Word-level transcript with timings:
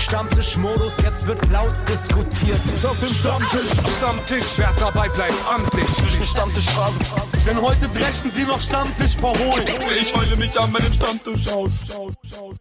Stammtischmodus, 0.00 0.96
jetzt 1.02 1.26
wird 1.26 1.46
laut 1.50 1.74
diskutiert. 1.88 2.58
Auf 2.84 2.98
dem 2.98 3.08
Stammtisch, 3.08 3.70
Stammtisch, 3.96 4.44
wer 4.56 4.72
dabei 4.78 5.08
bleibt, 5.08 5.34
amtlich. 5.52 5.86
Stammtisch 6.26 6.66
Denn 7.46 7.60
heute 7.60 7.86
dreschen 7.88 8.30
sie 8.32 8.44
noch 8.44 8.58
Stammtisch 8.58 9.16
verholen. 9.16 9.66
Ich 10.00 10.16
heule 10.16 10.36
mich 10.36 10.58
an 10.58 10.72
meinem 10.72 10.92
Stammtisch 10.92 11.48
aus. 11.48 11.72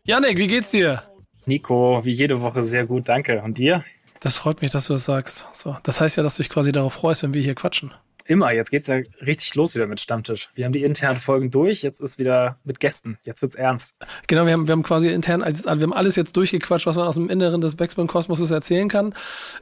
Janik, 0.04 0.38
wie 0.38 0.48
geht's 0.48 0.72
dir? 0.72 1.04
Nico, 1.46 2.04
wie 2.04 2.12
jede 2.14 2.42
Woche 2.42 2.64
sehr 2.64 2.86
gut, 2.86 3.08
danke. 3.08 3.42
Und 3.42 3.58
dir? 3.58 3.84
Das 4.20 4.38
freut 4.38 4.62
mich, 4.62 4.72
dass 4.72 4.88
du 4.88 4.94
das 4.94 5.06
sagst. 5.06 5.46
So, 5.54 5.78
das 5.84 6.02
heißt 6.02 6.18
ja, 6.18 6.24
dass 6.24 6.36
du 6.36 6.44
dich 6.44 6.50
quasi 6.50 6.72
darauf 6.72 6.94
freust, 6.94 7.24
wenn 7.24 7.34
wir 7.34 7.42
hier 7.42 7.56
quatschen. 7.56 7.94
Immer, 8.30 8.52
jetzt 8.52 8.70
geht's 8.70 8.86
ja 8.86 8.98
richtig 9.26 9.56
los 9.56 9.74
wieder 9.74 9.88
mit 9.88 10.00
Stammtisch. 10.00 10.52
Wir 10.54 10.66
haben 10.66 10.72
die 10.72 10.84
internen 10.84 11.18
Folgen 11.18 11.50
durch, 11.50 11.82
jetzt 11.82 12.00
ist 12.00 12.20
wieder 12.20 12.60
mit 12.64 12.80
Gästen. 12.80 13.18
Jetzt 13.24 13.42
wird's 13.42 13.56
ernst. 13.56 13.98
Genau, 14.28 14.46
wir 14.46 14.54
haben, 14.54 14.68
wir 14.68 14.74
haben 14.74 14.84
quasi 14.84 15.10
intern, 15.10 15.42
wir 15.42 15.68
haben 15.68 15.94
alles 15.94 16.16
jetzt 16.16 16.38
durchgequatscht, 16.38 16.86
was 16.86 16.96
man 16.96 17.08
aus 17.08 17.16
dem 17.16 17.28
Inneren 17.28 17.60
des 17.60 17.74
Backspin-Kosmoses 17.74 18.52
erzählen 18.52 18.88
kann. 18.88 19.16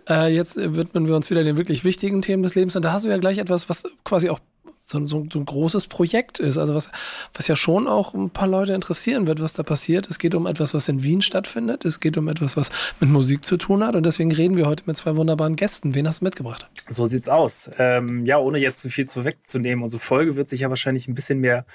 Äh, 0.09 0.35
jetzt 0.35 0.57
widmen 0.57 1.07
wir 1.07 1.15
uns 1.15 1.29
wieder 1.29 1.45
den 1.45 1.55
wirklich 1.55 1.85
wichtigen 1.85 2.21
Themen 2.21 2.43
des 2.43 2.55
Lebens. 2.55 2.75
Und 2.75 2.83
da 2.83 2.91
hast 2.91 3.05
du 3.05 3.09
ja 3.09 3.17
gleich 3.17 3.37
etwas, 3.37 3.69
was 3.69 3.83
quasi 4.03 4.29
auch 4.29 4.41
so, 4.89 5.05
so, 5.05 5.27
so 5.29 5.39
ein 5.39 5.45
großes 5.45 5.87
Projekt 5.87 6.39
ist. 6.39 6.57
Also 6.57 6.73
was, 6.73 6.89
was 7.33 7.47
ja 7.49 7.57
schon 7.57 7.89
auch 7.89 8.13
ein 8.13 8.29
paar 8.29 8.47
Leute 8.47 8.73
interessieren 8.73 9.27
wird, 9.27 9.41
was 9.41 9.51
da 9.51 9.63
passiert. 9.63 10.07
Es 10.09 10.17
geht 10.17 10.33
um 10.33 10.47
etwas, 10.47 10.73
was 10.73 10.87
in 10.87 11.03
Wien 11.03 11.21
stattfindet. 11.21 11.83
Es 11.83 11.99
geht 11.99 12.17
um 12.17 12.29
etwas, 12.29 12.55
was 12.55 12.71
mit 13.01 13.09
Musik 13.09 13.43
zu 13.43 13.57
tun 13.57 13.83
hat. 13.83 13.97
Und 13.97 14.05
deswegen 14.05 14.31
reden 14.31 14.55
wir 14.55 14.65
heute 14.65 14.83
mit 14.85 14.95
zwei 14.95 15.17
wunderbaren 15.17 15.57
Gästen. 15.57 15.93
Wen 15.93 16.07
hast 16.07 16.21
du 16.21 16.25
mitgebracht? 16.25 16.67
So 16.87 17.05
sieht's 17.05 17.27
aus. 17.27 17.69
Ähm, 17.77 18.25
ja, 18.25 18.37
ohne 18.37 18.59
jetzt 18.59 18.81
zu 18.81 18.89
viel 18.89 19.05
zu 19.07 19.25
wegzunehmen. 19.25 19.83
Unsere 19.83 19.99
Folge 19.99 20.37
wird 20.37 20.47
sich 20.47 20.61
ja 20.61 20.69
wahrscheinlich 20.69 21.09
ein 21.09 21.15
bisschen 21.15 21.39
mehr 21.39 21.65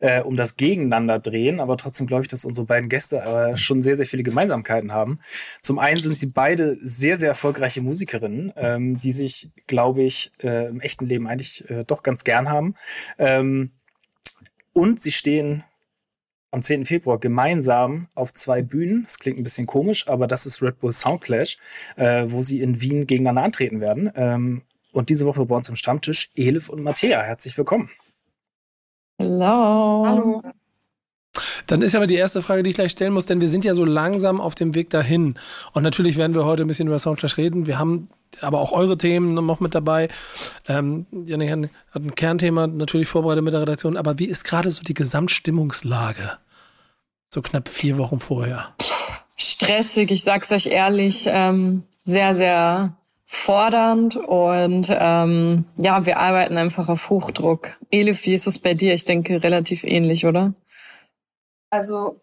äh, 0.00 0.20
um 0.20 0.36
das 0.36 0.56
Gegeneinander 0.56 1.18
drehen. 1.18 1.60
Aber 1.60 1.76
trotzdem 1.76 2.06
glaube 2.06 2.22
ich, 2.22 2.28
dass 2.28 2.44
unsere 2.44 2.66
beiden 2.66 2.88
Gäste 2.88 3.18
äh, 3.18 3.56
schon 3.56 3.82
sehr, 3.82 3.96
sehr 3.96 4.06
viele 4.06 4.22
Gemeinsamkeiten 4.22 4.92
haben. 4.92 5.20
Zum 5.62 5.78
einen 5.78 6.00
sind 6.00 6.16
sie 6.16 6.26
beide 6.26 6.76
sehr, 6.80 7.16
sehr 7.16 7.28
erfolgreiche 7.28 7.80
Musikerinnen, 7.80 8.52
ähm, 8.56 8.96
die 8.96 9.12
sich, 9.12 9.50
glaube 9.66 10.02
ich, 10.02 10.32
äh, 10.42 10.68
im 10.68 10.80
echten 10.80 11.06
Leben 11.06 11.26
eigentlich 11.26 11.68
äh, 11.70 11.84
doch 11.84 12.02
ganz 12.02 12.24
gern 12.24 12.48
haben. 12.48 12.74
Ähm, 13.18 13.70
und 14.72 15.00
sie 15.00 15.12
stehen 15.12 15.64
am 16.50 16.62
10. 16.62 16.86
Februar 16.86 17.18
gemeinsam 17.18 18.08
auf 18.14 18.32
zwei 18.32 18.62
Bühnen. 18.62 19.04
Das 19.04 19.18
klingt 19.18 19.38
ein 19.38 19.44
bisschen 19.44 19.66
komisch, 19.66 20.08
aber 20.08 20.26
das 20.26 20.46
ist 20.46 20.62
Red 20.62 20.80
Bull 20.80 20.92
Soundclash, 20.92 21.58
äh, 21.96 22.24
wo 22.28 22.42
sie 22.42 22.60
in 22.60 22.80
Wien 22.80 23.06
gegeneinander 23.06 23.42
antreten 23.42 23.80
werden. 23.80 24.10
Ähm, 24.14 24.62
und 24.92 25.10
diese 25.10 25.26
Woche 25.26 25.44
bei 25.44 25.56
uns 25.56 25.68
im 25.68 25.76
Stammtisch 25.76 26.30
Elif 26.34 26.68
und 26.68 26.82
Mattea. 26.82 27.22
Herzlich 27.22 27.56
willkommen. 27.58 27.90
Hallo. 29.18 30.06
Hallo. 30.06 30.42
Dann 31.66 31.82
ist 31.82 31.94
aber 31.94 32.06
die 32.06 32.14
erste 32.14 32.40
Frage, 32.40 32.62
die 32.62 32.70
ich 32.70 32.76
gleich 32.76 32.92
stellen 32.92 33.12
muss, 33.12 33.26
denn 33.26 33.40
wir 33.40 33.48
sind 33.48 33.64
ja 33.64 33.74
so 33.74 33.84
langsam 33.84 34.40
auf 34.40 34.54
dem 34.54 34.74
Weg 34.74 34.90
dahin. 34.90 35.34
Und 35.72 35.82
natürlich 35.82 36.16
werden 36.16 36.34
wir 36.34 36.44
heute 36.44 36.62
ein 36.62 36.68
bisschen 36.68 36.88
über 36.88 36.98
Soundclash 36.98 37.36
reden. 37.36 37.66
Wir 37.66 37.78
haben 37.78 38.08
aber 38.40 38.60
auch 38.60 38.72
eure 38.72 38.96
Themen 38.96 39.34
noch 39.34 39.60
mit 39.60 39.74
dabei. 39.74 40.08
Ähm, 40.68 41.06
Janik 41.26 41.70
hat 41.90 42.02
ein 42.02 42.14
Kernthema 42.14 42.66
natürlich 42.66 43.08
vorbereitet 43.08 43.44
mit 43.44 43.52
der 43.52 43.62
Redaktion. 43.62 43.96
Aber 43.96 44.18
wie 44.18 44.26
ist 44.26 44.44
gerade 44.44 44.70
so 44.70 44.82
die 44.82 44.94
Gesamtstimmungslage? 44.94 46.38
So 47.28 47.42
knapp 47.42 47.68
vier 47.68 47.98
Wochen 47.98 48.20
vorher. 48.20 48.74
Stressig, 49.36 50.10
ich 50.10 50.22
sag's 50.22 50.50
euch 50.50 50.66
ehrlich. 50.66 51.24
Ähm, 51.26 51.84
sehr, 52.00 52.34
sehr 52.34 52.97
fordernd 53.30 54.16
und 54.16 54.88
ähm, 54.90 55.66
ja, 55.76 56.06
wir 56.06 56.18
arbeiten 56.18 56.56
einfach 56.56 56.88
auf 56.88 57.10
Hochdruck. 57.10 57.78
Elif, 57.90 58.24
wie 58.24 58.32
ist 58.32 58.46
es 58.46 58.58
bei 58.58 58.72
dir? 58.72 58.94
Ich 58.94 59.04
denke 59.04 59.42
relativ 59.42 59.84
ähnlich, 59.84 60.24
oder? 60.24 60.54
Also 61.68 62.22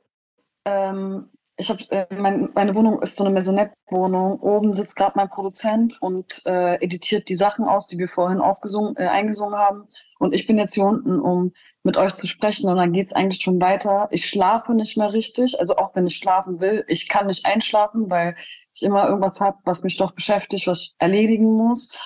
ähm, 0.65 1.29
ich 1.57 1.69
habe 1.69 1.83
äh, 1.91 2.07
mein, 2.15 2.49
meine 2.55 2.73
Wohnung 2.73 3.03
ist 3.03 3.17
so 3.17 3.23
eine 3.23 3.31
Maisonette-Wohnung. 3.33 4.39
Oben 4.39 4.73
sitzt 4.73 4.95
gerade 4.95 5.13
mein 5.15 5.29
Produzent 5.29 6.01
und 6.01 6.41
äh, 6.47 6.83
editiert 6.83 7.29
die 7.29 7.35
Sachen 7.35 7.65
aus, 7.65 7.85
die 7.85 7.99
wir 7.99 8.09
vorhin 8.09 8.41
aufgesungen, 8.41 8.97
äh, 8.97 9.05
eingesungen 9.05 9.55
haben. 9.55 9.87
Und 10.17 10.33
ich 10.33 10.47
bin 10.47 10.57
jetzt 10.57 10.73
hier 10.73 10.85
unten, 10.85 11.19
um 11.19 11.53
mit 11.83 11.97
euch 11.97 12.15
zu 12.15 12.25
sprechen. 12.25 12.67
Und 12.67 12.77
dann 12.77 12.93
geht's 12.93 13.13
eigentlich 13.13 13.43
schon 13.43 13.61
weiter. 13.61 14.07
Ich 14.09 14.27
schlafe 14.27 14.73
nicht 14.73 14.97
mehr 14.97 15.13
richtig. 15.13 15.59
Also 15.59 15.77
auch 15.77 15.95
wenn 15.95 16.07
ich 16.07 16.17
schlafen 16.17 16.59
will, 16.59 16.83
ich 16.87 17.07
kann 17.07 17.27
nicht 17.27 17.45
einschlafen, 17.45 18.09
weil 18.09 18.35
ich 18.75 18.83
immer 18.83 19.07
irgendwas 19.07 19.41
habe, 19.41 19.57
was 19.63 19.83
mich 19.83 19.97
doch 19.97 20.11
beschäftigt, 20.11 20.67
was 20.67 20.81
ich 20.81 20.95
erledigen 20.97 21.53
muss. 21.53 21.97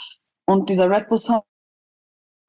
Und 0.45 0.69
dieser 0.69 0.89
Red 0.89 1.09
Bull 1.09 1.17
Sound 1.17 1.43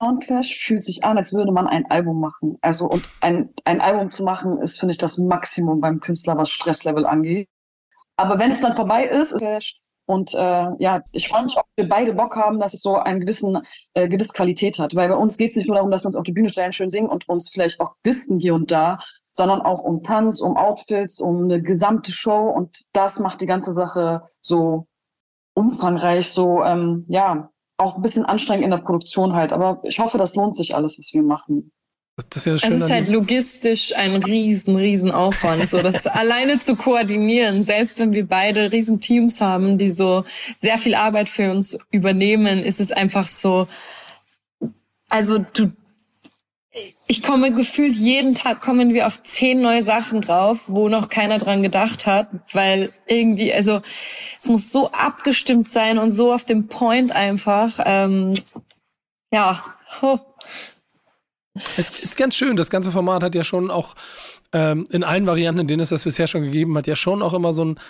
Soundclash 0.03 0.59
fühlt 0.59 0.83
sich 0.83 1.05
an, 1.05 1.19
als 1.19 1.33
würde 1.33 1.53
man 1.53 1.67
ein 1.67 1.91
Album 1.91 2.21
machen. 2.21 2.57
Also 2.63 2.87
und 2.87 3.07
ein, 3.21 3.53
ein 3.65 3.83
Album 3.83 4.11
zu 4.11 4.23
machen, 4.23 4.59
ist, 4.59 4.81
finde 4.81 4.93
ich, 4.93 4.99
das 4.99 5.19
Maximum 5.19 5.81
beim 5.81 6.01
Künstler, 6.01 6.39
was 6.39 6.49
Stresslevel 6.49 7.05
angeht. 7.05 7.49
Aber 8.17 8.39
wenn 8.39 8.51
es 8.51 8.61
dann 8.61 8.75
vorbei 8.75 9.05
ist, 9.05 9.33
ist 9.33 9.77
und 10.07 10.35
äh, 10.35 10.69
ja, 10.79 11.03
ich 11.13 11.29
freue 11.29 11.45
mich, 11.45 11.57
ob 11.57 11.67
wir 11.77 11.89
beide 11.89 12.15
Bock 12.15 12.35
haben, 12.35 12.59
dass 12.61 12.75
es 12.75 12.81
so 12.81 12.95
gewissen 12.95 13.59
äh, 13.95 14.09
gewisse 14.09 14.33
Qualität 14.33 14.79
hat. 14.79 14.95
Weil 14.95 15.09
bei 15.09 15.17
uns 15.17 15.37
geht 15.37 15.51
es 15.51 15.57
nicht 15.57 15.69
nur 15.69 15.77
darum, 15.77 15.91
dass 15.91 16.03
wir 16.03 16.09
uns 16.09 16.17
auf 16.17 16.25
die 16.25 16.33
Bühne 16.33 16.49
stellen, 16.49 16.73
schön 16.73 16.91
singen 16.91 17.09
und 17.09 17.29
uns 17.29 17.51
vielleicht 17.51 17.79
auch 17.81 17.95
wissen 18.03 18.39
hier 18.39 18.55
und 18.55 18.71
da, 18.71 18.99
sondern 19.33 19.63
auch 19.63 19.81
um 19.81 20.03
Tanz, 20.03 20.41
um 20.41 20.57
Outfits, 20.57 21.21
um 21.21 21.45
eine 21.45 21.63
gesamte 21.63 22.13
Show. 22.13 22.49
Und 22.51 22.77
das 22.93 23.19
macht 23.19 23.41
die 23.41 23.47
ganze 23.47 23.73
Sache 23.75 24.23
so 24.41 24.87
umfangreich, 25.55 26.31
so 26.31 26.63
ähm, 26.63 27.05
ja, 27.09 27.51
auch 27.77 27.97
ein 27.97 28.03
bisschen 28.03 28.25
anstrengend 28.25 28.65
in 28.65 28.71
der 28.71 28.79
Produktion 28.79 29.35
halt. 29.35 29.53
Aber 29.53 29.81
ich 29.85 29.99
hoffe, 29.99 30.19
das 30.19 30.35
lohnt 30.35 30.57
sich 30.57 30.75
alles, 30.75 30.99
was 30.99 31.11
wir 31.13 31.23
machen. 31.23 31.73
Das 32.29 32.47
ist, 32.47 32.63
ja 32.63 32.69
es 32.69 32.83
ist 32.83 32.91
halt 32.91 33.09
logistisch 33.09 33.97
ein 33.97 34.23
riesen, 34.23 34.77
riesen 34.77 35.11
Aufwand, 35.11 35.71
so 35.71 35.81
das 35.81 36.07
alleine 36.07 36.59
zu 36.59 36.77
koordinieren. 36.77 37.63
Selbst 37.63 37.99
wenn 37.99 38.13
wir 38.13 38.27
beide 38.27 38.73
riesen 38.73 39.01
Teams 39.01 39.41
haben, 39.41 39.79
die 39.79 39.91
so 39.91 40.25
sehr 40.57 40.77
viel 40.77 40.95
Arbeit 40.95 41.31
für 41.31 41.51
uns 41.51 41.79
übernehmen, 41.91 42.63
ist 42.63 42.81
es 42.81 42.93
einfach 42.93 43.29
so, 43.29 43.67
also 45.09 45.39
du, 45.39 45.73
ich 47.09 47.23
komme 47.23 47.53
gefühlt 47.53 47.97
jeden 47.97 48.35
Tag 48.35 48.61
kommen 48.61 48.95
wir 48.95 49.07
auf 49.07 49.23
zehn 49.23 49.61
neue 49.61 49.83
Sachen 49.83 50.21
drauf, 50.21 50.63
wo 50.69 50.89
noch 50.89 51.09
keiner 51.09 51.39
dran 51.39 51.63
gedacht 51.63 52.07
hat, 52.07 52.29
weil 52.53 52.93
irgendwie, 53.07 53.53
also 53.53 53.83
es 54.39 54.47
muss 54.47 54.71
so 54.71 54.91
abgestimmt 54.93 55.69
sein 55.69 55.99
und 55.99 56.13
so 56.13 56.33
auf 56.33 56.45
dem 56.45 56.69
Point 56.69 57.11
einfach. 57.11 57.81
Ähm, 57.85 58.35
ja. 59.33 59.65
Oh. 60.03 60.19
Es 61.77 61.91
ist 61.91 62.17
ganz 62.17 62.37
schön. 62.37 62.57
Das 62.57 62.71
ganze 62.71 62.93
Format 62.93 63.25
hat 63.25 63.35
ja 63.35 63.43
schon 63.43 63.73
auch 63.73 63.97
ähm, 64.53 64.87
in 64.91 65.03
allen 65.03 65.27
Varianten, 65.27 65.63
in 65.63 65.67
denen 65.67 65.81
es 65.83 65.89
das 65.89 66.05
bisher 66.05 66.29
schon 66.29 66.43
gegeben 66.43 66.77
hat, 66.79 66.87
ja 66.87 66.95
schon 66.95 67.23
auch 67.23 67.35
immer 67.35 67.53
so 67.53 67.65
ein 67.65 67.81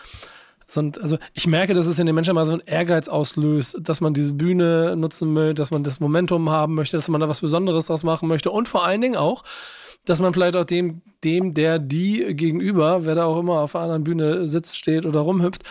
und 0.77 1.01
also 1.01 1.19
ich 1.35 1.47
merke, 1.47 1.75
dass 1.75 1.87
es 1.87 1.99
in 1.99 2.07
den 2.07 2.15
Menschen 2.15 2.35
mal 2.35 2.47
so 2.47 2.53
einen 2.53 2.63
Ehrgeiz 2.67 3.09
auslöst, 3.09 3.79
dass 3.81 4.01
man 4.01 4.15
diese 4.15 4.33
Bühne 4.33 4.97
nutzen 4.97 5.33
möchte, 5.33 5.55
dass 5.55 5.71
man 5.71 5.85
das 5.85 6.01
Momentum 6.01 6.51
haben 6.51 6.75
möchte, 6.75 6.97
dass 6.97 7.09
man 7.09 7.21
da 7.21 7.29
was 7.29 7.41
Besonderes 7.41 7.87
draus 7.87 8.03
machen 8.05 8.29
möchte 8.29 8.51
und 8.51 8.69
vor 8.69 8.85
allen 8.85 9.01
Dingen 9.01 9.17
auch, 9.17 9.45
dass 10.07 10.21
man 10.21 10.33
vielleicht 10.33 10.57
auch 10.57 10.65
dem, 10.65 11.03
dem, 11.23 11.53
der 11.53 11.79
die 11.79 12.35
gegenüber, 12.35 13.05
wer 13.05 13.15
da 13.15 13.25
auch 13.25 13.39
immer 13.39 13.61
auf 13.61 13.77
einer 13.77 13.85
anderen 13.85 14.05
Bühne 14.05 14.49
sitzt, 14.49 14.79
steht 14.79 15.05
oder 15.05 15.21
rumhüpft, 15.21 15.63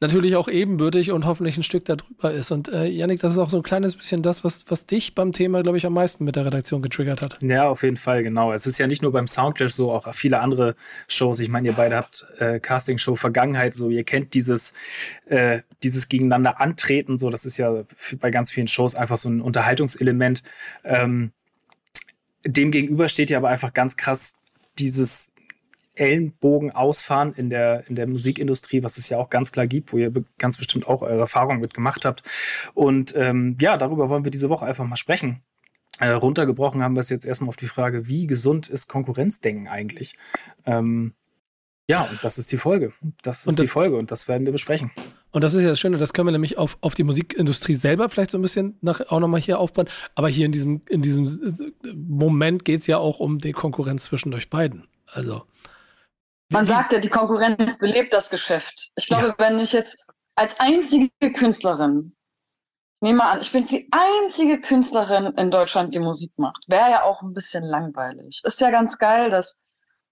natürlich 0.00 0.36
auch 0.36 0.48
ebenbürtig 0.48 1.12
und 1.12 1.26
hoffentlich 1.26 1.56
ein 1.56 1.62
Stück 1.62 1.84
darüber 1.84 2.32
ist. 2.32 2.50
Und 2.50 2.68
äh, 2.68 2.86
Yannick, 2.86 3.20
das 3.20 3.34
ist 3.34 3.38
auch 3.38 3.50
so 3.50 3.58
ein 3.58 3.62
kleines 3.62 3.94
bisschen 3.96 4.22
das, 4.22 4.42
was, 4.42 4.64
was 4.68 4.86
dich 4.86 5.14
beim 5.14 5.32
Thema, 5.32 5.62
glaube 5.62 5.76
ich, 5.76 5.84
am 5.86 5.92
meisten 5.92 6.24
mit 6.24 6.36
der 6.36 6.46
Redaktion 6.46 6.80
getriggert 6.80 7.20
hat. 7.20 7.38
Ja, 7.42 7.68
auf 7.68 7.82
jeden 7.82 7.96
Fall, 7.98 8.22
genau. 8.22 8.52
Es 8.52 8.66
ist 8.66 8.78
ja 8.78 8.86
nicht 8.86 9.02
nur 9.02 9.12
beim 9.12 9.26
Soundclash 9.26 9.72
so, 9.72 9.92
auch 9.92 10.14
viele 10.14 10.40
andere 10.40 10.76
Shows. 11.08 11.40
Ich 11.40 11.50
meine, 11.50 11.68
ihr 11.68 11.74
beide 11.74 11.96
habt 11.96 12.26
äh, 12.38 12.60
Castingshow 12.60 13.16
Vergangenheit, 13.16 13.74
so 13.74 13.90
ihr 13.90 14.04
kennt 14.04 14.32
dieses, 14.32 14.72
äh, 15.26 15.60
dieses 15.82 16.08
gegeneinander 16.08 16.60
antreten, 16.60 17.18
so 17.18 17.28
das 17.28 17.44
ist 17.44 17.58
ja 17.58 17.84
bei 18.18 18.30
ganz 18.30 18.50
vielen 18.50 18.68
Shows 18.68 18.94
einfach 18.94 19.18
so 19.18 19.28
ein 19.28 19.40
Unterhaltungselement. 19.40 20.42
Ähm, 20.84 21.32
dem 22.44 22.70
gegenüber 22.70 23.08
steht 23.08 23.30
ja 23.30 23.38
aber 23.38 23.48
einfach 23.48 23.72
ganz 23.72 23.96
krass 23.96 24.34
dieses 24.78 25.32
Ellenbogen 25.94 26.72
ausfahren 26.72 27.32
in 27.34 27.50
der, 27.50 27.88
in 27.88 27.94
der 27.94 28.08
Musikindustrie, 28.08 28.82
was 28.82 28.98
es 28.98 29.08
ja 29.08 29.18
auch 29.18 29.30
ganz 29.30 29.52
klar 29.52 29.66
gibt, 29.66 29.92
wo 29.92 29.98
ihr 29.98 30.12
ganz 30.38 30.56
bestimmt 30.56 30.86
auch 30.86 31.02
eure 31.02 31.20
Erfahrungen 31.20 31.60
mit 31.60 31.74
gemacht 31.74 32.04
habt. 32.04 32.22
Und 32.74 33.14
ähm, 33.16 33.56
ja, 33.60 33.76
darüber 33.76 34.08
wollen 34.08 34.24
wir 34.24 34.30
diese 34.30 34.48
Woche 34.48 34.66
einfach 34.66 34.86
mal 34.86 34.96
sprechen. 34.96 35.42
Äh, 36.00 36.08
runtergebrochen 36.08 36.82
haben 36.82 36.96
wir 36.96 37.00
es 37.00 37.10
jetzt 37.10 37.24
erstmal 37.24 37.48
auf 37.48 37.56
die 37.56 37.68
Frage, 37.68 38.08
wie 38.08 38.26
gesund 38.26 38.68
ist 38.68 38.88
Konkurrenzdenken 38.88 39.68
eigentlich? 39.68 40.16
Ähm, 40.66 41.14
ja, 41.86 42.02
und 42.02 42.24
das 42.24 42.38
ist 42.38 42.50
die 42.50 42.56
Folge. 42.56 42.92
Das 43.22 43.40
ist 43.40 43.46
und 43.46 43.60
die 43.60 43.68
Folge 43.68 43.96
und 43.96 44.10
das 44.10 44.26
werden 44.26 44.44
wir 44.46 44.52
besprechen. 44.52 44.90
Und 45.34 45.42
das 45.42 45.52
ist 45.54 45.64
ja 45.64 45.70
das 45.70 45.80
Schöne, 45.80 45.98
das 45.98 46.12
können 46.12 46.28
wir 46.28 46.32
nämlich 46.32 46.58
auf, 46.58 46.78
auf 46.80 46.94
die 46.94 47.02
Musikindustrie 47.02 47.74
selber 47.74 48.08
vielleicht 48.08 48.30
so 48.30 48.38
ein 48.38 48.42
bisschen 48.42 48.78
nach, 48.82 49.00
auch 49.08 49.18
nochmal 49.18 49.40
hier 49.40 49.58
aufbauen. 49.58 49.88
Aber 50.14 50.28
hier 50.28 50.46
in 50.46 50.52
diesem, 50.52 50.82
in 50.88 51.02
diesem 51.02 51.72
Moment 51.92 52.64
geht 52.64 52.82
es 52.82 52.86
ja 52.86 52.98
auch 52.98 53.18
um 53.18 53.40
die 53.40 53.50
Konkurrenz 53.50 54.04
zwischen 54.04 54.32
euch 54.32 54.48
beiden. 54.48 54.86
Also. 55.08 55.42
Man 56.52 56.66
sagt 56.66 56.92
ja, 56.92 57.00
die 57.00 57.08
Konkurrenz 57.08 57.80
belebt 57.80 58.12
das 58.12 58.30
Geschäft. 58.30 58.92
Ich 58.94 59.08
glaube, 59.08 59.26
ja. 59.26 59.34
wenn 59.38 59.58
ich 59.58 59.72
jetzt 59.72 60.06
als 60.36 60.60
einzige 60.60 61.10
Künstlerin, 61.32 62.14
nehme 63.00 63.18
mal 63.18 63.32
an, 63.32 63.40
ich 63.40 63.50
bin 63.50 63.64
die 63.64 63.88
einzige 63.90 64.60
Künstlerin 64.60 65.34
in 65.36 65.50
Deutschland, 65.50 65.96
die 65.96 65.98
Musik 65.98 66.30
macht, 66.36 66.62
wäre 66.68 66.90
ja 66.90 67.02
auch 67.02 67.22
ein 67.22 67.34
bisschen 67.34 67.64
langweilig. 67.64 68.40
Ist 68.44 68.60
ja 68.60 68.70
ganz 68.70 68.98
geil, 68.98 69.30
dass 69.30 69.63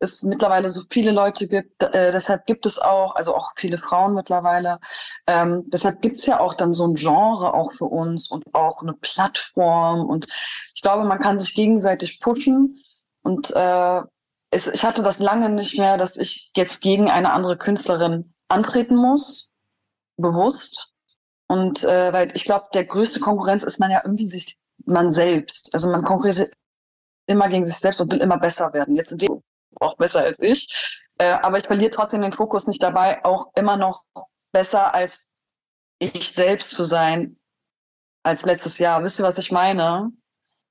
es 0.03 0.23
mittlerweile 0.23 0.71
so 0.71 0.83
viele 0.91 1.13
Leute 1.13 1.49
gibt, 1.49 1.83
äh, 1.83 2.13
deshalb 2.13 2.47
gibt 2.47 2.67
es 2.67 2.79
auch, 2.79 3.15
also 3.15 3.35
auch 3.35 3.53
viele 3.57 3.79
Frauen 3.79 4.15
mittlerweile, 4.15 4.79
ähm, 5.27 5.65
deshalb 5.69 6.03
gibt 6.03 6.19
es 6.19 6.27
ja 6.27 6.41
auch 6.41 6.55
dann 6.55 6.73
so 6.73 6.87
ein 6.87 6.95
Genre 6.95 7.55
auch 7.55 7.73
für 7.73 7.87
uns 7.87 8.31
und 8.31 8.45
auch 8.55 8.83
eine 8.83 8.95
Plattform 8.95 10.09
und 10.09 10.27
ich 10.75 10.83
glaube, 10.83 11.05
man 11.05 11.21
kann 11.21 11.39
sich 11.39 11.55
gegenseitig 11.55 12.21
pushen 12.21 12.83
und 13.23 13.51
äh, 13.55 14.03
es, 14.51 14.67
ich 14.69 14.85
hatte 14.85 15.03
das 15.03 15.19
lange 15.19 15.49
nicht 15.49 15.79
mehr, 15.79 15.97
dass 15.97 16.17
ich 16.17 16.53
jetzt 16.57 16.83
gegen 16.83 17.11
eine 17.11 17.33
andere 17.33 17.57
Künstlerin 17.57 18.33
antreten 18.49 18.97
muss, 18.97 19.51
bewusst. 20.19 20.93
Und 21.49 21.85
äh, 21.85 22.13
weil 22.13 22.33
ich 22.35 22.45
glaube, 22.45 22.67
der 22.75 22.85
größte 22.85 23.19
Konkurrenz 23.21 23.65
ist 23.65 23.81
man 23.81 23.91
ja 23.91 24.03
irgendwie 24.05 24.27
sich 24.27 24.57
man 24.85 25.11
selbst. 25.11 25.73
Also 25.75 25.89
man 25.89 26.05
konkurriert 26.05 26.51
immer 27.27 27.49
gegen 27.49 27.65
sich 27.65 27.77
selbst 27.77 28.01
und 28.01 28.13
will 28.13 28.21
immer 28.21 28.39
besser 28.39 28.73
werden. 28.75 28.97
Jetzt 28.97 29.11
sind 29.11 29.23
die 29.23 29.31
auch 29.81 29.97
besser 29.97 30.21
als 30.21 30.41
ich. 30.41 30.69
Äh, 31.19 31.33
aber 31.43 31.59
ich 31.59 31.65
verliere 31.65 31.91
trotzdem 31.91 32.23
den 32.23 32.33
Fokus 32.33 32.67
nicht 32.67 32.83
dabei, 32.83 33.25
auch 33.25 33.49
immer 33.55 33.77
noch 33.77 34.05
besser 34.53 34.95
als 34.95 35.33
ich 35.99 36.33
selbst 36.33 36.71
zu 36.71 36.85
sein 36.85 37.37
als 38.23 38.45
letztes 38.45 38.79
Jahr. 38.79 39.03
Wisst 39.03 39.19
ihr, 39.19 39.25
was 39.25 39.39
ich 39.39 39.53
meine? 39.53 40.11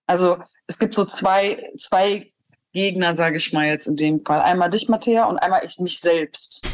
Also 0.07 0.37
es 0.67 0.79
gibt 0.79 0.95
so 0.95 1.05
zwei, 1.05 1.71
zwei 1.77 2.31
Gegner, 2.73 3.15
sage 3.15 3.37
ich 3.37 3.53
mal 3.53 3.67
jetzt 3.67 3.87
in 3.87 3.95
dem 3.95 4.25
Fall. 4.25 4.41
Einmal 4.41 4.69
dich, 4.69 4.87
Matthäa, 4.87 5.25
und 5.25 5.37
einmal 5.37 5.65
ich 5.65 5.79
mich 5.79 5.99
selbst. 5.99 6.65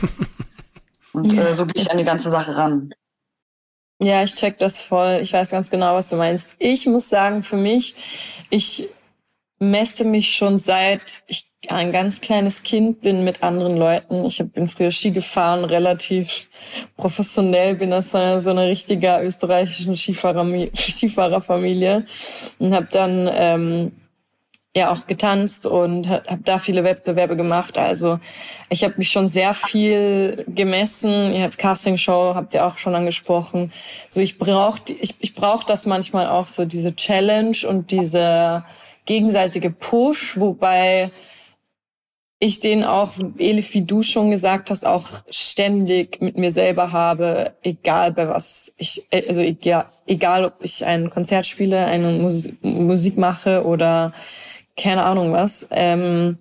und 1.13 1.33
äh, 1.33 1.53
so 1.53 1.65
gehe 1.65 1.81
ich 1.81 1.91
an 1.91 1.97
die 1.97 2.03
ganze 2.03 2.29
Sache 2.29 2.55
ran. 2.55 2.93
Ja, 4.01 4.23
ich 4.23 4.35
check 4.35 4.59
das 4.59 4.81
voll. 4.81 5.19
Ich 5.21 5.33
weiß 5.33 5.51
ganz 5.51 5.69
genau, 5.71 5.95
was 5.95 6.09
du 6.09 6.17
meinst. 6.17 6.55
Ich 6.59 6.85
muss 6.85 7.09
sagen, 7.09 7.41
für 7.41 7.57
mich, 7.57 7.95
ich 8.51 8.89
messe 9.59 10.05
mich 10.05 10.35
schon 10.35 10.59
seit 10.59 11.23
ich 11.25 11.51
ein 11.69 11.91
ganz 11.91 12.21
kleines 12.21 12.63
Kind 12.63 13.01
bin 13.01 13.23
mit 13.23 13.43
anderen 13.43 13.77
Leuten. 13.77 14.25
Ich 14.25 14.43
bin 14.53 14.67
früher 14.67 14.91
Ski 14.91 15.11
gefahren, 15.11 15.65
relativ 15.65 16.49
professionell, 16.95 17.75
bin 17.75 17.93
aus 17.93 18.11
so 18.11 18.17
einer, 18.17 18.39
so 18.39 18.49
einer 18.51 18.67
richtiger 18.67 19.23
österreichischen 19.23 19.95
Skifahrer, 19.95 20.45
Skifahrerfamilie 20.73 22.05
und 22.59 22.73
habe 22.73 22.87
dann 22.91 23.29
ähm, 23.31 23.91
ja 24.75 24.91
auch 24.91 25.07
getanzt 25.07 25.65
und 25.65 26.07
habe 26.07 26.41
da 26.43 26.59
viele 26.59 26.83
Wettbewerbe 26.83 27.35
gemacht. 27.35 27.77
Also 27.77 28.19
ich 28.69 28.83
habe 28.83 28.93
mich 28.97 29.09
schon 29.09 29.27
sehr 29.27 29.53
viel 29.53 30.45
gemessen. 30.47 31.33
Ihr 31.33 31.43
habt 31.43 31.57
Castingshow, 31.57 32.35
habt 32.35 32.53
ihr 32.53 32.65
auch 32.65 32.77
schon 32.77 32.95
angesprochen. 32.95 33.71
So 34.07 34.21
ich 34.21 34.37
brauche 34.37 34.79
ich, 34.99 35.15
ich 35.19 35.33
brauch 35.33 35.63
das 35.63 35.85
manchmal 35.85 36.27
auch 36.27 36.47
so 36.47 36.65
diese 36.65 36.95
Challenge 36.95 37.57
und 37.67 37.91
diese 37.91 38.63
gegenseitige 39.05 39.71
Push, 39.71 40.39
wobei 40.39 41.11
ich 42.39 42.59
den 42.59 42.83
auch, 42.83 43.13
Elif, 43.39 43.73
wie 43.73 43.81
du 43.81 44.03
schon 44.03 44.29
gesagt 44.29 44.69
hast, 44.69 44.85
auch 44.85 45.23
ständig 45.29 46.21
mit 46.21 46.37
mir 46.37 46.51
selber 46.51 46.91
habe, 46.91 47.53
egal 47.63 48.11
bei 48.11 48.29
was 48.29 48.73
ich, 48.77 49.05
also 49.11 49.41
egal, 49.41 49.87
egal 50.05 50.45
ob 50.45 50.53
ich 50.61 50.85
ein 50.85 51.09
Konzert 51.09 51.47
spiele, 51.47 51.85
eine 51.85 52.11
Musik 52.61 53.17
mache 53.17 53.65
oder 53.65 54.13
keine 54.75 55.03
Ahnung 55.03 55.33
was. 55.33 55.67
Ähm, 55.71 56.37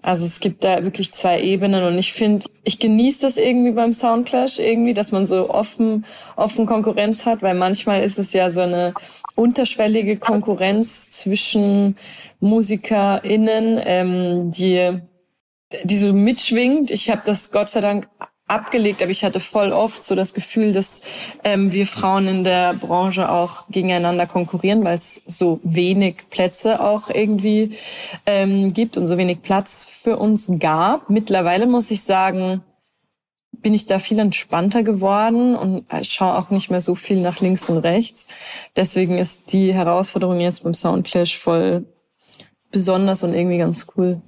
also 0.00 0.26
es 0.26 0.38
gibt 0.38 0.62
da 0.62 0.84
wirklich 0.84 1.12
zwei 1.12 1.40
Ebenen 1.40 1.84
und 1.84 1.98
ich 1.98 2.12
finde, 2.12 2.46
ich 2.62 2.78
genieße 2.78 3.22
das 3.22 3.36
irgendwie 3.36 3.72
beim 3.72 3.92
Soundclash 3.92 4.60
irgendwie, 4.60 4.94
dass 4.94 5.10
man 5.10 5.26
so 5.26 5.50
offen, 5.50 6.04
offen 6.36 6.66
Konkurrenz 6.66 7.26
hat, 7.26 7.42
weil 7.42 7.54
manchmal 7.54 8.02
ist 8.02 8.18
es 8.18 8.32
ja 8.32 8.50
so 8.50 8.60
eine 8.60 8.94
unterschwellige 9.34 10.18
Konkurrenz 10.18 11.08
zwischen 11.08 11.96
MusikerInnen, 12.40 13.80
ähm, 13.84 14.50
die, 14.50 15.00
die 15.84 15.96
so 15.96 16.12
mitschwingt. 16.12 16.90
Ich 16.90 17.10
habe 17.10 17.22
das 17.24 17.50
Gott 17.50 17.70
sei 17.70 17.80
Dank 17.80 18.08
abgelegt, 18.52 19.00
aber 19.02 19.10
ich 19.10 19.24
hatte 19.24 19.40
voll 19.40 19.72
oft 19.72 20.04
so 20.04 20.14
das 20.14 20.34
Gefühl, 20.34 20.72
dass 20.72 21.02
ähm, 21.42 21.72
wir 21.72 21.86
Frauen 21.86 22.28
in 22.28 22.44
der 22.44 22.74
Branche 22.74 23.30
auch 23.30 23.64
gegeneinander 23.70 24.26
konkurrieren, 24.26 24.84
weil 24.84 24.94
es 24.94 25.22
so 25.26 25.60
wenig 25.62 26.16
Plätze 26.30 26.80
auch 26.80 27.08
irgendwie 27.08 27.70
ähm, 28.26 28.72
gibt 28.72 28.96
und 28.96 29.06
so 29.06 29.16
wenig 29.16 29.42
Platz 29.42 29.84
für 29.84 30.18
uns 30.18 30.50
gab. 30.58 31.08
Mittlerweile 31.08 31.66
muss 31.66 31.90
ich 31.90 32.02
sagen, 32.02 32.62
bin 33.52 33.74
ich 33.74 33.86
da 33.86 33.98
viel 33.98 34.18
entspannter 34.18 34.82
geworden 34.82 35.54
und 35.54 35.84
schaue 36.02 36.36
auch 36.36 36.50
nicht 36.50 36.70
mehr 36.70 36.80
so 36.80 36.94
viel 36.94 37.20
nach 37.20 37.40
links 37.40 37.70
und 37.70 37.78
rechts. 37.78 38.26
Deswegen 38.76 39.18
ist 39.18 39.52
die 39.52 39.72
Herausforderung 39.72 40.40
jetzt 40.40 40.64
beim 40.64 40.74
Soundclash 40.74 41.38
voll 41.38 41.86
besonders 42.70 43.22
und 43.22 43.34
irgendwie 43.34 43.58
ganz 43.58 43.86
cool, 43.96 44.20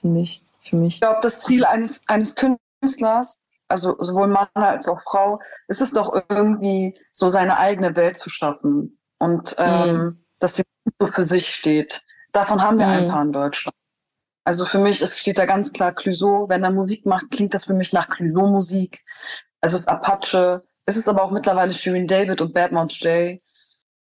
finde 0.00 0.20
ich, 0.20 0.42
für 0.62 0.76
mich. 0.76 0.94
Ich 0.94 1.00
glaube, 1.00 1.20
das 1.22 1.40
Ziel 1.40 1.64
eines, 1.64 2.08
eines 2.08 2.34
Künstlers 2.34 3.42
also 3.72 3.96
sowohl 4.00 4.28
Mann 4.28 4.48
als 4.54 4.86
auch 4.86 5.00
Frau, 5.00 5.40
ist 5.66 5.80
es 5.80 5.92
doch 5.92 6.14
irgendwie 6.28 6.94
so 7.10 7.26
seine 7.28 7.56
eigene 7.58 7.96
Welt 7.96 8.18
zu 8.18 8.28
schaffen 8.28 8.98
und 9.18 9.56
ähm, 9.58 9.96
mhm. 9.96 10.24
dass 10.38 10.52
die 10.52 10.62
so 11.00 11.06
für 11.06 11.22
sich 11.22 11.52
steht. 11.52 12.02
Davon 12.32 12.62
haben 12.62 12.78
wir 12.78 12.86
mhm. 12.86 12.92
ein 12.92 13.08
paar 13.08 13.22
in 13.22 13.32
Deutschland. 13.32 13.74
Also 14.44 14.66
für 14.66 14.78
mich 14.78 15.00
es 15.00 15.18
steht 15.18 15.38
da 15.38 15.46
ganz 15.46 15.72
klar 15.72 15.94
Clouseau. 15.94 16.48
Wenn 16.48 16.64
er 16.64 16.70
Musik 16.70 17.06
macht, 17.06 17.30
klingt 17.30 17.54
das 17.54 17.64
für 17.64 17.74
mich 17.74 17.92
nach 17.92 18.08
Clouseau-Musik. 18.10 19.02
Es 19.60 19.72
ist 19.72 19.88
Apache. 19.88 20.64
Es 20.84 20.96
ist 20.96 21.08
aber 21.08 21.22
auch 21.22 21.30
mittlerweile 21.30 21.72
Shirin 21.72 22.08
David 22.08 22.40
und 22.40 22.52
Badmouth 22.52 22.92
J. 22.94 23.40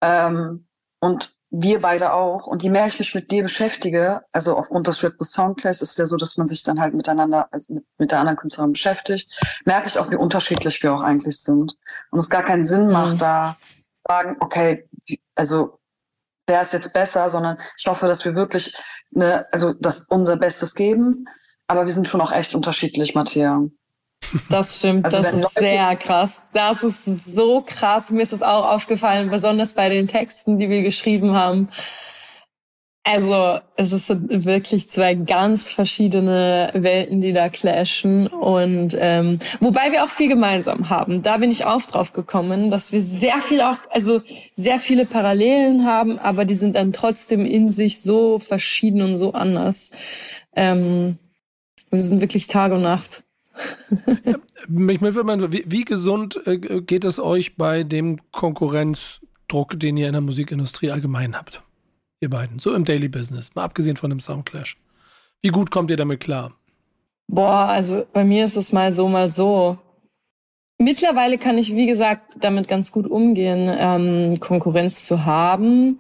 Ähm, 0.02 0.68
und 1.00 1.35
wir 1.62 1.82
beide 1.82 2.14
auch. 2.14 2.48
Und 2.48 2.64
je 2.64 2.70
mehr 2.70 2.86
ich 2.86 3.00
mich 3.00 3.16
mit 3.16 3.32
dir 3.32 3.44
beschäftige, 3.44 4.22
also 4.32 4.58
aufgrund 4.58 4.88
des 4.88 5.04
Rap 5.04 5.16
Soundclays 5.22 5.82
ist 5.82 5.92
es 5.92 5.98
ja 5.98 6.06
so, 6.06 6.18
dass 6.18 6.38
man 6.38 6.48
sich 6.48 6.64
dann 6.64 6.80
halt 6.80 6.94
miteinander, 6.94 7.48
also 7.52 7.74
mit, 7.74 7.86
mit 7.98 8.12
der 8.12 8.20
anderen 8.20 8.38
Künstlerin 8.38 8.74
beschäftigt, 8.74 9.40
merke 9.66 9.88
ich 9.88 9.98
auch, 9.98 10.12
wie 10.12 10.16
unterschiedlich 10.16 10.82
wir 10.84 10.94
auch 10.94 11.02
eigentlich 11.02 11.40
sind. 11.42 11.74
Und 12.12 12.20
es 12.20 12.30
gar 12.30 12.44
keinen 12.44 12.66
Sinn 12.66 12.90
macht, 12.90 13.16
mhm. 13.16 13.20
da 13.20 13.58
sagen, 14.08 14.38
okay, 14.40 14.88
also 15.36 15.80
wer 16.48 16.62
ist 16.62 16.74
jetzt 16.74 16.94
besser, 16.94 17.30
sondern 17.30 17.58
ich 17.78 17.88
hoffe, 17.88 18.08
dass 18.08 18.26
wir 18.26 18.36
wirklich 18.36 18.76
eine, 19.16 19.52
also 19.52 19.74
das 19.74 20.08
unser 20.10 20.38
Bestes 20.38 20.76
geben. 20.76 21.26
Aber 21.68 21.86
wir 21.86 21.94
sind 21.94 22.08
schon 22.08 22.22
auch 22.22 22.32
echt 22.32 22.54
unterschiedlich, 22.54 23.16
Matthias. 23.16 23.62
Das 24.50 24.80
stimmt, 24.80 25.06
also 25.06 25.22
das 25.22 25.34
ist 25.34 25.60
sehr 25.60 25.96
krass. 25.96 26.42
Das 26.54 26.84
ist 26.84 27.06
so 27.06 27.62
krass. 27.66 28.12
Mir 28.12 28.22
ist 28.22 28.34
es 28.34 28.44
auch 28.44 28.70
aufgefallen, 28.72 29.30
besonders 29.30 29.74
bei 29.74 29.90
den 29.90 30.08
Texten, 30.08 30.60
die 30.60 30.70
wir 30.70 30.82
geschrieben 30.84 31.34
haben. 31.34 31.70
Also 33.08 33.60
es 33.76 33.94
ist 33.94 34.10
wirklich 34.10 34.90
zwei 34.90 35.14
ganz 35.14 35.72
verschiedene 35.72 36.72
Welten, 36.74 37.22
die 37.22 37.34
da 37.34 37.50
clashen 37.50 38.26
und 38.26 38.98
ähm, 39.00 39.38
wobei 39.60 39.92
wir 39.92 40.04
auch 40.04 40.10
viel 40.10 40.28
gemeinsam 40.28 40.90
haben. 40.90 41.22
Da 41.22 41.38
bin 41.38 41.52
ich 41.52 41.66
auch 41.66 41.84
drauf 41.84 42.14
gekommen, 42.14 42.72
dass 42.72 42.92
wir 42.92 43.02
sehr 43.02 43.42
viel 43.42 43.62
auch, 43.62 43.78
also 43.92 44.24
sehr 44.54 44.80
viele 44.80 45.06
Parallelen 45.06 45.86
haben, 45.86 46.18
aber 46.18 46.46
die 46.46 46.56
sind 46.56 46.76
dann 46.76 46.94
trotzdem 46.94 47.46
in 47.46 47.70
sich 47.70 48.02
so 48.02 48.40
verschieden 48.40 49.04
und 49.04 49.18
so 49.18 49.34
anders. 49.34 49.92
Ähm, 50.56 51.20
wir 51.92 52.02
sind 52.02 52.22
wirklich 52.22 52.48
Tag 52.48 52.72
und 52.72 52.82
Nacht. 52.82 53.22
Mich 54.68 55.02
würde 55.02 55.52
wie, 55.52 55.64
wie 55.68 55.86
gesund 55.86 56.40
äh, 56.46 56.58
geht 56.58 57.06
es 57.06 57.20
euch 57.20 57.56
bei 57.56 57.84
dem 57.84 58.20
Konkurrenzdruck, 58.32 59.80
den 59.80 59.98
ihr 59.98 60.08
in 60.08 60.14
der 60.14 60.22
Musikindustrie 60.22 60.92
allgemein 60.92 61.36
habt? 61.36 61.62
Ihr 62.20 62.30
beiden, 62.30 62.60
so 62.60 62.74
im 62.74 62.86
Daily 62.86 63.08
Business, 63.08 63.54
mal 63.56 63.64
abgesehen 63.64 63.98
von 63.98 64.10
dem 64.10 64.20
Soundclash. 64.20 64.78
Wie 65.42 65.50
gut 65.50 65.70
kommt 65.70 65.92
ihr 65.92 65.98
damit 65.98 66.22
klar? 66.22 66.54
Boah, 67.28 67.68
also 67.68 68.06
bei 68.14 68.24
mir 68.24 68.46
ist 68.46 68.56
es 68.56 68.72
mal 68.72 68.92
so, 68.94 69.08
mal 69.08 69.30
so. 69.30 69.78
Mittlerweile 70.78 71.38
kann 71.38 71.58
ich, 71.58 71.76
wie 71.76 71.88
gesagt, 71.88 72.36
damit 72.40 72.68
ganz 72.68 72.92
gut 72.92 73.08
umgehen, 73.08 73.72
ähm, 73.78 74.40
Konkurrenz 74.40 75.06
zu 75.06 75.26
haben. 75.26 76.00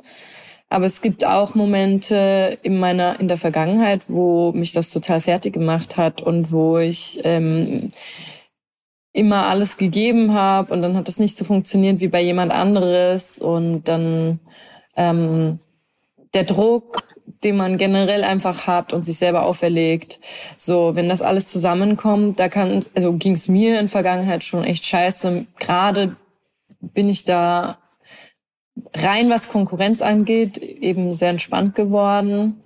Aber 0.69 0.86
es 0.86 1.01
gibt 1.01 1.25
auch 1.25 1.55
Momente 1.55 2.57
in 2.63 2.79
meiner, 2.79 3.19
in 3.19 3.27
der 3.27 3.38
Vergangenheit, 3.38 4.03
wo 4.07 4.51
mich 4.51 4.74
das 4.74 4.89
total 4.91 5.22
fertig 5.22 5.53
gemacht 5.53 5.95
hat 5.95 6.22
und 6.22 6.51
wo 6.51 6.77
ich 6.77 7.22
ähm, 7.24 7.91
immer 9.13 9.45
alles 9.45 9.77
gegeben 9.77 10.34
habe 10.34 10.74
und 10.74 10.81
dann 10.81 10.98
hat 10.98 11.07
es 11.07 11.19
nicht 11.19 11.38
so 11.38 11.45
funktioniert 11.45 12.01
wie 12.01 12.10
bei 12.10 12.22
jemand 12.22 12.51
anderes 12.51 13.39
und 13.39 13.88
dann 13.88 14.39
ähm, 14.98 15.60
der 16.34 16.43
Druck, 16.43 17.03
den 17.43 17.55
man 17.55 17.77
generell 17.77 18.24
einfach 18.24 18.67
hat 18.67 18.91
und 18.91 19.03
sich 19.03 19.17
selber 19.17 19.43
auferlegt. 19.43 20.19
So, 20.57 20.95
wenn 20.95 21.07
das 21.07 21.22
alles 21.22 21.48
zusammenkommt, 21.48 22.39
da 22.39 22.50
kann, 22.50 22.81
also 22.93 23.13
ging 23.13 23.34
es 23.34 23.48
mir 23.48 23.79
in 23.79 23.88
Vergangenheit 23.88 24.43
schon 24.43 24.63
echt 24.63 24.86
scheiße. 24.86 25.45
Gerade 25.60 26.17
bin 26.81 27.07
ich 27.07 27.24
da 27.24 27.77
rein 28.94 29.29
was 29.29 29.50
Konkurrenz 29.50 30.01
angeht, 30.01 30.58
eben 30.58 31.13
sehr 31.13 31.29
entspannt 31.29 31.75
geworden. 31.75 32.62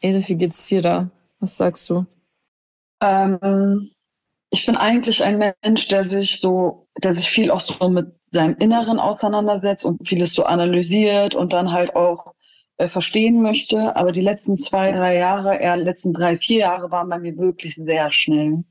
Edith, 0.00 0.28
wie 0.28 0.36
geht's 0.36 0.66
dir 0.66 0.82
da? 0.82 1.10
Was 1.40 1.56
sagst 1.56 1.88
du? 1.90 2.06
Ähm, 3.02 3.90
ich 4.50 4.66
bin 4.66 4.76
eigentlich 4.76 5.22
ein 5.22 5.38
Mensch, 5.62 5.88
der 5.88 6.04
sich 6.04 6.40
so, 6.40 6.86
der 7.02 7.12
sich 7.12 7.28
viel 7.30 7.50
auch 7.50 7.60
so 7.60 7.88
mit 7.88 8.14
seinem 8.30 8.56
Inneren 8.58 8.98
auseinandersetzt 8.98 9.84
und 9.84 10.06
vieles 10.06 10.34
so 10.34 10.44
analysiert 10.44 11.34
und 11.34 11.52
dann 11.52 11.72
halt 11.72 11.96
auch 11.96 12.34
äh, 12.80 12.88
verstehen 12.88 13.42
möchte, 13.42 13.96
aber 13.96 14.12
die 14.12 14.20
letzten 14.20 14.56
zwei, 14.56 14.92
drei 14.92 15.16
Jahre, 15.16 15.56
eher 15.56 15.76
letzten 15.76 16.12
drei, 16.12 16.38
vier 16.38 16.60
Jahre 16.60 16.90
waren 16.90 17.08
bei 17.08 17.18
mir 17.18 17.36
wirklich 17.36 17.74
sehr 17.74 18.10
schnell. 18.10 18.64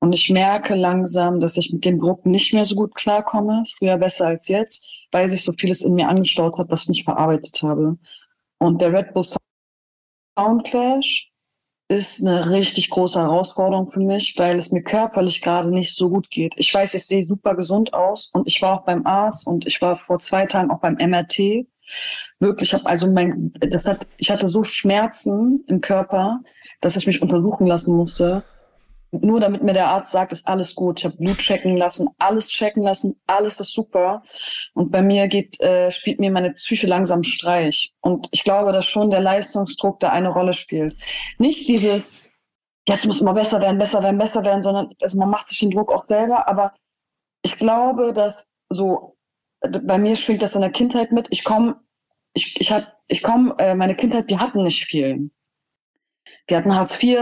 Und 0.00 0.12
ich 0.12 0.30
merke 0.30 0.74
langsam, 0.74 1.40
dass 1.40 1.56
ich 1.56 1.72
mit 1.72 1.84
dem 1.84 1.98
Druck 1.98 2.26
nicht 2.26 2.52
mehr 2.52 2.64
so 2.64 2.74
gut 2.74 2.94
klarkomme, 2.94 3.64
früher 3.78 3.96
besser 3.96 4.26
als 4.26 4.48
jetzt, 4.48 5.03
weil 5.14 5.28
sich 5.28 5.44
so 5.44 5.52
vieles 5.56 5.82
in 5.82 5.94
mir 5.94 6.08
angestaut 6.08 6.58
hat, 6.58 6.68
was 6.70 6.82
ich 6.82 6.88
nicht 6.88 7.04
verarbeitet 7.04 7.62
habe. 7.62 7.96
Und 8.58 8.82
der 8.82 8.92
Red 8.92 9.14
Bull 9.14 9.24
Soundclash 10.36 11.30
ist 11.88 12.26
eine 12.26 12.50
richtig 12.50 12.90
große 12.90 13.20
Herausforderung 13.20 13.86
für 13.86 14.00
mich, 14.00 14.34
weil 14.38 14.56
es 14.56 14.72
mir 14.72 14.82
körperlich 14.82 15.40
gerade 15.40 15.70
nicht 15.70 15.94
so 15.94 16.10
gut 16.10 16.28
geht. 16.30 16.54
Ich 16.56 16.74
weiß, 16.74 16.94
ich 16.94 17.06
sehe 17.06 17.22
super 17.22 17.54
gesund 17.54 17.94
aus 17.94 18.32
und 18.34 18.48
ich 18.48 18.60
war 18.60 18.80
auch 18.80 18.84
beim 18.84 19.06
Arzt 19.06 19.46
und 19.46 19.68
ich 19.68 19.80
war 19.80 19.96
vor 19.96 20.18
zwei 20.18 20.46
Tagen 20.46 20.72
auch 20.72 20.80
beim 20.80 20.96
MRT. 20.96 21.68
Wirklich, 22.40 22.70
ich 22.70 22.74
habe 22.74 22.86
also 22.86 23.08
mein, 23.08 23.52
das 23.60 23.86
hat, 23.86 24.08
ich 24.16 24.32
hatte 24.32 24.48
so 24.48 24.64
Schmerzen 24.64 25.62
im 25.68 25.80
Körper, 25.80 26.40
dass 26.80 26.96
ich 26.96 27.06
mich 27.06 27.22
untersuchen 27.22 27.68
lassen 27.68 27.94
musste 27.94 28.42
nur 29.22 29.40
damit 29.40 29.62
mir 29.62 29.72
der 29.72 29.88
Arzt 29.88 30.12
sagt, 30.12 30.32
ist 30.32 30.48
alles 30.48 30.74
gut. 30.74 30.98
Ich 30.98 31.04
habe 31.04 31.16
Blut 31.16 31.38
checken 31.38 31.76
lassen, 31.76 32.08
alles 32.18 32.48
checken 32.48 32.82
lassen, 32.82 33.16
alles 33.26 33.60
ist 33.60 33.72
super. 33.72 34.22
Und 34.74 34.90
bei 34.90 35.02
mir 35.02 35.28
geht, 35.28 35.60
äh, 35.60 35.90
spielt 35.90 36.20
mir 36.20 36.30
meine 36.30 36.52
Psyche 36.52 36.86
langsam 36.86 37.22
Streich. 37.22 37.92
Und 38.00 38.28
ich 38.32 38.44
glaube, 38.44 38.72
dass 38.72 38.86
schon 38.86 39.10
der 39.10 39.20
Leistungsdruck 39.20 40.00
da 40.00 40.10
eine 40.10 40.30
Rolle 40.30 40.52
spielt. 40.52 40.96
Nicht 41.38 41.68
dieses, 41.68 42.28
jetzt 42.88 43.06
muss 43.06 43.20
immer 43.20 43.34
besser 43.34 43.60
werden, 43.60 43.78
besser 43.78 44.02
werden, 44.02 44.18
besser 44.18 44.42
werden, 44.42 44.62
sondern 44.62 44.90
also 45.00 45.18
man 45.18 45.30
macht 45.30 45.48
sich 45.48 45.58
den 45.58 45.70
Druck 45.70 45.92
auch 45.92 46.04
selber. 46.04 46.48
Aber 46.48 46.74
ich 47.42 47.56
glaube, 47.56 48.12
dass 48.12 48.52
so, 48.70 49.16
bei 49.60 49.98
mir 49.98 50.16
schwingt 50.16 50.42
das 50.42 50.54
in 50.54 50.60
der 50.60 50.70
Kindheit 50.70 51.12
mit. 51.12 51.28
Ich 51.30 51.44
komme, 51.44 51.76
ich, 52.32 52.60
ich 52.60 52.72
ich 53.08 53.22
komme, 53.22 53.54
äh, 53.58 53.74
meine 53.74 53.94
Kindheit, 53.94 54.30
die 54.30 54.38
hatten 54.38 54.62
nicht 54.62 54.84
viel. 54.84 55.30
Wir 56.46 56.58
hatten 56.58 56.74
Hartz 56.74 57.02
IV 57.02 57.18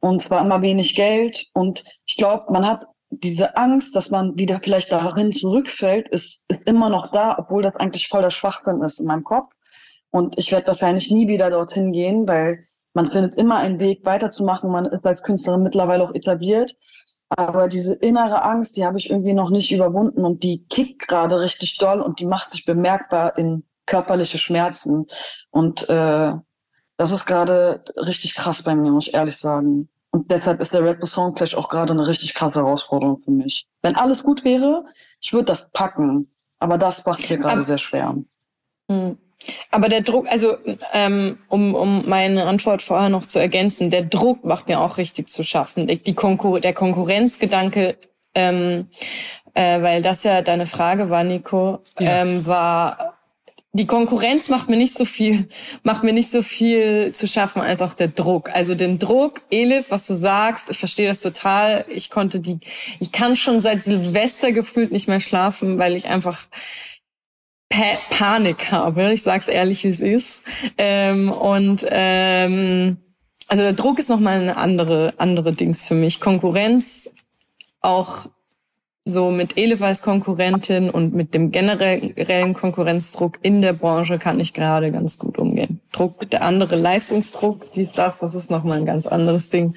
und 0.00 0.22
zwar 0.22 0.44
immer 0.44 0.62
wenig 0.62 0.94
Geld. 0.94 1.46
Und 1.54 1.84
ich 2.06 2.16
glaube, 2.16 2.52
man 2.52 2.66
hat 2.66 2.84
diese 3.10 3.56
Angst, 3.56 3.94
dass 3.94 4.10
man 4.10 4.38
wieder 4.38 4.60
vielleicht 4.62 4.90
darin 4.90 5.32
zurückfällt, 5.32 6.08
ist, 6.08 6.50
ist 6.50 6.66
immer 6.66 6.88
noch 6.88 7.10
da, 7.12 7.36
obwohl 7.38 7.62
das 7.62 7.76
eigentlich 7.76 8.08
voll 8.08 8.22
der 8.22 8.30
Schwachsinn 8.30 8.82
ist 8.82 9.00
in 9.00 9.06
meinem 9.06 9.24
Kopf. 9.24 9.52
Und 10.10 10.38
ich 10.38 10.52
werde 10.52 10.68
wahrscheinlich 10.68 11.10
nie 11.10 11.28
wieder 11.28 11.50
dorthin 11.50 11.92
gehen, 11.92 12.26
weil 12.28 12.66
man 12.94 13.10
findet 13.10 13.36
immer 13.36 13.56
einen 13.56 13.80
Weg 13.80 14.04
weiterzumachen. 14.04 14.70
Man 14.70 14.86
ist 14.86 15.06
als 15.06 15.22
Künstlerin 15.22 15.62
mittlerweile 15.62 16.04
auch 16.04 16.14
etabliert. 16.14 16.74
Aber 17.28 17.68
diese 17.68 17.94
innere 17.94 18.42
Angst, 18.42 18.76
die 18.76 18.84
habe 18.84 18.98
ich 18.98 19.10
irgendwie 19.10 19.32
noch 19.32 19.48
nicht 19.48 19.72
überwunden 19.72 20.24
und 20.24 20.42
die 20.42 20.66
kickt 20.68 21.08
gerade 21.08 21.40
richtig 21.40 21.78
doll 21.78 22.02
und 22.02 22.20
die 22.20 22.26
macht 22.26 22.50
sich 22.50 22.66
bemerkbar 22.66 23.38
in 23.38 23.64
körperliche 23.86 24.38
Schmerzen. 24.38 25.06
Und 25.50 25.88
äh, 25.88 26.32
das 27.02 27.10
ist 27.10 27.26
gerade 27.26 27.82
richtig 27.96 28.36
krass 28.36 28.62
bei 28.62 28.76
mir, 28.76 28.92
muss 28.92 29.08
ich 29.08 29.14
ehrlich 29.14 29.36
sagen. 29.36 29.88
Und 30.12 30.30
deshalb 30.30 30.60
ist 30.60 30.72
der 30.72 30.84
Red 30.84 31.00
Bull 31.00 31.08
Song 31.08 31.34
Clash 31.34 31.56
auch 31.56 31.68
gerade 31.68 31.92
eine 31.92 32.06
richtig 32.06 32.32
krasse 32.32 32.60
Herausforderung 32.60 33.18
für 33.18 33.32
mich. 33.32 33.66
Wenn 33.82 33.96
alles 33.96 34.22
gut 34.22 34.44
wäre, 34.44 34.84
ich 35.20 35.32
würde 35.32 35.46
das 35.46 35.70
packen. 35.70 36.30
Aber 36.60 36.78
das 36.78 37.04
macht 37.04 37.28
mir 37.28 37.38
gerade 37.38 37.64
sehr 37.64 37.78
schwer. 37.78 38.14
Hm. 38.88 39.18
Aber 39.72 39.88
der 39.88 40.02
Druck, 40.02 40.28
also 40.30 40.56
ähm, 40.92 41.38
um, 41.48 41.74
um 41.74 42.08
meine 42.08 42.44
Antwort 42.44 42.82
vorher 42.82 43.08
noch 43.08 43.26
zu 43.26 43.40
ergänzen, 43.40 43.90
der 43.90 44.02
Druck 44.02 44.44
macht 44.44 44.68
mir 44.68 44.78
auch 44.78 44.96
richtig 44.96 45.28
zu 45.28 45.42
schaffen. 45.42 45.88
Die 45.88 46.14
Konkur 46.14 46.60
der 46.60 46.72
Konkurrenzgedanke, 46.72 47.96
ähm, 48.36 48.86
äh, 49.54 49.82
weil 49.82 50.02
das 50.02 50.22
ja 50.22 50.40
deine 50.40 50.66
Frage 50.66 51.10
war, 51.10 51.24
Nico, 51.24 51.80
ja. 51.98 52.22
ähm, 52.22 52.46
war 52.46 53.11
die 53.74 53.86
Konkurrenz 53.86 54.50
macht 54.50 54.68
mir 54.68 54.76
nicht 54.76 54.96
so 54.96 55.06
viel, 55.06 55.48
macht 55.82 56.02
mir 56.02 56.12
nicht 56.12 56.30
so 56.30 56.42
viel 56.42 57.12
zu 57.12 57.26
schaffen 57.26 57.62
als 57.62 57.80
auch 57.80 57.94
der 57.94 58.08
Druck. 58.08 58.50
Also 58.50 58.74
den 58.74 58.98
Druck, 58.98 59.40
Elif, 59.50 59.90
was 59.90 60.06
du 60.06 60.12
sagst, 60.12 60.68
ich 60.68 60.78
verstehe 60.78 61.08
das 61.08 61.22
total. 61.22 61.86
Ich 61.88 62.10
konnte 62.10 62.40
die, 62.40 62.58
ich 63.00 63.12
kann 63.12 63.34
schon 63.34 63.62
seit 63.62 63.82
Silvester 63.82 64.52
gefühlt 64.52 64.92
nicht 64.92 65.08
mehr 65.08 65.20
schlafen, 65.20 65.78
weil 65.78 65.96
ich 65.96 66.08
einfach 66.08 66.48
pa 67.70 67.98
Panik 68.10 68.70
habe. 68.70 69.10
Ich 69.14 69.22
sag's 69.22 69.48
ehrlich, 69.48 69.84
wie 69.84 69.88
es 69.88 70.00
ist. 70.00 70.42
Ähm, 70.76 71.32
und 71.32 71.86
ähm, 71.88 72.98
also 73.48 73.62
der 73.62 73.72
Druck 73.72 73.98
ist 73.98 74.10
nochmal 74.10 74.40
eine 74.40 74.58
andere, 74.58 75.14
andere 75.16 75.54
Dings 75.54 75.86
für 75.86 75.94
mich. 75.94 76.20
Konkurrenz 76.20 77.10
auch 77.80 78.26
so 79.04 79.30
mit 79.30 79.56
Elif 79.56 79.82
als 79.82 80.00
Konkurrentin 80.02 80.88
und 80.88 81.12
mit 81.12 81.34
dem 81.34 81.50
generellen 81.50 82.54
Konkurrenzdruck 82.54 83.38
in 83.42 83.60
der 83.60 83.72
Branche 83.72 84.18
kann 84.18 84.38
ich 84.38 84.54
gerade 84.54 84.92
ganz 84.92 85.18
gut 85.18 85.38
umgehen. 85.38 85.80
Druck, 85.92 86.30
der 86.30 86.42
andere 86.42 86.76
Leistungsdruck, 86.76 87.66
wie 87.74 87.80
ist 87.80 87.98
das, 87.98 88.20
das 88.20 88.34
ist 88.34 88.50
nochmal 88.50 88.78
ein 88.78 88.86
ganz 88.86 89.06
anderes 89.06 89.50
Ding. 89.50 89.74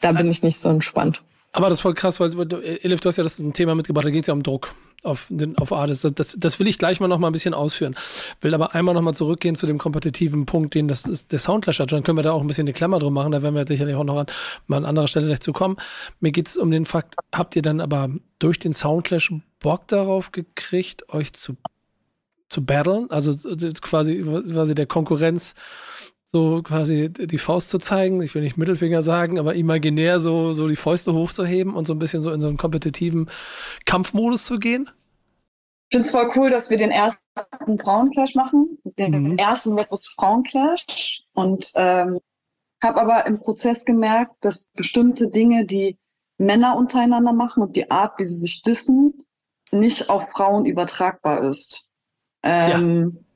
Da 0.00 0.12
bin 0.12 0.30
ich 0.30 0.42
nicht 0.42 0.58
so 0.58 0.68
entspannt. 0.68 1.22
Aber 1.58 1.70
das 1.70 1.78
ist 1.78 1.82
voll 1.82 1.94
krass, 1.94 2.20
weil 2.20 2.30
Elif, 2.62 3.00
du 3.00 3.08
hast 3.08 3.16
ja 3.16 3.24
das 3.24 3.42
Thema 3.52 3.74
mitgebracht, 3.74 4.06
da 4.06 4.10
geht 4.10 4.20
es 4.20 4.28
ja 4.28 4.32
um 4.32 4.44
Druck 4.44 4.76
auf, 5.02 5.26
auf 5.56 5.72
Ades. 5.72 6.02
Das, 6.14 6.36
das 6.38 6.60
will 6.60 6.68
ich 6.68 6.78
gleich 6.78 7.00
mal 7.00 7.08
noch 7.08 7.18
mal 7.18 7.26
ein 7.26 7.32
bisschen 7.32 7.52
ausführen. 7.52 7.96
Will 8.42 8.54
aber 8.54 8.76
einmal 8.76 8.94
noch 8.94 9.02
mal 9.02 9.12
zurückgehen 9.12 9.56
zu 9.56 9.66
dem 9.66 9.76
kompetitiven 9.76 10.46
Punkt, 10.46 10.76
den 10.76 10.86
das 10.86 11.04
ist, 11.04 11.32
der 11.32 11.40
Soundclash 11.40 11.80
hat. 11.80 11.90
Dann 11.90 12.04
können 12.04 12.16
wir 12.16 12.22
da 12.22 12.30
auch 12.30 12.42
ein 12.42 12.46
bisschen 12.46 12.68
eine 12.68 12.74
Klammer 12.74 13.00
drum 13.00 13.12
machen. 13.12 13.32
Da 13.32 13.42
werden 13.42 13.56
wir 13.56 13.66
sicherlich 13.66 13.96
auch 13.96 14.04
noch 14.04 14.18
an, 14.18 14.26
mal 14.68 14.76
an 14.76 14.84
anderer 14.84 15.08
Stelle 15.08 15.26
gleich 15.26 15.40
zu 15.40 15.52
kommen. 15.52 15.78
Mir 16.20 16.30
geht 16.30 16.46
es 16.46 16.56
um 16.56 16.70
den 16.70 16.84
Fakt, 16.84 17.16
habt 17.34 17.56
ihr 17.56 17.62
dann 17.62 17.80
aber 17.80 18.08
durch 18.38 18.60
den 18.60 18.72
Soundclash 18.72 19.32
Bock 19.58 19.88
darauf 19.88 20.30
gekriegt, 20.30 21.12
euch 21.12 21.32
zu, 21.32 21.56
zu 22.50 22.64
battlen? 22.64 23.10
Also 23.10 23.34
quasi, 23.80 24.22
quasi 24.22 24.76
der 24.76 24.86
Konkurrenz 24.86 25.56
so 26.30 26.62
quasi 26.62 27.10
die 27.10 27.38
Faust 27.38 27.70
zu 27.70 27.78
zeigen, 27.78 28.22
ich 28.22 28.34
will 28.34 28.42
nicht 28.42 28.58
Mittelfinger 28.58 29.02
sagen, 29.02 29.38
aber 29.38 29.54
imaginär 29.54 30.20
so, 30.20 30.52
so 30.52 30.68
die 30.68 30.76
Fäuste 30.76 31.14
hochzuheben 31.14 31.74
und 31.74 31.86
so 31.86 31.94
ein 31.94 31.98
bisschen 31.98 32.20
so 32.20 32.30
in 32.30 32.42
so 32.42 32.48
einen 32.48 32.58
kompetitiven 32.58 33.30
Kampfmodus 33.86 34.44
zu 34.44 34.58
gehen? 34.58 34.90
Ich 35.90 35.96
finde 35.96 36.06
es 36.06 36.10
voll 36.10 36.30
cool, 36.36 36.50
dass 36.50 36.68
wir 36.68 36.76
den 36.76 36.90
ersten 36.90 37.78
Frauenclash 37.78 38.34
machen, 38.34 38.78
den 38.98 39.22
mhm. 39.22 39.38
ersten 39.38 39.72
Red 39.72 39.88
Bull 39.88 39.98
Frauenclash 40.16 41.22
und 41.32 41.72
ähm, 41.76 42.20
habe 42.84 43.00
aber 43.00 43.24
im 43.24 43.40
Prozess 43.40 43.86
gemerkt, 43.86 44.36
dass 44.42 44.70
bestimmte 44.76 45.30
Dinge, 45.30 45.64
die 45.64 45.96
Männer 46.36 46.76
untereinander 46.76 47.32
machen 47.32 47.62
und 47.62 47.74
die 47.74 47.90
Art, 47.90 48.18
wie 48.18 48.24
sie 48.24 48.38
sich 48.38 48.62
dissen, 48.62 49.24
nicht 49.72 50.10
auf 50.10 50.30
Frauen 50.30 50.66
übertragbar 50.66 51.48
ist. 51.48 51.90
Ähm, 52.42 53.12
ja 53.14 53.27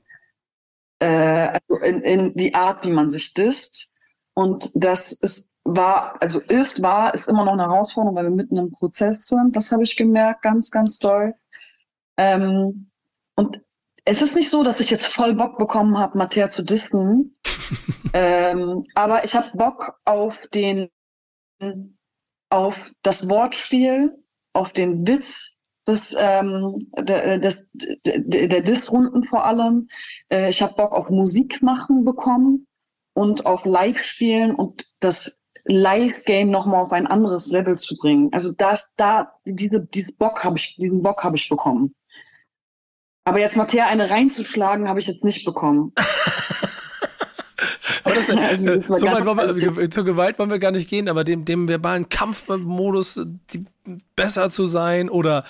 äh, 1.03 1.59
also 1.69 1.83
in, 1.83 2.01
in 2.01 2.33
die 2.35 2.55
Art, 2.55 2.85
wie 2.85 2.91
man 2.91 3.09
sich 3.09 3.33
disst. 3.33 3.95
Und 4.33 4.69
das 4.75 5.11
ist 5.11 5.53
war, 5.65 6.21
also 6.21 6.39
ist, 6.39 6.81
war, 6.81 7.13
ist 7.13 7.29
immer 7.29 7.45
noch 7.45 7.53
eine 7.53 7.63
Herausforderung, 7.63 8.15
weil 8.15 8.25
wir 8.25 8.31
mitten 8.31 8.57
im 8.57 8.71
Prozess 8.71 9.27
sind. 9.27 9.55
Das 9.55 9.71
habe 9.71 9.83
ich 9.83 9.95
gemerkt, 9.95 10.41
ganz, 10.41 10.71
ganz 10.71 10.99
toll. 10.99 11.35
Ähm, 12.17 12.91
und 13.35 13.61
es 14.05 14.21
ist 14.21 14.35
nicht 14.35 14.49
so, 14.49 14.63
dass 14.63 14.81
ich 14.81 14.89
jetzt 14.89 15.07
voll 15.07 15.33
Bock 15.35 15.57
bekommen 15.57 15.97
habe, 15.97 16.17
Mattea 16.17 16.49
zu 16.49 16.63
disten. 16.63 17.33
ähm, 18.13 18.83
aber 18.93 19.23
ich 19.23 19.33
habe 19.35 19.55
Bock 19.55 19.99
auf 20.03 20.39
den, 20.53 20.89
auf 22.49 22.91
das 23.01 23.29
Wortspiel, 23.29 24.11
auf 24.51 24.73
den 24.73 25.07
Witz, 25.07 25.61
des, 25.87 26.15
ähm, 26.17 26.87
der, 26.97 27.39
des, 27.39 27.63
der, 28.05 28.61
Diss-Runden 28.61 29.23
vor 29.25 29.45
allem. 29.45 29.87
Äh, 30.29 30.49
ich 30.49 30.61
habe 30.61 30.75
Bock 30.75 30.93
auf 30.93 31.09
Musik 31.09 31.61
machen 31.61 32.05
bekommen 32.05 32.67
und 33.13 33.45
auf 33.45 33.65
Live-Spielen 33.65 34.55
und 34.55 34.85
das 34.99 35.41
Live-Game 35.65 36.49
nochmal 36.49 36.81
auf 36.81 36.91
ein 36.91 37.07
anderes 37.07 37.47
Level 37.51 37.77
zu 37.77 37.95
bringen. 37.95 38.29
Also 38.33 38.53
das, 38.57 38.95
da, 38.95 39.33
diese, 39.45 39.81
diesen 39.81 40.15
Bock 40.17 40.43
habe 40.43 40.57
ich, 40.57 40.75
diesen 40.75 41.01
Bock 41.01 41.23
habe 41.23 41.37
ich 41.37 41.47
bekommen. 41.49 41.95
Aber 43.25 43.39
jetzt 43.39 43.55
Mattea 43.55 43.87
eine 43.87 44.09
reinzuschlagen, 44.09 44.89
habe 44.89 44.99
ich 44.99 45.07
jetzt 45.07 45.23
nicht 45.23 45.45
bekommen. 45.45 45.93
aber 48.13 48.25
das, 48.25 48.29
also, 48.49 48.71
äh, 48.71 48.83
so 48.83 49.05
weit 49.07 49.25
wollen 49.25 49.77
wir, 49.77 49.89
zur 49.89 50.03
Gewalt 50.03 50.39
wollen 50.39 50.49
wir 50.49 50.59
gar 50.59 50.71
nicht 50.71 50.89
gehen, 50.89 51.09
aber 51.09 51.23
dem, 51.23 51.45
dem 51.45 51.67
verbalen 51.67 52.09
Kampfmodus 52.09 53.21
die, 53.53 53.65
besser 54.15 54.49
zu 54.49 54.67
sein 54.67 55.09
oder 55.09 55.43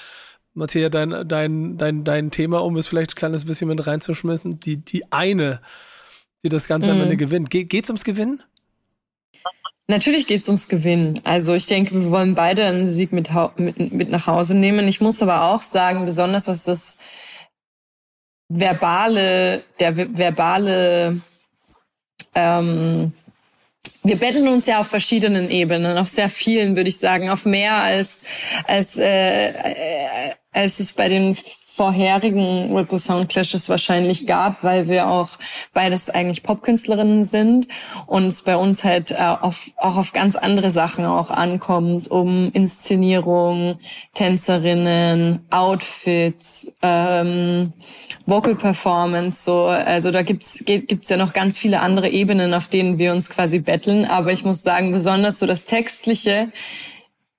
Matthias, 0.54 0.92
dein, 0.92 1.28
dein, 1.28 1.78
dein, 1.78 2.04
dein 2.04 2.32
Thema, 2.32 2.64
um 2.64 2.78
es 2.78 2.88
vielleicht 2.88 3.12
ein 3.12 3.16
kleines 3.16 3.46
bisschen 3.46 3.68
mit 3.68 3.86
reinzuschmissen, 3.86 4.60
die, 4.60 4.78
die 4.78 5.12
eine, 5.12 5.62
die 6.44 6.50
das 6.50 6.68
Ganze 6.68 6.90
mhm. 6.90 6.96
am 6.96 7.04
Ende 7.04 7.18
gewinnt. 7.18 7.50
Ge 7.50 7.64
geht's 7.64 7.90
ums 7.90 8.04
Gewinnen? 8.04 8.44
Natürlich 9.88 10.28
geht's 10.28 10.48
ums 10.48 10.70
Gewinnen. 10.70 11.20
Also 11.24 11.54
ich 11.56 11.66
denke, 11.66 11.96
wir 11.96 12.12
wollen 12.12 12.36
beide 12.36 12.66
einen 12.66 12.88
Sieg 12.88 13.12
mit, 13.12 13.30
mit, 13.58 13.94
mit 13.94 14.10
nach 14.10 14.28
Hause 14.28 14.56
nehmen. 14.56 14.88
Ich 14.88 15.02
muss 15.02 15.22
aber 15.22 15.44
auch 15.46 15.62
sagen, 15.62 16.06
besonders 16.06 16.48
was 16.48 16.64
das 16.64 17.00
verbale, 18.48 19.64
der 19.80 19.98
verbale 19.98 21.20
ähm, 22.36 23.14
wir 24.04 24.18
betteln 24.18 24.48
uns 24.48 24.66
ja 24.66 24.80
auf 24.80 24.88
verschiedenen 24.88 25.50
Ebenen, 25.50 25.98
auf 25.98 26.10
sehr 26.10 26.30
vielen, 26.30 26.76
würde 26.76 26.90
ich 26.90 26.98
sagen, 26.98 27.30
auf 27.30 27.46
mehr 27.46 27.76
als 27.76 28.24
als 28.68 28.98
äh, 28.98 29.50
äh, 29.50 30.32
als 30.52 30.80
es 30.80 30.94
bei 30.94 31.10
den 31.10 31.36
vorherigen 31.76 32.76
Red 32.76 33.00
Sound 33.00 33.30
Clashes 33.30 33.68
wahrscheinlich 33.68 34.28
gab, 34.28 34.64
weil 34.64 34.88
wir 34.88 35.10
auch 35.10 35.30
beides 35.74 36.12
eigentlich 36.12 36.44
Popkünstlerinnen 36.44 37.24
sind 37.24 37.68
und 38.06 38.26
es 38.28 38.44
bei 38.44 38.56
uns 38.56 38.84
halt 38.84 39.10
äh, 39.10 39.16
auf, 39.16 39.72
auch 39.78 39.98
auf 39.98 40.12
ganz 40.12 40.36
andere 40.36 40.70
Sachen 40.70 41.06
auch 41.06 41.32
ankommt, 41.32 42.12
um 42.12 42.52
Inszenierung, 42.54 43.80
Tänzerinnen, 44.14 45.40
Outfits, 45.50 46.76
ähm, 46.84 47.74
Vocal 48.28 48.56
Performance, 48.56 49.44
so, 49.44 49.66
also 49.66 50.12
da 50.12 50.22
gibt's 50.22 50.64
gibt's 50.66 51.10
ja 51.10 51.18
noch 51.18 51.34
ganz 51.34 51.58
viele 51.58 51.80
andere 51.80 52.10
Ebenen, 52.10 52.54
auf 52.54 52.68
denen 52.68 53.00
wir 53.00 53.12
uns 53.12 53.32
quasi 53.32 53.58
betteln, 53.58 54.06
aber 54.06 54.32
ich 54.32 54.46
muss 54.46 54.62
sagen, 54.62 54.92
besonders 54.92 55.40
so 55.40 55.48
das 55.48 55.66
Textliche 55.66 56.52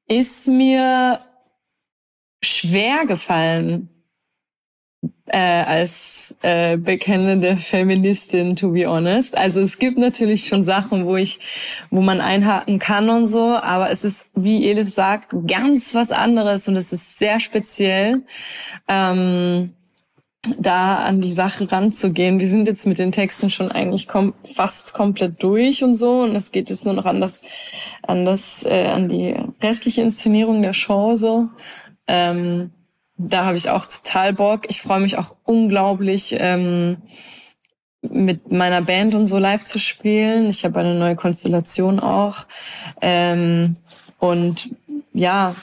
ist 0.09 0.49
mir 0.49 1.21
schwer 2.43 3.07
gefallen 3.07 3.94
äh, 5.27 5.39
als 5.39 6.35
äh, 6.43 6.77
bekennende 6.77 7.57
Feministin, 7.57 8.57
to 8.57 8.71
be 8.71 8.87
honest. 8.87 9.37
Also 9.37 9.61
es 9.61 9.79
gibt 9.79 9.99
natürlich 9.99 10.47
schon 10.47 10.65
Sachen, 10.65 11.07
wo 11.07 11.17
ich, 11.17 11.41
wo 11.91 12.03
man 12.03 12.21
einhaken 12.21 12.79
kann 12.79 13.09
und 13.09 13.27
so, 13.27 13.57
aber 13.57 13.91
es 13.91 14.05
ist, 14.05 14.27
wie 14.35 14.69
Elif 14.69 14.91
sagt, 14.91 15.35
ganz 15.47 15.95
was 15.95 16.13
anderes 16.13 16.69
und 16.69 16.77
es 16.77 16.93
ist 16.93 17.19
sehr 17.19 17.41
speziell. 17.41 18.23
Ähm, 18.89 19.73
da 20.59 20.97
an 20.97 21.21
die 21.21 21.33
Sache 21.33 21.71
ranzugehen. 21.73 22.39
Wir 22.39 22.49
sind 22.49 22.69
jetzt 22.69 22.87
mit 22.87 22.99
den 22.99 23.13
Texten 23.13 23.49
schon 23.51 23.73
eigentlich 23.73 24.07
kom 24.07 24.35
fast 24.45 24.93
komplett 24.93 25.43
durch 25.43 25.83
und 25.83 25.97
so 25.97 26.21
und 26.21 26.37
es 26.37 26.53
geht 26.53 26.71
jetzt 26.71 26.85
nur 26.85 26.95
noch 26.95 27.07
an 27.07 27.21
das, 27.21 27.43
an 28.03 28.27
das, 28.27 28.65
äh, 28.65 28.89
an 28.89 29.09
die 29.09 29.35
restliche 29.63 30.03
Inszenierung 30.03 30.61
der 30.61 30.75
Show 30.75 31.15
so. 31.15 31.49
Ähm, 32.07 32.73
da 33.17 33.45
habe 33.45 33.57
ich 33.57 33.71
auch 33.71 33.87
total 33.87 34.33
Bock. 34.33 34.63
Ich 34.69 34.83
freue 34.83 35.01
mich 35.01 35.19
auch 35.19 35.37
unglaublich, 35.45 36.37
ähm, 36.39 36.99
mit 38.03 38.53
meiner 38.53 38.83
Band 38.83 39.15
und 39.15 39.27
so 39.27 39.39
live 39.39 39.65
zu 39.65 39.79
spielen. 39.79 40.51
Ich 40.51 40.65
habe 40.65 40.81
eine 40.81 40.95
neue 40.95 41.17
Konstellation 41.17 42.01
auch. 42.01 42.47
Ähm, 43.01 43.77
und 44.19 44.71
ja, 45.13 45.55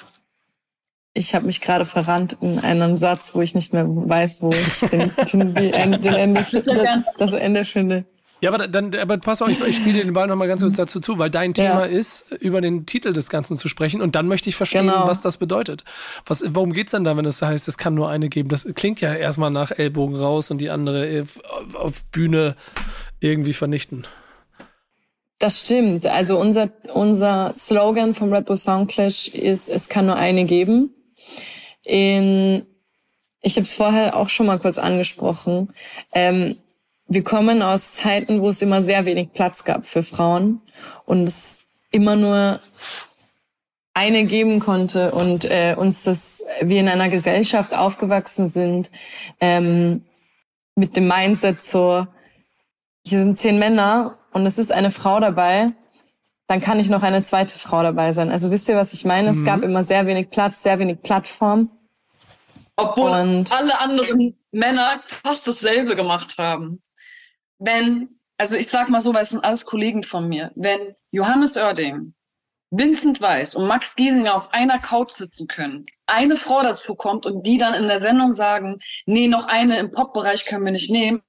ich 1.13 1.35
habe 1.35 1.45
mich 1.45 1.61
gerade 1.61 1.85
verrannt 1.85 2.37
in 2.41 2.59
einem 2.59 2.97
Satz, 2.97 3.35
wo 3.35 3.41
ich 3.41 3.53
nicht 3.53 3.73
mehr 3.73 3.85
weiß, 3.87 4.41
wo 4.41 4.51
ich 4.51 4.79
den, 4.89 5.11
den, 5.31 5.53
den, 5.53 6.13
Ende, 6.13 6.45
das 7.17 7.33
Ende 7.33 7.65
finde. 7.65 8.05
Ja, 8.41 8.51
aber 8.51 8.67
dann, 8.67 8.93
aber 8.95 9.19
pass 9.19 9.41
auf, 9.43 9.49
ich, 9.49 9.61
ich 9.61 9.77
spiele 9.77 10.03
den 10.03 10.13
Ball 10.13 10.25
nochmal 10.25 10.47
ganz 10.47 10.61
kurz 10.61 10.75
dazu 10.75 10.99
zu, 10.99 11.19
weil 11.19 11.29
dein 11.29 11.53
Thema 11.53 11.85
ja. 11.85 11.97
ist, 11.97 12.25
über 12.39 12.59
den 12.59 12.87
Titel 12.87 13.13
des 13.13 13.29
Ganzen 13.29 13.55
zu 13.55 13.69
sprechen 13.69 14.01
und 14.01 14.15
dann 14.15 14.27
möchte 14.27 14.49
ich 14.49 14.55
verstehen, 14.55 14.87
genau. 14.87 15.07
was 15.07 15.21
das 15.21 15.37
bedeutet. 15.37 15.83
Was, 16.25 16.43
worum 16.47 16.73
geht's 16.73 16.91
denn 16.91 17.03
da, 17.03 17.15
wenn 17.15 17.25
es 17.25 17.41
heißt, 17.41 17.67
es 17.67 17.77
kann 17.77 17.93
nur 17.93 18.09
eine 18.09 18.29
geben? 18.29 18.49
Das 18.49 18.67
klingt 18.73 18.99
ja 18.99 19.13
erstmal 19.13 19.51
nach 19.51 19.71
Ellbogen 19.71 20.15
raus 20.15 20.49
und 20.49 20.59
die 20.59 20.71
andere 20.71 21.23
auf 21.75 22.03
Bühne 22.05 22.55
irgendwie 23.19 23.53
vernichten. 23.53 24.07
Das 25.37 25.61
stimmt. 25.61 26.07
Also 26.07 26.39
unser, 26.39 26.69
unser 26.93 27.53
Slogan 27.53 28.13
vom 28.15 28.33
Red 28.33 28.45
Bull 28.45 28.57
Soundclash 28.57 29.27
ist, 29.27 29.69
es 29.69 29.87
kann 29.87 30.07
nur 30.07 30.15
eine 30.15 30.45
geben. 30.45 30.95
In, 31.83 32.65
ich 33.41 33.55
habe 33.55 33.63
es 33.63 33.73
vorher 33.73 34.15
auch 34.15 34.29
schon 34.29 34.47
mal 34.47 34.59
kurz 34.59 34.79
angesprochen. 34.79 35.73
Ähm, 36.13 36.57
wir 37.13 37.25
kommen 37.25 37.61
aus 37.61 37.93
Zeiten, 37.93 38.41
wo 38.41 38.49
es 38.49 38.61
immer 38.61 38.81
sehr 38.81 39.05
wenig 39.05 39.33
Platz 39.33 39.65
gab 39.65 39.83
für 39.83 40.01
Frauen 40.01 40.61
und 41.05 41.27
es 41.27 41.65
immer 41.91 42.15
nur 42.15 42.61
eine 43.93 44.23
geben 44.23 44.61
konnte 44.61 45.11
und 45.11 45.43
äh, 45.43 45.75
uns 45.77 46.05
das 46.05 46.45
wir 46.61 46.79
in 46.79 46.87
einer 46.87 47.09
Gesellschaft 47.09 47.75
aufgewachsen 47.75 48.47
sind 48.47 48.89
ähm, 49.41 50.05
mit 50.75 50.95
dem 50.95 51.09
Mindset 51.09 51.61
so 51.61 52.07
hier 53.05 53.19
sind 53.19 53.37
zehn 53.37 53.59
Männer 53.59 54.17
und 54.31 54.45
es 54.45 54.57
ist 54.57 54.71
eine 54.71 54.89
Frau 54.89 55.19
dabei 55.19 55.73
dann 56.47 56.61
kann 56.61 56.79
ich 56.79 56.89
noch 56.89 57.03
eine 57.03 57.21
zweite 57.21 57.57
Frau 57.57 57.81
dabei 57.81 58.11
sein. 58.11 58.29
Also 58.29 58.51
wisst 58.51 58.67
ihr 58.67 58.75
was 58.75 58.91
ich 58.93 59.05
meine? 59.05 59.29
Mhm. 59.29 59.37
es 59.37 59.45
gab 59.45 59.63
immer 59.63 59.83
sehr 59.83 60.05
wenig 60.05 60.29
Platz 60.29 60.63
sehr 60.63 60.79
wenig 60.79 61.01
Plattform. 61.01 61.69
Obwohl 62.77 63.11
und 63.11 63.51
alle 63.51 63.77
anderen 63.79 64.37
Männer 64.51 65.01
fast 65.05 65.45
dasselbe 65.45 65.97
gemacht 65.97 66.37
haben 66.37 66.79
wenn, 67.61 68.19
also 68.37 68.55
ich 68.55 68.69
sag 68.69 68.89
mal 68.89 68.99
so, 68.99 69.13
weil 69.13 69.23
es 69.23 69.29
sind 69.29 69.45
alles 69.45 69.65
Kollegen 69.65 70.03
von 70.03 70.27
mir, 70.27 70.51
wenn 70.55 70.95
Johannes 71.11 71.55
Oerding, 71.55 72.13
Vincent 72.71 73.21
Weiss 73.21 73.55
und 73.55 73.67
Max 73.67 73.95
Giesinger 73.95 74.35
auf 74.35 74.53
einer 74.53 74.79
Couch 74.79 75.11
sitzen 75.11 75.47
können, 75.47 75.85
eine 76.07 76.37
Frau 76.37 76.63
dazu 76.63 76.95
kommt 76.95 77.25
und 77.25 77.45
die 77.45 77.57
dann 77.57 77.73
in 77.73 77.87
der 77.87 77.99
Sendung 77.99 78.33
sagen, 78.33 78.79
nee, 79.05 79.27
noch 79.27 79.47
eine 79.47 79.77
im 79.77 79.91
Pop-Bereich 79.91 80.45
können 80.45 80.65
wir 80.65 80.71
nicht 80.71 80.89
nehmen, 80.89 81.21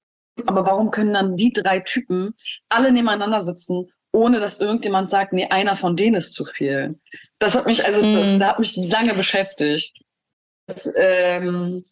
aber 0.46 0.64
warum 0.64 0.90
können 0.90 1.12
dann 1.12 1.36
die 1.36 1.52
drei 1.52 1.80
Typen 1.80 2.34
alle 2.68 2.90
nebeneinander 2.90 3.40
sitzen, 3.40 3.90
ohne 4.12 4.38
dass 4.38 4.60
irgendjemand 4.60 5.10
sagt, 5.10 5.32
nee, 5.32 5.48
einer 5.48 5.76
von 5.76 5.96
denen 5.96 6.16
ist 6.16 6.32
zu 6.32 6.44
viel? 6.44 6.98
Das 7.38 7.54
hat 7.54 7.66
mich, 7.66 7.84
also, 7.84 8.06
mm. 8.06 8.14
das, 8.14 8.28
mhm. 8.28 8.38
da 8.38 8.48
hat 8.48 8.58
mich 8.58 8.76
lange 8.76 9.14
beschäftigt. 9.14 10.00
Das, 10.66 10.92
ähm, 10.96 11.84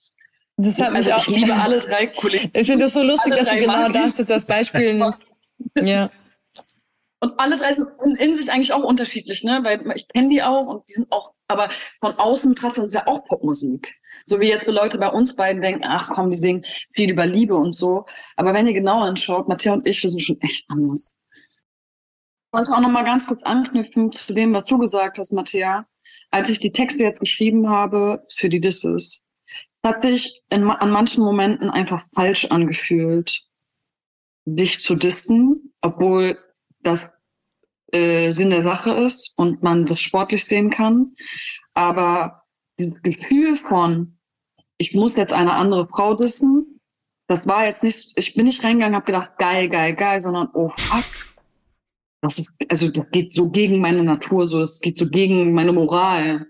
das 0.60 0.80
hat 0.80 0.92
mich 0.92 0.96
also 0.96 1.12
auch. 1.12 1.20
Ich 1.20 1.28
liebe 1.28 1.54
alle 1.54 1.80
drei 1.80 2.06
Kollegen. 2.06 2.50
Ich 2.52 2.66
finde 2.66 2.84
das 2.84 2.94
so 2.94 3.02
lustig, 3.02 3.34
dass 3.34 3.50
du 3.50 3.56
genau 3.56 3.88
das 3.88 4.18
jetzt 4.18 4.30
als 4.30 4.44
Beispiel 4.44 4.94
nimmst. 4.98 5.22
Ja. 5.76 6.10
Und 7.20 7.38
alle 7.38 7.58
drei 7.58 7.72
sind 7.72 7.88
in 8.18 8.34
sich 8.34 8.50
eigentlich 8.50 8.72
auch 8.72 8.82
unterschiedlich, 8.82 9.44
ne? 9.44 9.60
Weil 9.62 9.82
ich 9.94 10.08
kenne 10.08 10.30
die 10.30 10.42
auch 10.42 10.66
und 10.66 10.88
die 10.88 10.94
sind 10.94 11.12
auch, 11.12 11.34
aber 11.48 11.68
von 12.00 12.14
außen 12.14 12.54
trotzdem 12.54 12.86
ist 12.86 12.94
ja 12.94 13.06
auch 13.06 13.24
Popmusik. 13.24 13.94
So 14.24 14.40
wie 14.40 14.48
jetzt 14.48 14.64
so 14.66 14.72
Leute 14.72 14.98
bei 14.98 15.08
uns 15.08 15.36
beiden 15.36 15.60
denken, 15.60 15.84
ach 15.84 16.10
komm, 16.10 16.30
die 16.30 16.36
singen 16.36 16.64
viel 16.92 17.10
über 17.10 17.26
Liebe 17.26 17.54
und 17.54 17.72
so. 17.72 18.06
Aber 18.36 18.54
wenn 18.54 18.66
ihr 18.66 18.72
genau 18.72 19.00
anschaut, 19.00 19.48
Matthias 19.48 19.76
und 19.76 19.86
ich, 19.86 20.02
wir 20.02 20.10
sind 20.10 20.22
schon 20.22 20.40
echt 20.40 20.64
anders. 20.70 21.20
Ich 22.52 22.58
wollte 22.58 22.72
auch 22.72 22.80
noch 22.80 22.90
mal 22.90 23.04
ganz 23.04 23.26
kurz 23.26 23.42
anknüpfen 23.42 24.12
zu 24.12 24.34
dem, 24.34 24.52
was 24.54 24.66
du 24.66 24.78
gesagt 24.78 25.18
hast, 25.18 25.32
Matthias. 25.32 25.84
Als 26.30 26.50
ich 26.50 26.58
die 26.58 26.72
Texte 26.72 27.04
jetzt 27.04 27.20
geschrieben 27.20 27.68
habe 27.68 28.24
für 28.34 28.48
die 28.48 28.60
Disses, 28.60 29.26
es 29.82 29.88
hat 29.88 30.02
sich 30.02 30.42
in, 30.50 30.68
an 30.68 30.90
manchen 30.90 31.24
Momenten 31.24 31.70
einfach 31.70 32.02
falsch 32.14 32.46
angefühlt, 32.46 33.44
dich 34.44 34.78
zu 34.78 34.94
dissen, 34.94 35.72
obwohl 35.80 36.38
das 36.82 37.18
äh, 37.92 38.30
Sinn 38.30 38.50
der 38.50 38.60
Sache 38.60 38.90
ist 38.90 39.38
und 39.38 39.62
man 39.62 39.86
das 39.86 40.00
sportlich 40.00 40.44
sehen 40.44 40.70
kann. 40.70 41.14
Aber 41.72 42.42
dieses 42.78 43.00
Gefühl 43.02 43.56
von, 43.56 44.18
ich 44.76 44.94
muss 44.94 45.16
jetzt 45.16 45.32
eine 45.32 45.54
andere 45.54 45.88
Frau 45.88 46.14
dissen, 46.14 46.80
das 47.26 47.46
war 47.46 47.64
jetzt 47.64 47.82
nicht, 47.82 48.18
ich 48.18 48.34
bin 48.34 48.46
nicht 48.46 48.62
reingegangen, 48.62 48.96
habe 48.96 49.06
gedacht, 49.06 49.38
geil, 49.38 49.68
geil, 49.68 49.94
geil, 49.94 50.20
sondern 50.20 50.48
oh 50.52 50.68
fuck. 50.68 51.04
Das 52.22 52.38
ist, 52.38 52.52
also 52.68 52.90
das 52.90 53.10
geht 53.12 53.32
so 53.32 53.48
gegen 53.48 53.80
meine 53.80 54.02
Natur, 54.02 54.44
so, 54.44 54.60
es 54.60 54.80
geht 54.80 54.98
so 54.98 55.08
gegen 55.08 55.54
meine 55.54 55.72
Moral. 55.72 56.48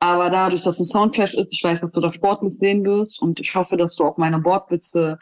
Aber 0.00 0.30
dadurch, 0.30 0.62
dass 0.62 0.78
es 0.78 0.88
ein 0.88 0.92
Soundclash 0.92 1.34
ist, 1.34 1.52
ich 1.52 1.64
weiß, 1.64 1.80
dass 1.80 1.90
du 1.90 2.00
das 2.00 2.14
sportlich 2.14 2.58
sehen 2.58 2.84
wirst 2.84 3.20
und 3.20 3.40
ich 3.40 3.54
hoffe, 3.54 3.76
dass 3.76 3.96
du 3.96 4.04
auf 4.04 4.16
meine 4.16 4.38
Bordwitze 4.38 5.18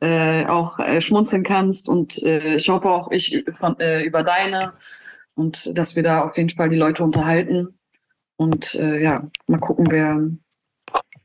äh, 0.00 0.46
auch 0.46 0.78
äh, 0.78 1.00
schmunzeln 1.00 1.42
kannst 1.42 1.88
und 1.88 2.22
äh, 2.22 2.56
ich 2.56 2.68
hoffe 2.68 2.88
auch 2.88 3.10
ich 3.10 3.44
von, 3.52 3.78
äh, 3.80 4.02
über 4.02 4.22
deine 4.22 4.72
und 5.34 5.76
dass 5.76 5.96
wir 5.96 6.02
da 6.02 6.22
auf 6.22 6.36
jeden 6.36 6.50
Fall 6.50 6.68
die 6.68 6.76
Leute 6.76 7.02
unterhalten 7.02 7.78
und 8.36 8.74
äh, 8.76 9.02
ja, 9.02 9.28
mal 9.48 9.60
gucken, 9.60 9.88
wer, 9.90 10.18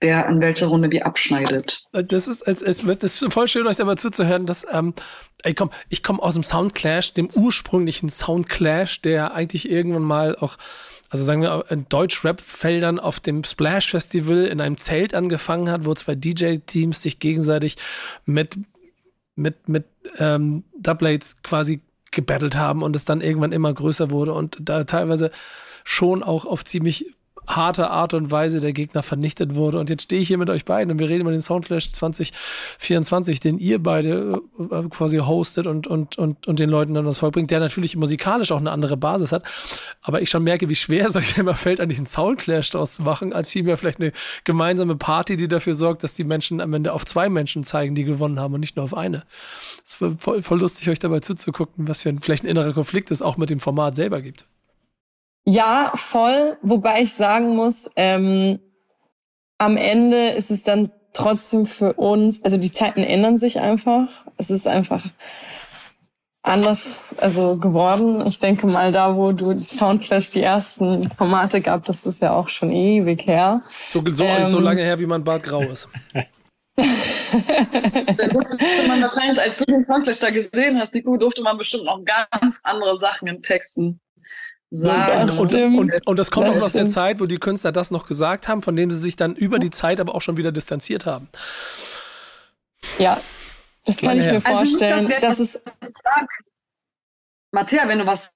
wer 0.01 0.27
in 0.27 0.41
welcher 0.41 0.67
Runde 0.67 0.89
die 0.89 1.03
abschneidet. 1.03 1.79
Äh, 1.93 2.03
das 2.03 2.27
ist, 2.27 2.41
es, 2.41 2.61
es 2.61 2.85
wird 2.85 3.03
es 3.03 3.21
ist 3.21 3.33
voll 3.33 3.47
schön, 3.47 3.67
euch 3.67 3.77
dabei 3.77 3.95
zuzuhören, 3.95 4.45
dass, 4.45 4.65
ähm, 4.69 4.93
ey, 5.43 5.53
komm, 5.53 5.69
ich 5.87 6.03
komme 6.03 6.21
aus 6.21 6.33
dem 6.33 6.43
Soundclash, 6.43 7.13
dem 7.13 7.29
ursprünglichen 7.29 8.09
Soundclash, 8.09 9.01
der 9.01 9.33
eigentlich 9.33 9.69
irgendwann 9.69 10.03
mal 10.03 10.35
auch 10.35 10.57
also 11.09 11.23
sagen 11.23 11.41
wir, 11.41 11.65
in 11.69 11.87
Deutsch-Rap-Feldern 11.87 12.99
auf 12.99 13.19
dem 13.19 13.43
Splash-Festival 13.43 14.45
in 14.45 14.61
einem 14.61 14.77
Zelt 14.77 15.13
angefangen 15.13 15.69
hat, 15.69 15.85
wo 15.85 15.93
zwei 15.93 16.15
DJ-Teams 16.15 17.01
sich 17.01 17.19
gegenseitig 17.19 17.75
mit, 18.25 18.57
mit, 19.35 19.69
mit 19.69 19.85
ähm, 20.17 20.63
Dubplates 20.79 21.41
quasi 21.43 21.81
gebettelt 22.11 22.55
haben 22.55 22.81
und 22.81 22.95
es 22.95 23.05
dann 23.05 23.21
irgendwann 23.21 23.51
immer 23.51 23.73
größer 23.73 24.09
wurde 24.09 24.33
und 24.33 24.57
da 24.61 24.85
teilweise 24.85 25.31
schon 25.83 26.23
auch 26.23 26.45
auf 26.45 26.63
ziemlich 26.63 27.13
harte 27.47 27.89
Art 27.89 28.13
und 28.13 28.31
Weise 28.31 28.59
der 28.59 28.73
Gegner 28.73 29.03
vernichtet 29.03 29.55
wurde. 29.55 29.79
Und 29.79 29.89
jetzt 29.89 30.03
stehe 30.03 30.21
ich 30.21 30.27
hier 30.27 30.37
mit 30.37 30.49
euch 30.49 30.65
beiden 30.65 30.91
und 30.91 30.99
wir 30.99 31.09
reden 31.09 31.21
über 31.21 31.31
den 31.31 31.41
Soundclash 31.41 31.91
2024, 31.91 33.39
den 33.39 33.57
ihr 33.57 33.81
beide 33.81 34.41
äh, 34.59 34.83
quasi 34.89 35.17
hostet 35.17 35.67
und, 35.67 35.87
und, 35.87 36.17
und, 36.17 36.47
und 36.47 36.59
den 36.59 36.69
Leuten 36.69 36.93
dann 36.93 37.05
was 37.05 37.19
vorbringt, 37.19 37.51
der 37.51 37.59
natürlich 37.59 37.95
musikalisch 37.95 38.51
auch 38.51 38.59
eine 38.59 38.71
andere 38.71 38.97
Basis 38.97 39.31
hat. 39.31 39.43
Aber 40.01 40.21
ich 40.21 40.29
schon 40.29 40.43
merke, 40.43 40.69
wie 40.69 40.75
schwer 40.75 41.05
es 41.07 41.15
euch 41.15 41.37
immer 41.37 41.55
fällt, 41.55 41.79
an 41.79 41.89
diesen 41.89 42.05
Soundclash 42.05 42.69
draus 42.71 42.95
zu 42.95 43.03
machen, 43.03 43.33
als 43.33 43.49
vielmehr 43.49 43.77
vielleicht 43.77 43.99
eine 43.99 44.11
gemeinsame 44.43 44.95
Party, 44.95 45.37
die 45.37 45.47
dafür 45.47 45.73
sorgt, 45.73 46.03
dass 46.03 46.13
die 46.13 46.23
Menschen 46.23 46.61
am 46.61 46.73
Ende 46.73 46.93
auf 46.93 47.05
zwei 47.05 47.29
Menschen 47.29 47.63
zeigen, 47.63 47.95
die 47.95 48.03
gewonnen 48.03 48.39
haben 48.39 48.53
und 48.53 48.59
nicht 48.59 48.75
nur 48.75 48.85
auf 48.85 48.95
eine. 48.95 49.23
Es 49.83 49.93
ist 49.93 50.19
voll, 50.19 50.41
voll 50.41 50.59
lustig, 50.59 50.89
euch 50.89 50.99
dabei 50.99 51.19
zuzugucken, 51.19 51.87
was 51.87 52.01
für 52.01 52.09
ein, 52.09 52.19
vielleicht 52.21 52.43
ein 52.43 52.47
innerer 52.47 52.73
Konflikt 52.73 53.11
es 53.11 53.21
auch 53.21 53.37
mit 53.37 53.49
dem 53.49 53.59
Format 53.59 53.95
selber 53.95 54.21
gibt. 54.21 54.45
Ja, 55.45 55.91
voll. 55.95 56.57
Wobei 56.61 57.03
ich 57.03 57.13
sagen 57.13 57.55
muss, 57.55 57.89
ähm, 57.95 58.59
am 59.57 59.77
Ende 59.77 60.29
ist 60.29 60.51
es 60.51 60.63
dann 60.63 60.89
trotzdem 61.13 61.65
für 61.65 61.93
uns, 61.93 62.43
also 62.43 62.57
die 62.57 62.71
Zeiten 62.71 63.01
ändern 63.01 63.37
sich 63.37 63.59
einfach. 63.59 64.07
Es 64.37 64.49
ist 64.49 64.67
einfach 64.67 65.03
anders 66.41 67.15
also 67.19 67.57
geworden. 67.57 68.25
Ich 68.27 68.39
denke 68.39 68.67
mal, 68.67 68.91
da 68.91 69.15
wo 69.15 69.31
du 69.31 69.57
Soundclash 69.57 70.31
die 70.31 70.41
ersten 70.41 71.09
Formate 71.11 71.61
gab, 71.61 71.85
das 71.85 72.05
ist 72.05 72.21
ja 72.21 72.33
auch 72.33 72.49
schon 72.49 72.71
ewig 72.71 73.25
her. 73.25 73.61
So, 73.69 74.03
so, 74.07 74.23
ähm, 74.25 74.43
so 74.45 74.59
lange 74.59 74.81
her, 74.81 74.99
wie 74.99 75.05
man 75.05 75.23
Bart 75.23 75.43
grau 75.43 75.61
ist. 75.61 75.87
da 76.75 76.83
durfte 78.27 78.57
man 78.87 79.01
wahrscheinlich, 79.01 79.39
als 79.39 79.59
du 79.59 79.65
den 79.65 79.85
Soundclash 79.85 80.19
da 80.19 80.29
gesehen 80.29 80.77
hast, 80.79 80.93
Nico, 80.93 81.15
durfte 81.17 81.41
man 81.41 81.57
bestimmt 81.57 81.85
noch 81.85 82.03
ganz 82.03 82.61
andere 82.63 82.97
Sachen 82.97 83.27
in 83.27 83.41
Texten 83.41 84.01
sagen. 84.69 85.29
Und, 85.29 85.53
und, 85.53 85.75
und, 85.77 86.07
und, 86.07 86.17
das 86.17 86.31
kommt 86.31 86.47
das 86.47 86.61
auch 86.61 86.65
aus 86.65 86.73
der 86.73 86.85
Zeit, 86.87 87.19
wo 87.19 87.25
die 87.25 87.37
Künstler 87.37 87.71
das 87.71 87.91
noch 87.91 88.07
gesagt 88.07 88.47
haben, 88.47 88.61
von 88.61 88.75
dem 88.75 88.91
sie 88.91 88.99
sich 88.99 89.15
dann 89.15 89.35
über 89.35 89.59
die 89.59 89.71
Zeit 89.71 89.99
aber 89.99 90.15
auch 90.15 90.21
schon 90.21 90.37
wieder 90.37 90.51
distanziert 90.51 91.05
haben. 91.05 91.29
Ja, 92.99 93.19
das 93.85 93.97
kann 93.97 94.19
ich 94.19 94.25
mir 94.27 94.41
vorstellen. 94.41 94.93
Also, 94.93 95.09
das, 95.09 95.37
das 95.37 95.39
ist 95.39 95.61
Matthäa, 97.51 97.87
wenn 97.87 97.99
du 97.99 98.05
was 98.05 98.31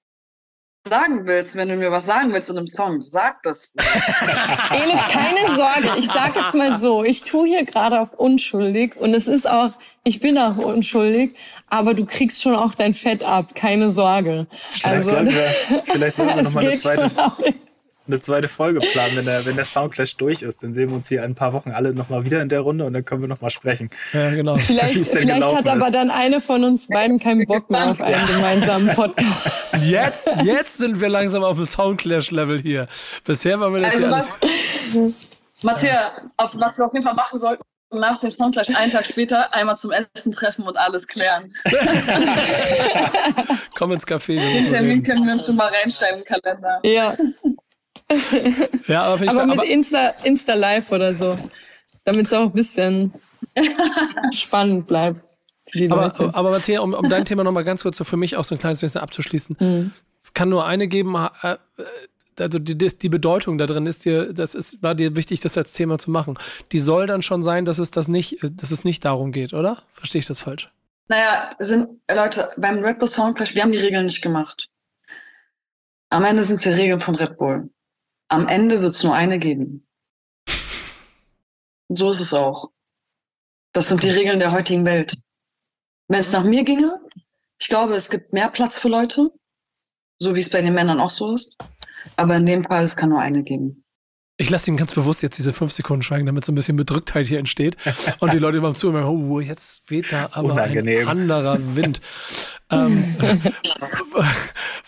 sagen 0.88 1.26
willst, 1.26 1.54
wenn 1.56 1.68
du 1.68 1.76
mir 1.76 1.90
was 1.90 2.06
sagen 2.06 2.32
willst 2.32 2.48
in 2.48 2.56
einem 2.56 2.66
Song, 2.66 3.00
sag 3.00 3.42
das. 3.42 3.72
Elif, 4.70 5.08
keine 5.08 5.54
Sorge. 5.54 5.98
Ich 5.98 6.06
sage 6.06 6.40
jetzt 6.40 6.54
mal 6.54 6.78
so, 6.78 7.04
ich 7.04 7.22
tue 7.22 7.46
hier 7.46 7.64
gerade 7.64 8.00
auf 8.00 8.14
unschuldig 8.14 8.96
und 8.96 9.14
es 9.14 9.28
ist 9.28 9.48
auch, 9.48 9.72
ich 10.04 10.20
bin 10.20 10.38
auch 10.38 10.56
unschuldig, 10.56 11.36
aber 11.68 11.94
du 11.94 12.06
kriegst 12.06 12.42
schon 12.42 12.54
auch 12.54 12.74
dein 12.74 12.94
Fett 12.94 13.22
ab, 13.22 13.54
keine 13.54 13.90
Sorge. 13.90 14.46
Vielleicht 14.50 14.86
also, 14.86 15.10
sollten 15.10 15.34
wir, 15.34 15.82
vielleicht 15.84 16.16
sollten 16.16 16.36
wir 16.36 16.42
nochmal 16.42 16.66
eine 16.66 16.74
zweite, 16.74 17.10
eine 18.06 18.20
zweite 18.20 18.48
Folge 18.48 18.80
planen, 18.80 19.16
wenn 19.16 19.24
der, 19.24 19.44
wenn 19.46 19.56
der 19.56 19.64
Soundclash 19.64 20.16
durch 20.16 20.42
ist. 20.42 20.62
Dann 20.62 20.74
sehen 20.74 20.88
wir 20.88 20.96
uns 20.96 21.08
hier 21.08 21.18
in 21.18 21.32
ein 21.32 21.34
paar 21.34 21.52
Wochen 21.52 21.70
alle 21.70 21.92
nochmal 21.94 22.24
wieder 22.24 22.42
in 22.42 22.48
der 22.48 22.60
Runde 22.60 22.84
und 22.84 22.92
dann 22.92 23.04
können 23.04 23.20
wir 23.20 23.28
nochmal 23.28 23.50
sprechen. 23.50 23.90
Ja, 24.12 24.30
genau. 24.30 24.56
Vielleicht, 24.56 25.04
vielleicht 25.04 25.54
hat 25.54 25.68
aber 25.68 25.90
dann 25.90 26.10
eine 26.10 26.40
von 26.40 26.64
uns 26.64 26.88
beiden 26.88 27.18
keinen 27.18 27.46
Bock 27.46 27.70
mehr 27.70 27.90
auf 27.90 28.00
einen 28.00 28.26
gemeinsamen 28.26 28.94
Podcast. 28.94 29.50
Jetzt, 29.82 30.28
jetzt 30.44 30.78
sind 30.78 31.00
wir 31.00 31.08
langsam 31.08 31.44
auf 31.44 31.56
dem 31.56 31.66
Soundclash-Level 31.66 32.60
hier. 32.60 32.88
Bisher 33.24 33.60
waren 33.60 33.74
wir 33.74 33.82
das 33.82 33.94
also 33.94 34.06
ja 34.06 34.12
alles... 34.12 34.38
Matthias, 35.62 36.12
auf, 36.38 36.52
was 36.54 36.78
wir 36.78 36.86
auf 36.86 36.92
jeden 36.94 37.04
Fall 37.04 37.14
machen 37.14 37.38
sollten, 37.38 37.62
nach 37.92 38.18
dem 38.18 38.30
Soundclash 38.30 38.70
einen 38.74 38.90
Tag 38.90 39.04
später 39.06 39.52
einmal 39.52 39.76
zum 39.76 39.90
Essen 39.92 40.32
treffen 40.32 40.66
und 40.66 40.76
alles 40.76 41.06
klären. 41.06 41.52
Komm 43.74 43.92
ins 43.92 44.06
Café. 44.06 44.38
Den 44.38 44.70
Termin 44.70 45.02
können 45.02 45.26
wir 45.26 45.34
uns 45.34 45.44
schon 45.44 45.56
mal 45.56 45.68
reinschreiben 45.68 46.20
im 46.20 46.24
Kalender. 46.24 46.80
Ja 46.82 47.14
ja, 48.86 49.02
aber, 49.02 49.28
aber 49.28 49.46
mit 49.46 49.58
aber 49.58 49.66
Insta, 49.66 50.08
Insta 50.24 50.54
Live 50.54 50.90
oder 50.92 51.14
so. 51.14 51.38
Damit 52.04 52.26
es 52.26 52.32
auch 52.32 52.46
ein 52.46 52.52
bisschen 52.52 53.12
spannend 54.32 54.86
bleibt. 54.86 55.20
Aber, 55.90 56.12
aber 56.34 56.50
Matthäa, 56.50 56.80
um, 56.80 56.94
um 56.94 57.08
dein 57.08 57.24
Thema 57.24 57.44
nochmal 57.44 57.64
ganz 57.64 57.82
kurz 57.82 57.96
so 57.96 58.04
für 58.04 58.16
mich 58.16 58.36
auch 58.36 58.44
so 58.44 58.54
ein 58.54 58.58
kleines 58.58 58.80
bisschen 58.80 59.00
abzuschließen. 59.00 59.56
Mhm. 59.58 59.92
Es 60.20 60.34
kann 60.34 60.48
nur 60.48 60.66
eine 60.66 60.88
geben, 60.88 61.14
äh, 61.42 61.56
also 62.38 62.58
die, 62.58 62.76
die 62.76 63.08
Bedeutung 63.08 63.58
da 63.58 63.66
drin 63.66 63.86
ist 63.86 64.04
dir, 64.04 64.32
das 64.32 64.54
ist, 64.54 64.82
war 64.82 64.94
dir 64.94 65.16
wichtig, 65.16 65.40
das 65.40 65.56
als 65.56 65.72
Thema 65.72 65.98
zu 65.98 66.10
machen. 66.10 66.38
Die 66.72 66.80
soll 66.80 67.06
dann 67.06 67.22
schon 67.22 67.42
sein, 67.42 67.64
dass 67.64 67.78
es 67.78 67.90
das 67.90 68.08
nicht, 68.08 68.38
dass 68.42 68.70
es 68.70 68.84
nicht 68.84 69.04
darum 69.04 69.32
geht, 69.32 69.52
oder? 69.52 69.78
Verstehe 69.92 70.20
ich 70.20 70.26
das 70.26 70.40
falsch? 70.40 70.70
Naja, 71.08 71.50
sind, 71.58 72.00
Leute, 72.10 72.50
beim 72.56 72.84
Red 72.84 72.98
Bull 72.98 73.08
Soundclash, 73.08 73.54
wir 73.54 73.62
haben 73.62 73.72
die 73.72 73.78
Regeln 73.78 74.06
nicht 74.06 74.22
gemacht. 74.22 74.68
Am 76.08 76.24
Ende 76.24 76.42
sind 76.44 76.56
es 76.56 76.62
die 76.62 76.80
Regeln 76.80 77.00
von 77.00 77.14
Red 77.14 77.36
Bull. 77.36 77.70
Am 78.32 78.46
Ende 78.46 78.80
wird 78.80 78.94
es 78.94 79.02
nur 79.02 79.12
eine 79.12 79.40
geben. 79.40 79.88
So 81.88 82.10
ist 82.10 82.20
es 82.20 82.32
auch. 82.32 82.70
Das 83.72 83.88
sind 83.88 84.04
die 84.04 84.10
Regeln 84.10 84.38
der 84.38 84.52
heutigen 84.52 84.84
Welt. 84.84 85.16
Wenn 86.06 86.20
es 86.20 86.30
nach 86.30 86.44
mir 86.44 86.62
ginge, 86.62 87.00
ich 87.58 87.66
glaube, 87.66 87.94
es 87.94 88.08
gibt 88.08 88.32
mehr 88.32 88.48
Platz 88.48 88.78
für 88.78 88.88
Leute, 88.88 89.32
so 90.20 90.36
wie 90.36 90.40
es 90.40 90.50
bei 90.50 90.62
den 90.62 90.74
Männern 90.74 91.00
auch 91.00 91.10
so 91.10 91.34
ist. 91.34 91.60
Aber 92.16 92.36
in 92.36 92.46
dem 92.46 92.62
Fall, 92.62 92.84
es 92.84 92.96
kann 92.96 93.10
nur 93.10 93.20
eine 93.20 93.42
geben. 93.42 93.84
Ich 94.40 94.48
lasse 94.48 94.68
Ihnen 94.68 94.78
ganz 94.78 94.94
bewusst 94.94 95.22
jetzt 95.22 95.36
diese 95.36 95.52
fünf 95.52 95.70
Sekunden 95.70 96.02
schweigen, 96.02 96.24
damit 96.24 96.46
so 96.46 96.52
ein 96.52 96.54
bisschen 96.54 96.74
Bedrücktheit 96.74 97.26
hier 97.26 97.38
entsteht. 97.38 97.76
Und 98.20 98.32
die 98.32 98.38
Leute 98.38 98.58
beim 98.62 98.74
Zuhören, 98.74 99.04
oh, 99.04 99.38
jetzt 99.38 99.90
weht 99.90 100.10
da 100.10 100.30
aber 100.32 100.54
Unangenehm. 100.54 101.00
ein 101.00 101.08
anderer 101.08 101.58
Wind. 101.76 102.00
ähm, 102.70 103.04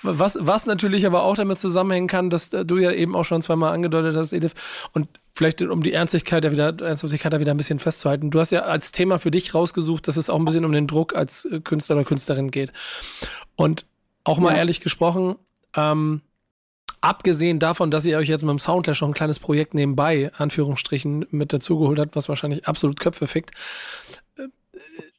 was, 0.03 0.39
was 0.41 0.65
natürlich 0.65 1.05
aber 1.05 1.23
auch 1.25 1.37
damit 1.37 1.59
zusammenhängen 1.59 2.09
kann, 2.09 2.31
dass 2.31 2.49
du 2.49 2.79
ja 2.79 2.93
eben 2.93 3.15
auch 3.15 3.25
schon 3.25 3.43
zweimal 3.43 3.75
angedeutet 3.75 4.17
hast, 4.17 4.33
Edith, 4.33 4.55
und 4.93 5.09
vielleicht 5.35 5.61
um 5.61 5.83
die 5.83 5.93
Ernstigkeit 5.93 6.43
da 6.45 6.51
wieder, 6.51 6.75
Ernsthaftigkeit 6.81 7.35
da 7.35 7.39
wieder 7.39 7.53
ein 7.53 7.59
bisschen 7.59 7.79
festzuhalten. 7.79 8.31
Du 8.31 8.41
hast 8.41 8.53
ja 8.53 8.61
als 8.61 8.91
Thema 8.93 9.19
für 9.19 9.31
dich 9.31 9.55
rausgesucht, 9.55 10.09
dass 10.09 10.17
es 10.17 10.31
auch 10.31 10.39
ein 10.39 10.47
bisschen 10.47 10.65
um 10.65 10.73
den 10.73 10.87
Druck 10.87 11.15
als 11.15 11.47
Künstler 11.65 11.97
oder 11.97 12.07
Künstlerin 12.07 12.51
geht. 12.51 12.73
Und 13.55 13.85
auch 14.25 14.39
mal 14.39 14.53
ja. 14.53 14.61
ehrlich 14.61 14.81
gesprochen, 14.81 15.37
ähm, 15.77 16.23
abgesehen 17.03 17.59
davon, 17.59 17.91
dass 17.91 18.07
ihr 18.07 18.17
euch 18.17 18.29
jetzt 18.29 18.43
mit 18.43 18.51
dem 18.51 18.59
Soundclash 18.59 19.03
noch 19.03 19.09
ein 19.09 19.15
kleines 19.15 19.39
Projekt 19.39 19.75
nebenbei, 19.75 20.31
Anführungsstrichen, 20.37 21.27
mit 21.31 21.53
dazugeholt 21.53 21.99
habt, 21.99 22.17
was 22.17 22.29
wahrscheinlich 22.29 22.67
absolut 22.67 22.99
Köpfe 22.99 23.27
fickt, 23.27 23.51
äh, 24.37 24.49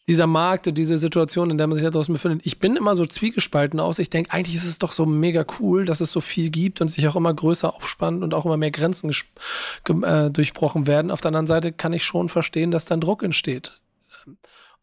dieser 0.07 0.25
Markt 0.27 0.67
und 0.67 0.77
diese 0.77 0.97
Situation, 0.97 1.49
in 1.49 1.57
der 1.57 1.67
man 1.67 1.75
sich 1.75 1.83
da 1.83 1.91
draußen 1.91 2.13
befindet, 2.13 2.41
ich 2.45 2.59
bin 2.59 2.75
immer 2.75 2.95
so 2.95 3.05
zwiegespalten 3.05 3.79
aus. 3.79 3.99
Ich 3.99 4.09
denke, 4.09 4.31
eigentlich 4.31 4.55
ist 4.55 4.65
es 4.65 4.79
doch 4.79 4.91
so 4.91 5.05
mega 5.05 5.45
cool, 5.59 5.85
dass 5.85 6.01
es 6.01 6.11
so 6.11 6.21
viel 6.21 6.49
gibt 6.49 6.81
und 6.81 6.89
sich 6.89 7.07
auch 7.07 7.15
immer 7.15 7.33
größer 7.33 7.73
aufspannt 7.73 8.23
und 8.23 8.33
auch 8.33 8.45
immer 8.45 8.57
mehr 8.57 8.71
Grenzen 8.71 9.11
äh, 9.11 10.29
durchbrochen 10.29 10.87
werden. 10.87 11.11
Auf 11.11 11.21
der 11.21 11.29
anderen 11.29 11.47
Seite 11.47 11.71
kann 11.71 11.93
ich 11.93 12.03
schon 12.03 12.29
verstehen, 12.29 12.71
dass 12.71 12.85
dann 12.85 13.01
Druck 13.01 13.23
entsteht. 13.23 13.71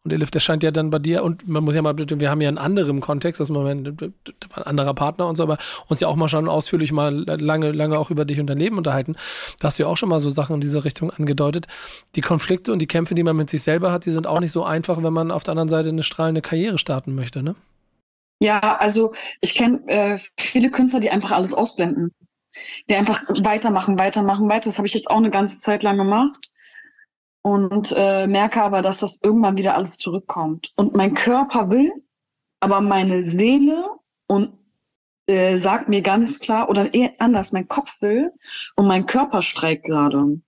Und 0.03 0.11
Elif, 0.11 0.31
das 0.31 0.43
scheint 0.43 0.63
ja 0.63 0.71
dann 0.71 0.89
bei 0.89 0.97
dir, 0.97 1.23
und 1.23 1.47
man 1.47 1.63
muss 1.63 1.75
ja 1.75 1.81
mal, 1.83 1.95
wir 1.95 2.29
haben 2.31 2.41
ja 2.41 2.47
einen 2.47 2.57
anderen 2.57 3.01
Kontext, 3.01 3.39
das 3.39 3.51
ist 3.51 3.55
ein 3.55 3.99
anderer 4.55 4.95
Partner 4.95 5.27
und 5.27 5.35
so, 5.35 5.43
aber 5.43 5.59
uns 5.87 5.99
ja 5.99 6.07
auch 6.07 6.15
mal 6.15 6.27
schon 6.27 6.49
ausführlich 6.49 6.91
mal 6.91 7.23
lange, 7.39 7.71
lange 7.71 7.99
auch 7.99 8.09
über 8.09 8.25
dich 8.25 8.39
und 8.39 8.47
dein 8.47 8.57
Leben 8.57 8.77
unterhalten. 8.77 9.15
Da 9.59 9.67
hast 9.67 9.77
du 9.77 9.83
ja 9.83 9.89
auch 9.89 9.97
schon 9.97 10.09
mal 10.09 10.19
so 10.19 10.31
Sachen 10.31 10.55
in 10.55 10.61
diese 10.61 10.83
Richtung 10.85 11.11
angedeutet. 11.11 11.67
Die 12.15 12.21
Konflikte 12.21 12.73
und 12.73 12.79
die 12.79 12.87
Kämpfe, 12.87 13.13
die 13.13 13.21
man 13.21 13.35
mit 13.35 13.51
sich 13.51 13.61
selber 13.61 13.91
hat, 13.91 14.05
die 14.05 14.11
sind 14.11 14.25
auch 14.25 14.39
nicht 14.39 14.51
so 14.51 14.63
einfach, 14.63 15.03
wenn 15.03 15.13
man 15.13 15.29
auf 15.29 15.43
der 15.43 15.51
anderen 15.51 15.69
Seite 15.69 15.89
eine 15.89 16.03
strahlende 16.03 16.41
Karriere 16.41 16.79
starten 16.79 17.13
möchte, 17.13 17.43
ne? 17.43 17.55
Ja, 18.41 18.77
also 18.77 19.13
ich 19.39 19.53
kenne 19.53 19.83
äh, 19.85 20.17
viele 20.35 20.71
Künstler, 20.71 20.99
die 20.99 21.11
einfach 21.11 21.29
alles 21.29 21.53
ausblenden. 21.53 22.11
Die 22.89 22.95
einfach 22.95 23.21
weitermachen, 23.43 23.99
weitermachen, 23.99 24.49
weiter. 24.49 24.69
Das 24.69 24.77
habe 24.77 24.87
ich 24.87 24.95
jetzt 24.95 25.11
auch 25.11 25.17
eine 25.17 25.29
ganze 25.29 25.59
Zeit 25.59 25.83
lang 25.83 25.97
gemacht 25.97 26.50
und 27.43 27.93
äh, 27.95 28.27
merke 28.27 28.61
aber, 28.61 28.81
dass 28.81 28.99
das 28.99 29.21
irgendwann 29.23 29.57
wieder 29.57 29.75
alles 29.75 29.97
zurückkommt. 29.97 30.71
Und 30.75 30.95
mein 30.95 31.13
Körper 31.13 31.69
will, 31.69 31.91
aber 32.59 32.81
meine 32.81 33.23
Seele 33.23 33.85
und 34.27 34.57
äh, 35.27 35.57
sagt 35.57 35.89
mir 35.89 36.01
ganz 36.01 36.39
klar, 36.39 36.69
oder 36.69 36.93
eher 36.93 37.13
anders, 37.19 37.51
mein 37.51 37.67
Kopf 37.67 38.01
will 38.01 38.31
und 38.75 38.87
mein 38.87 39.05
Körper 39.05 39.41
streikt 39.41 39.85
gerade. 39.85 40.41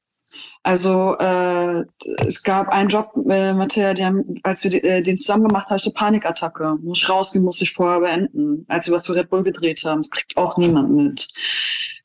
Also 0.66 1.18
äh, 1.20 1.84
es 2.26 2.42
gab 2.42 2.70
einen 2.70 2.88
Job, 2.88 3.12
äh, 3.30 3.54
Matthäa, 3.54 3.94
die 3.94 4.06
haben, 4.06 4.34
als 4.44 4.64
wir 4.64 4.72
die, 4.72 4.82
äh, 4.82 5.02
den 5.02 5.18
zusammen 5.18 5.50
gemacht 5.50 5.70
haben, 5.70 5.82
eine 5.84 5.94
Panikattacke. 5.94 6.78
Muss 6.82 7.00
ich 7.00 7.10
rausgehen, 7.10 7.44
muss 7.44 7.62
ich 7.62 7.74
vorher 7.74 8.00
beenden. 8.00 8.64
Als 8.70 8.88
wir 8.88 8.94
was 8.94 9.06
für 9.06 9.16
Red 9.16 9.30
Bull 9.30 9.44
gedreht 9.44 9.84
haben, 9.84 10.04
das 10.04 10.10
kriegt 10.10 10.38
auch 10.38 10.58
niemand 10.58 10.92
mit. 10.92 11.28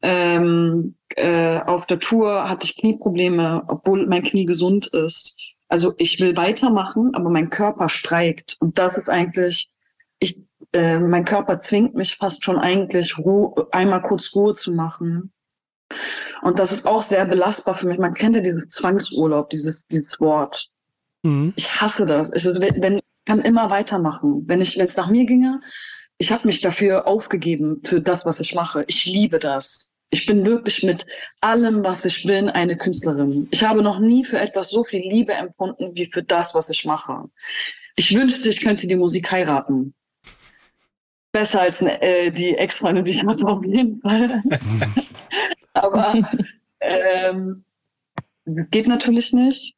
Ähm, 0.02 0.96
äh, 1.14 1.60
auf 1.60 1.86
der 1.86 2.00
Tour 2.00 2.48
hatte 2.48 2.64
ich 2.64 2.76
Knieprobleme, 2.76 3.62
obwohl 3.68 4.08
mein 4.08 4.24
Knie 4.24 4.44
gesund 4.44 4.88
ist. 4.88 5.54
Also 5.68 5.94
ich 5.96 6.18
will 6.18 6.36
weitermachen, 6.36 7.14
aber 7.14 7.30
mein 7.30 7.50
Körper 7.50 7.88
streikt. 7.88 8.56
Und 8.58 8.78
das 8.80 8.98
ist 8.98 9.08
eigentlich, 9.08 9.70
ich, 10.18 10.36
äh, 10.72 10.98
mein 10.98 11.24
Körper 11.24 11.60
zwingt 11.60 11.94
mich 11.94 12.16
fast 12.16 12.42
schon 12.44 12.58
eigentlich, 12.58 13.18
Ruhe, 13.18 13.68
einmal 13.70 14.02
kurz 14.02 14.34
Ruhe 14.34 14.54
zu 14.54 14.72
machen. 14.72 15.32
Und 16.42 16.58
das 16.58 16.72
ist 16.72 16.86
auch 16.86 17.02
sehr 17.02 17.24
belastbar 17.26 17.76
für 17.76 17.86
mich. 17.86 17.98
Man 17.98 18.14
kennt 18.14 18.36
ja 18.36 18.42
dieses 18.42 18.68
Zwangsurlaub, 18.68 19.50
dieses, 19.50 19.86
dieses 19.86 20.20
Wort. 20.20 20.68
Mhm. 21.22 21.52
Ich 21.56 21.80
hasse 21.80 22.06
das. 22.06 22.32
Ich, 22.32 22.44
wenn, 22.44 23.00
kann 23.28 23.40
immer 23.40 23.70
weitermachen. 23.70 24.44
Wenn 24.46 24.60
ich, 24.60 24.76
wenn 24.76 24.86
es 24.86 24.96
nach 24.96 25.08
mir 25.08 25.26
ginge, 25.26 25.60
ich 26.16 26.32
habe 26.32 26.46
mich 26.46 26.60
dafür 26.60 27.06
aufgegeben, 27.06 27.80
für 27.84 28.00
das, 28.00 28.24
was 28.24 28.40
ich 28.40 28.54
mache. 28.54 28.84
Ich 28.88 29.04
liebe 29.06 29.38
das. 29.38 29.94
Ich 30.10 30.24
bin 30.24 30.46
wirklich 30.46 30.82
mit 30.82 31.06
allem, 31.42 31.84
was 31.84 32.06
ich 32.06 32.24
bin, 32.24 32.48
eine 32.48 32.78
Künstlerin. 32.78 33.46
Ich 33.50 33.62
habe 33.62 33.82
noch 33.82 34.00
nie 34.00 34.24
für 34.24 34.38
etwas 34.38 34.70
so 34.70 34.82
viel 34.82 35.06
Liebe 35.06 35.34
empfunden 35.34 35.92
wie 35.94 36.10
für 36.10 36.22
das, 36.22 36.54
was 36.54 36.70
ich 36.70 36.86
mache. 36.86 37.24
Ich 37.96 38.14
wünschte, 38.14 38.48
ich 38.48 38.62
könnte 38.62 38.86
die 38.86 38.96
Musik 38.96 39.30
heiraten. 39.30 39.94
Besser 41.30 41.60
als 41.60 41.82
äh, 41.82 42.30
die 42.30 42.56
Ex-Freundin, 42.56 43.04
die 43.04 43.10
ich 43.10 43.24
hatte, 43.24 43.46
auf 43.46 43.64
jeden 43.66 44.00
Fall. 44.00 44.42
Aber 45.82 46.14
ähm, 46.80 47.64
geht 48.70 48.88
natürlich 48.88 49.32
nicht. 49.32 49.76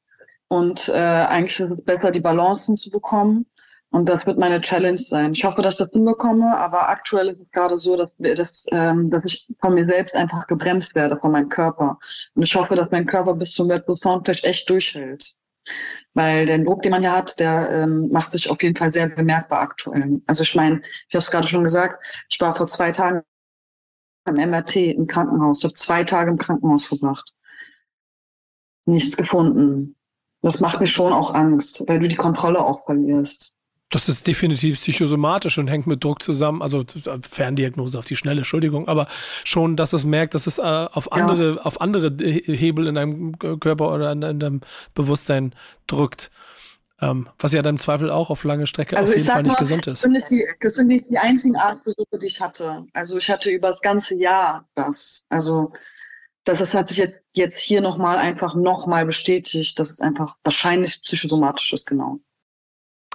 Und 0.49 0.89
äh, 0.89 0.93
eigentlich 0.93 1.61
ist 1.61 1.71
es 1.71 1.85
besser, 1.85 2.11
die 2.11 2.21
Balancen 2.21 2.75
zu 2.75 2.91
bekommen. 2.91 3.47
Und 3.93 4.09
das 4.09 4.25
wird 4.25 4.39
meine 4.39 4.61
Challenge 4.61 4.99
sein. 4.99 5.33
Ich 5.33 5.45
hoffe, 5.45 5.63
dass 5.63 5.75
ich 5.75 5.79
das 5.79 5.91
hinbekomme, 5.91 6.57
aber 6.57 6.89
aktuell 6.89 7.29
ist 7.29 7.41
es 7.41 7.51
gerade 7.51 7.77
so, 7.77 7.97
dass, 7.97 8.17
dass, 8.19 8.67
ähm, 8.71 9.11
dass 9.11 9.25
ich 9.25 9.49
von 9.61 9.75
mir 9.75 9.85
selbst 9.85 10.15
einfach 10.15 10.47
gebremst 10.47 10.95
werde, 10.95 11.19
von 11.19 11.33
meinem 11.33 11.49
Körper. 11.49 11.99
Und 12.35 12.45
ich 12.45 12.55
hoffe, 12.55 12.77
dass 12.77 12.91
mein 12.93 13.07
Körper 13.07 13.35
bis 13.35 13.53
zum 13.53 13.69
Red 13.71 13.87
Bull 13.87 13.97
Soundclash 13.97 14.45
echt 14.45 14.71
durchhält. 14.71 15.35
Weil 16.15 16.47
der 16.47 16.59
Druck, 16.61 16.83
den 16.83 16.93
man 16.93 17.03
ja 17.03 17.17
hat, 17.17 17.39
der 17.41 17.71
ähm, 17.71 18.09
macht 18.13 18.31
sich 18.31 18.49
auf 18.49 18.63
jeden 18.63 18.77
Fall 18.77 18.91
sehr 18.91 19.09
bemerkbar 19.09 19.61
aktuell. 19.61 20.21
Also 20.27 20.43
ich 20.43 20.55
meine, 20.55 20.81
ich 21.09 21.15
habe 21.15 21.19
es 21.19 21.31
gerade 21.31 21.49
schon 21.49 21.65
gesagt, 21.65 22.03
ich 22.29 22.41
war 22.41 22.55
vor 22.55 22.69
zwei 22.69 22.93
Tagen 22.93 23.23
im 24.31 24.51
MRT 24.51 24.77
im 24.77 25.07
Krankenhaus. 25.07 25.59
Ich 25.59 25.65
habe 25.65 25.75
zwei 25.75 26.05
Tage 26.05 26.31
im 26.31 26.39
Krankenhaus 26.39 26.85
verbracht. 26.85 27.33
Nichts 28.87 29.17
gefunden. 29.17 29.97
Das 30.43 30.61
macht 30.61 30.81
mir 30.81 30.87
schon 30.87 31.13
auch 31.13 31.35
Angst, 31.35 31.85
weil 31.87 32.01
du 32.01 32.09
die 32.09 32.17
Kontrolle 32.17 32.61
auch 32.61 32.85
verlierst. 32.85 33.55
Das 33.93 34.09
ist 34.09 34.29
definitiv 34.29 34.77
psychosomatisch 34.77 35.59
und 35.59 35.67
hängt 35.67 35.89
mit 35.89 36.05
Druck 36.05 36.23
zusammen. 36.23 36.63
Also 36.63 36.85
Ferndiagnose 37.29 37.99
auf 37.99 38.05
die 38.05 38.15
schnelle, 38.15 38.39
Entschuldigung, 38.39 38.87
aber 38.87 39.09
schon, 39.43 39.77
dass 39.77 39.93
es 39.93 40.05
merkt, 40.05 40.37
dass 40.37 40.47
es 40.47 40.59
äh, 40.59 40.63
auf 40.63 41.11
andere, 41.11 41.57
ja. 41.57 41.63
auf 41.63 41.81
andere 41.81 42.15
Hebel 42.23 42.87
in 42.87 42.95
deinem 42.95 43.37
Körper 43.39 43.93
oder 43.93 44.13
in, 44.13 44.23
in 44.23 44.39
deinem 44.39 44.61
Bewusstsein 44.95 45.55
drückt. 45.89 46.31
Ähm, 47.03 47.29
was 47.39 47.53
ja 47.53 47.63
dann 47.63 47.77
im 47.77 47.81
Zweifel 47.81 48.11
auch 48.11 48.29
auf 48.29 48.45
lange 48.45 48.67
Strecke 48.67 48.97
also 48.97 49.13
auf 49.13 49.17
jeden 49.17 49.29
Fall 49.29 49.43
nicht 49.43 49.53
mal, 49.53 49.59
gesund 49.59 49.87
ist. 49.87 49.99
Das 49.99 50.01
sind 50.03 50.13
nicht, 50.13 50.31
die, 50.31 50.45
das 50.61 50.75
sind 50.75 50.89
nicht 50.89 51.11
die 51.11 51.19
einzigen 51.19 51.57
Arztbesuche, 51.57 52.19
die 52.21 52.27
ich 52.27 52.41
hatte. 52.41 52.85
Also 52.93 53.17
ich 53.17 53.31
hatte 53.31 53.51
über 53.51 53.69
das 53.69 53.81
ganze 53.81 54.15
Jahr 54.17 54.69
das. 54.75 55.25
Also 55.31 55.73
das, 56.45 56.59
das 56.59 56.75
hat 56.75 56.89
sich 56.89 56.99
jetzt, 56.99 57.23
jetzt 57.33 57.59
hier 57.59 57.81
nochmal 57.81 58.19
einfach 58.19 58.55
nochmal 58.55 59.07
bestätigt, 59.07 59.79
dass 59.79 59.91
es 59.91 60.01
einfach 60.01 60.37
wahrscheinlich 60.45 61.03
psychosomatisch 61.03 61.73
ist, 61.73 61.87
genau. 61.87 62.19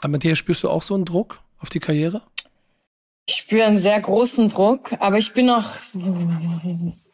Aber 0.01 0.09
Matthias, 0.09 0.37
spürst 0.37 0.63
du 0.63 0.69
auch 0.69 0.83
so 0.83 0.95
einen 0.95 1.05
Druck 1.05 1.39
auf 1.59 1.69
die 1.69 1.79
Karriere? 1.79 2.21
Ich 3.27 3.37
spüre 3.37 3.65
einen 3.65 3.79
sehr 3.79 3.99
großen 3.99 4.49
Druck, 4.49 4.93
aber 4.99 5.17
ich 5.17 5.33
bin 5.33 5.47
noch, 5.47 5.71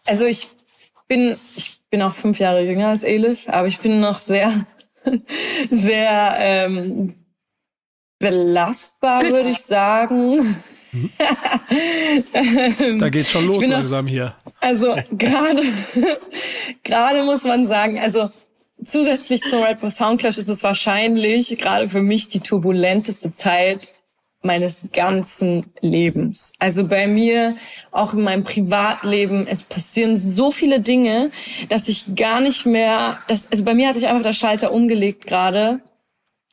also 0.06 0.26
ich 0.26 0.50
bin, 1.08 1.38
ich 1.56 1.80
bin 1.90 2.02
auch 2.02 2.16
fünf 2.16 2.40
Jahre 2.40 2.64
jünger 2.64 2.90
als 2.90 3.04
Elif, 3.04 3.48
aber 3.48 3.68
ich 3.68 3.80
bin 3.80 4.02
noch 4.02 4.20
sehr, 4.20 4.66
sehr 5.72 6.36
ähm, 6.38 7.16
belastbar, 8.20 9.24
würde 9.24 9.50
ich 9.50 9.60
sagen. 9.60 10.56
Mhm. 10.92 11.10
da 13.00 13.10
geht's 13.10 13.32
schon 13.32 13.48
los 13.48 13.66
langsam 13.66 14.06
noch, 14.06 14.12
hier. 14.12 14.36
Also 14.60 14.96
gerade, 15.12 15.64
gerade 16.84 17.24
muss 17.24 17.44
man 17.44 17.66
sagen, 17.66 17.98
also 18.00 18.30
zusätzlich 18.84 19.42
zum 19.42 19.64
Red 19.64 19.80
Bull 19.80 19.92
Soundclash 19.92 20.38
ist 20.38 20.50
es 20.50 20.64
wahrscheinlich 20.64 21.58
gerade 21.58 21.88
für 21.88 22.02
mich 22.02 22.28
die 22.28 22.42
turbulenteste 22.42 23.34
Zeit 23.34 23.92
meines 24.42 24.90
ganzen 24.92 25.68
Lebens. 25.82 26.54
Also 26.60 26.88
bei 26.88 27.08
mir, 27.08 27.56
auch 27.92 28.14
in 28.14 28.22
meinem 28.22 28.44
Privatleben, 28.44 29.46
es 29.48 29.62
passieren 29.64 30.18
so 30.18 30.50
viele 30.52 30.80
Dinge, 30.80 31.32
dass 31.70 31.88
ich 31.88 32.16
gar 32.16 32.42
nicht 32.42 32.66
mehr, 32.66 33.20
das, 33.28 33.52
also 33.52 33.64
bei 33.64 33.74
mir 33.74 33.88
hatte 33.88 34.00
ich 34.00 34.08
einfach 34.08 34.24
der 34.24 34.34
Schalter 34.34 34.72
umgelegt 34.72 35.28
gerade. 35.28 35.82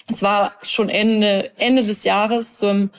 Es 0.09 0.23
war 0.23 0.55
schon 0.63 0.89
Ende, 0.89 1.51
Ende 1.57 1.83
des 1.83 2.05
Jahres, 2.05 2.59
so 2.59 2.71
im, 2.71 2.91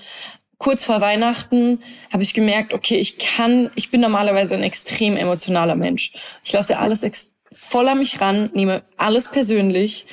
kurz 0.57 0.85
vor 0.85 1.01
Weihnachten, 1.01 1.81
habe 2.11 2.23
ich 2.23 2.33
gemerkt, 2.33 2.73
okay, 2.73 2.95
ich 2.95 3.17
kann, 3.17 3.71
ich 3.75 3.91
bin 3.91 4.01
normalerweise 4.01 4.55
ein 4.55 4.63
extrem 4.63 5.17
emotionaler 5.17 5.75
Mensch. 5.75 6.13
Ich 6.43 6.51
lasse 6.51 6.77
alles 6.77 7.03
voll 7.51 7.87
an 7.87 7.99
mich 7.99 8.21
ran, 8.21 8.49
nehme 8.53 8.83
alles 8.97 9.29
persönlich, 9.29 10.05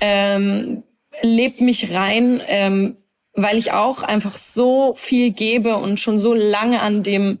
ähm, 0.00 0.82
lebe 1.22 1.62
mich 1.64 1.92
rein, 1.92 2.40
ähm, 2.46 2.96
weil 3.34 3.56
ich 3.56 3.72
auch 3.72 4.02
einfach 4.02 4.36
so 4.36 4.94
viel 4.94 5.30
gebe 5.30 5.76
und 5.76 6.00
schon 6.00 6.18
so 6.18 6.34
lange 6.34 6.80
an 6.80 7.02
dem 7.02 7.38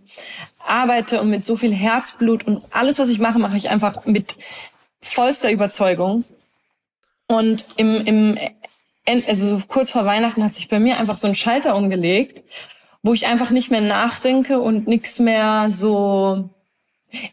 arbeite 0.66 1.20
und 1.20 1.30
mit 1.30 1.44
so 1.44 1.56
viel 1.56 1.74
Herzblut 1.74 2.46
und 2.46 2.62
alles, 2.70 2.98
was 2.98 3.08
ich 3.08 3.18
mache, 3.18 3.38
mache 3.38 3.56
ich 3.56 3.70
einfach 3.70 4.04
mit 4.06 4.36
vollster 5.00 5.50
Überzeugung. 5.50 6.24
Und 7.26 7.64
im, 7.76 8.06
im 8.06 8.38
also 9.26 9.58
so 9.58 9.62
kurz 9.66 9.90
vor 9.90 10.04
Weihnachten 10.04 10.44
hat 10.44 10.54
sich 10.54 10.68
bei 10.68 10.78
mir 10.78 10.98
einfach 10.98 11.16
so 11.16 11.26
ein 11.26 11.34
Schalter 11.34 11.74
umgelegt, 11.74 12.42
wo 13.02 13.14
ich 13.14 13.26
einfach 13.26 13.50
nicht 13.50 13.70
mehr 13.70 13.80
nachdenke 13.80 14.60
und 14.60 14.86
nichts 14.86 15.18
mehr 15.18 15.68
so 15.70 16.50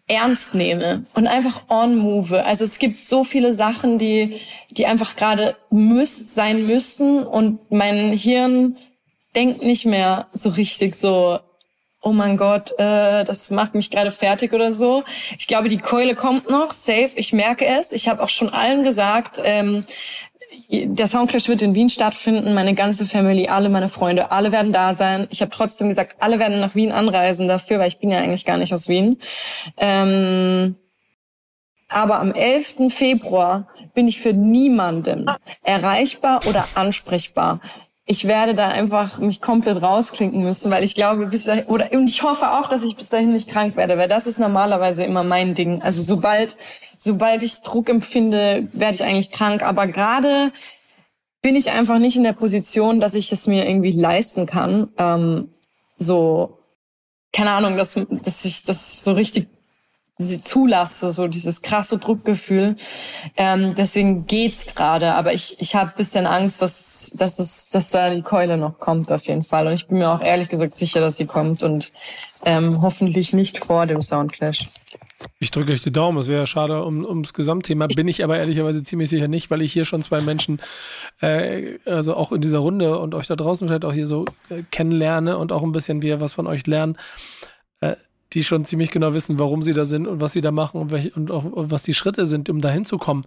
ernst 0.08 0.56
nehme 0.56 1.06
und 1.14 1.28
einfach 1.28 1.64
on 1.70 1.98
move. 1.98 2.44
Also 2.46 2.66
es 2.66 2.80
gibt 2.80 3.04
so 3.04 3.24
viele 3.24 3.54
Sachen, 3.54 4.00
die, 4.00 4.40
die 4.72 4.86
einfach 4.86 5.16
gerade 5.16 5.56
müß, 5.70 6.34
sein 6.34 6.66
müssen 6.66 7.24
und 7.26 7.72
mein 7.72 8.14
Hirn 8.14 8.78
denkt 9.36 9.62
nicht 9.62 9.86
mehr 9.86 10.28
so 10.34 10.50
richtig 10.50 10.96
so, 10.96 11.40
oh 12.02 12.14
mein 12.14 12.38
Gott, 12.38 12.72
äh, 12.80 13.24
das 13.24 13.52
macht 13.52 13.76
mich 13.76 13.92
gerade 13.92 14.12
fertig 14.12 14.54
oder 14.54 14.72
so. 14.72 15.04
Ich 15.38 15.48
glaube, 15.48 15.68
die 15.68 15.78
Keule 15.78 16.16
kommt 16.16 16.50
noch, 16.50 16.72
safe, 16.72 17.12
ich 17.16 17.34
merke 17.34 17.66
es. 17.66 17.92
Ich 17.92 18.08
habe 18.08 18.24
auch 18.24 18.30
schon 18.30 18.50
allen 18.50 18.84
gesagt, 18.84 19.42
ähm, 19.44 19.84
der 20.70 21.08
Soundclash 21.08 21.48
wird 21.48 21.62
in 21.62 21.76
Wien 21.76 21.90
stattfinden. 21.90 22.54
Meine 22.54 22.74
ganze 22.74 23.06
Family, 23.06 23.48
alle 23.48 23.70
meine 23.70 23.90
Freunde, 23.90 24.32
alle 24.32 24.52
werden 24.52 24.74
da 24.74 24.94
sein. 24.94 25.28
Ich 25.32 25.42
habe 25.42 25.52
trotzdem 25.52 25.90
gesagt, 25.90 26.16
alle 26.20 26.40
werden 26.40 26.60
nach 26.60 26.76
Wien 26.76 26.92
anreisen 26.92 27.48
dafür, 27.48 27.80
weil 27.80 27.88
ich 27.88 28.00
bin 28.00 28.12
ja 28.12 28.20
eigentlich 28.20 28.46
gar 28.46 28.58
nicht 28.58 28.74
aus 28.74 28.88
Wien. 28.88 29.18
Ähm, 29.78 30.76
aber 31.90 32.20
am 32.20 32.34
11. 32.34 32.90
Februar 32.90 33.68
bin 33.94 34.08
ich 34.08 34.20
für 34.20 34.34
niemanden 34.34 35.26
erreichbar 35.64 36.42
oder 36.48 36.68
ansprechbar 36.76 37.62
ich 38.10 38.26
werde 38.26 38.56
da 38.56 38.70
einfach 38.70 39.20
mich 39.20 39.42
komplett 39.42 39.82
rausklinken 39.82 40.42
müssen, 40.42 40.72
weil 40.72 40.86
ich 40.86 40.96
glaube, 40.96 41.26
bis 41.28 41.44
dahin, 41.44 41.66
oder 41.66 41.92
und 41.92 42.10
ich 42.10 42.24
hoffe 42.24 42.54
auch, 42.54 42.70
dass 42.70 42.84
ich 42.84 42.96
bis 42.96 43.10
dahin 43.10 43.34
nicht 43.34 43.50
krank 43.50 43.76
werde, 43.76 43.98
weil 43.98 44.08
das 44.08 44.28
ist 44.28 44.40
normalerweise 44.40 45.04
immer 45.04 45.26
mein 45.26 45.54
Ding. 45.54 45.82
Also 45.82 46.02
sobald, 46.02 46.56
sobald 46.98 47.44
ich 47.44 47.62
Druck 47.64 47.90
empfinde, 47.90 48.66
werde 48.72 48.96
ich 48.96 49.04
eigentlich 49.04 49.32
krank. 49.32 49.62
Aber 49.62 49.88
gerade 49.88 50.54
bin 51.42 51.58
ich 51.58 51.70
einfach 51.70 52.00
nicht 52.00 52.16
in 52.16 52.24
der 52.24 52.32
Position, 52.32 53.02
dass 53.02 53.14
ich 53.14 53.30
es 53.34 53.46
mir 53.46 53.68
irgendwie 53.68 53.92
leisten 53.92 54.46
kann, 54.46 54.88
ähm, 54.98 55.50
so 55.98 56.60
keine 57.34 57.52
Ahnung, 57.52 57.76
dass, 57.76 57.94
dass 58.10 58.46
ich 58.46 58.64
das 58.64 59.04
so 59.04 59.12
richtig 59.12 59.48
zulasse, 60.18 61.12
so 61.12 61.28
dieses 61.28 61.62
krasse 61.62 62.00
Druckgefühl. 62.00 62.76
Ähm, 63.36 63.76
deswegen 63.76 64.26
geht's 64.26 64.66
gerade, 64.66 65.14
aber 65.14 65.34
ich, 65.34 65.58
ich 65.60 65.76
habe 65.76 65.94
bisschen 65.96 66.26
Angst, 66.26 66.62
dass, 66.62 67.12
dass, 67.16 67.40
es, 67.40 67.70
dass 67.70 67.92
da 67.92 68.10
die 68.10 68.24
Keule 68.24 68.58
noch 68.58 68.80
kommt 68.80 69.12
auf 69.12 69.26
jeden 69.28 69.44
Fall. 69.44 69.68
Und 69.68 69.74
ich 69.74 69.88
bin 69.88 70.00
mir 70.00 70.10
auch 70.10 70.22
ehrlich 70.22 70.50
gesagt 70.50 70.78
sicher, 70.78 71.00
dass 71.00 71.18
sie 71.18 71.26
kommt 71.26 71.64
und 71.64 71.92
ähm, 72.46 72.82
hoffentlich 72.82 73.34
nicht 73.34 73.60
vor 73.60 73.86
dem 73.86 74.02
Soundclash. 74.02 74.66
Ich 75.40 75.52
drücke 75.52 75.72
euch 75.72 75.84
die 75.84 75.92
Daumen, 75.92 76.18
es 76.18 76.28
wäre 76.28 76.48
schade 76.48 76.84
um, 76.84 77.04
ums 77.04 77.34
Gesamtthema, 77.34 77.88
bin 77.88 78.08
ich 78.08 78.24
aber 78.24 78.38
ehrlicherweise 78.38 78.84
ziemlich 78.84 79.10
sicher 79.10 79.28
nicht, 79.28 79.50
weil 79.50 79.62
ich 79.62 79.74
hier 79.74 79.86
schon 79.86 80.02
zwei 80.02 80.22
Menschen, 80.22 80.62
äh, 81.22 81.80
also 81.86 82.16
auch 82.16 82.32
in 82.32 82.42
dieser 82.42 82.60
Runde 82.60 82.98
und 83.00 83.16
euch 83.16 83.28
da 83.28 83.36
draußen 83.36 83.68
vielleicht 83.68 83.86
auch 83.86 83.94
hier 83.94 84.08
so 84.08 84.26
äh, 84.50 84.64
kennenlerne 84.72 85.38
und 85.38 85.52
auch 85.52 85.64
ein 85.64 85.72
bisschen 85.72 86.02
wir 86.02 86.22
was 86.22 86.34
von 86.34 86.48
euch 86.48 86.66
lernen. 86.68 86.98
Äh, 87.82 87.96
die 88.34 88.44
schon 88.44 88.66
ziemlich 88.66 88.92
genau 88.92 89.14
wissen, 89.14 89.40
warum 89.40 89.64
sie 89.64 89.74
da 89.74 89.86
sind 89.86 90.08
und 90.08 90.22
was 90.22 90.34
sie 90.34 90.42
da 90.42 90.52
machen 90.52 90.82
und, 90.82 90.92
welch, 90.92 91.16
und 91.16 91.32
auch 91.32 91.44
und 91.44 91.72
was 91.72 91.84
die 91.84 91.94
Schritte 91.94 92.26
sind, 92.26 92.50
um 92.50 92.62
da 92.62 92.70
hinzukommen. 92.70 93.26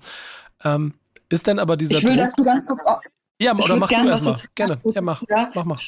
Ähm, 0.65 0.95
ist 1.29 1.47
denn 1.47 1.59
aber 1.59 1.77
dieser 1.77 1.99
Ich 1.99 2.05
will 2.05 2.17
Druck, 2.17 2.29
dazu 2.31 2.45
ganz 2.45 2.67
kurz 2.67 2.85
auch, 2.87 3.01
Ja, 3.41 3.55
oder 3.55 3.77
mach 3.77 3.89
du 3.89 4.09
erstmal. 4.09 4.37
Gerne. 4.55 4.79
Ja, 4.85 5.03
mach. 5.03 5.23
Ja. 5.29 5.51
Mach 5.55 5.65
mal. 5.65 5.79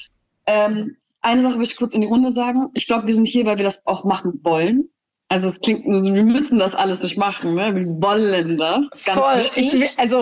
Ähm, 0.46 0.96
eine 1.20 1.42
Sache 1.42 1.58
möchte 1.58 1.72
ich 1.72 1.78
kurz 1.78 1.94
in 1.94 2.00
die 2.00 2.06
Runde 2.06 2.32
sagen. 2.32 2.68
Ich 2.74 2.86
glaube, 2.86 3.06
wir 3.06 3.14
sind 3.14 3.26
hier, 3.26 3.46
weil 3.46 3.56
wir 3.56 3.64
das 3.64 3.86
auch 3.86 4.04
machen 4.04 4.40
wollen. 4.42 4.88
Also 5.28 5.48
es 5.48 5.60
klingt, 5.60 5.84
wir 5.84 6.22
müssen 6.24 6.58
das 6.58 6.74
alles 6.74 7.02
nicht 7.02 7.16
machen, 7.16 7.54
ne? 7.54 7.74
Wir 7.74 7.86
wollen 7.86 8.58
das. 8.58 8.84
Ganz 9.04 9.18
Voll. 9.18 9.42
Ich 9.56 9.72
will, 9.72 9.88
also 9.96 10.18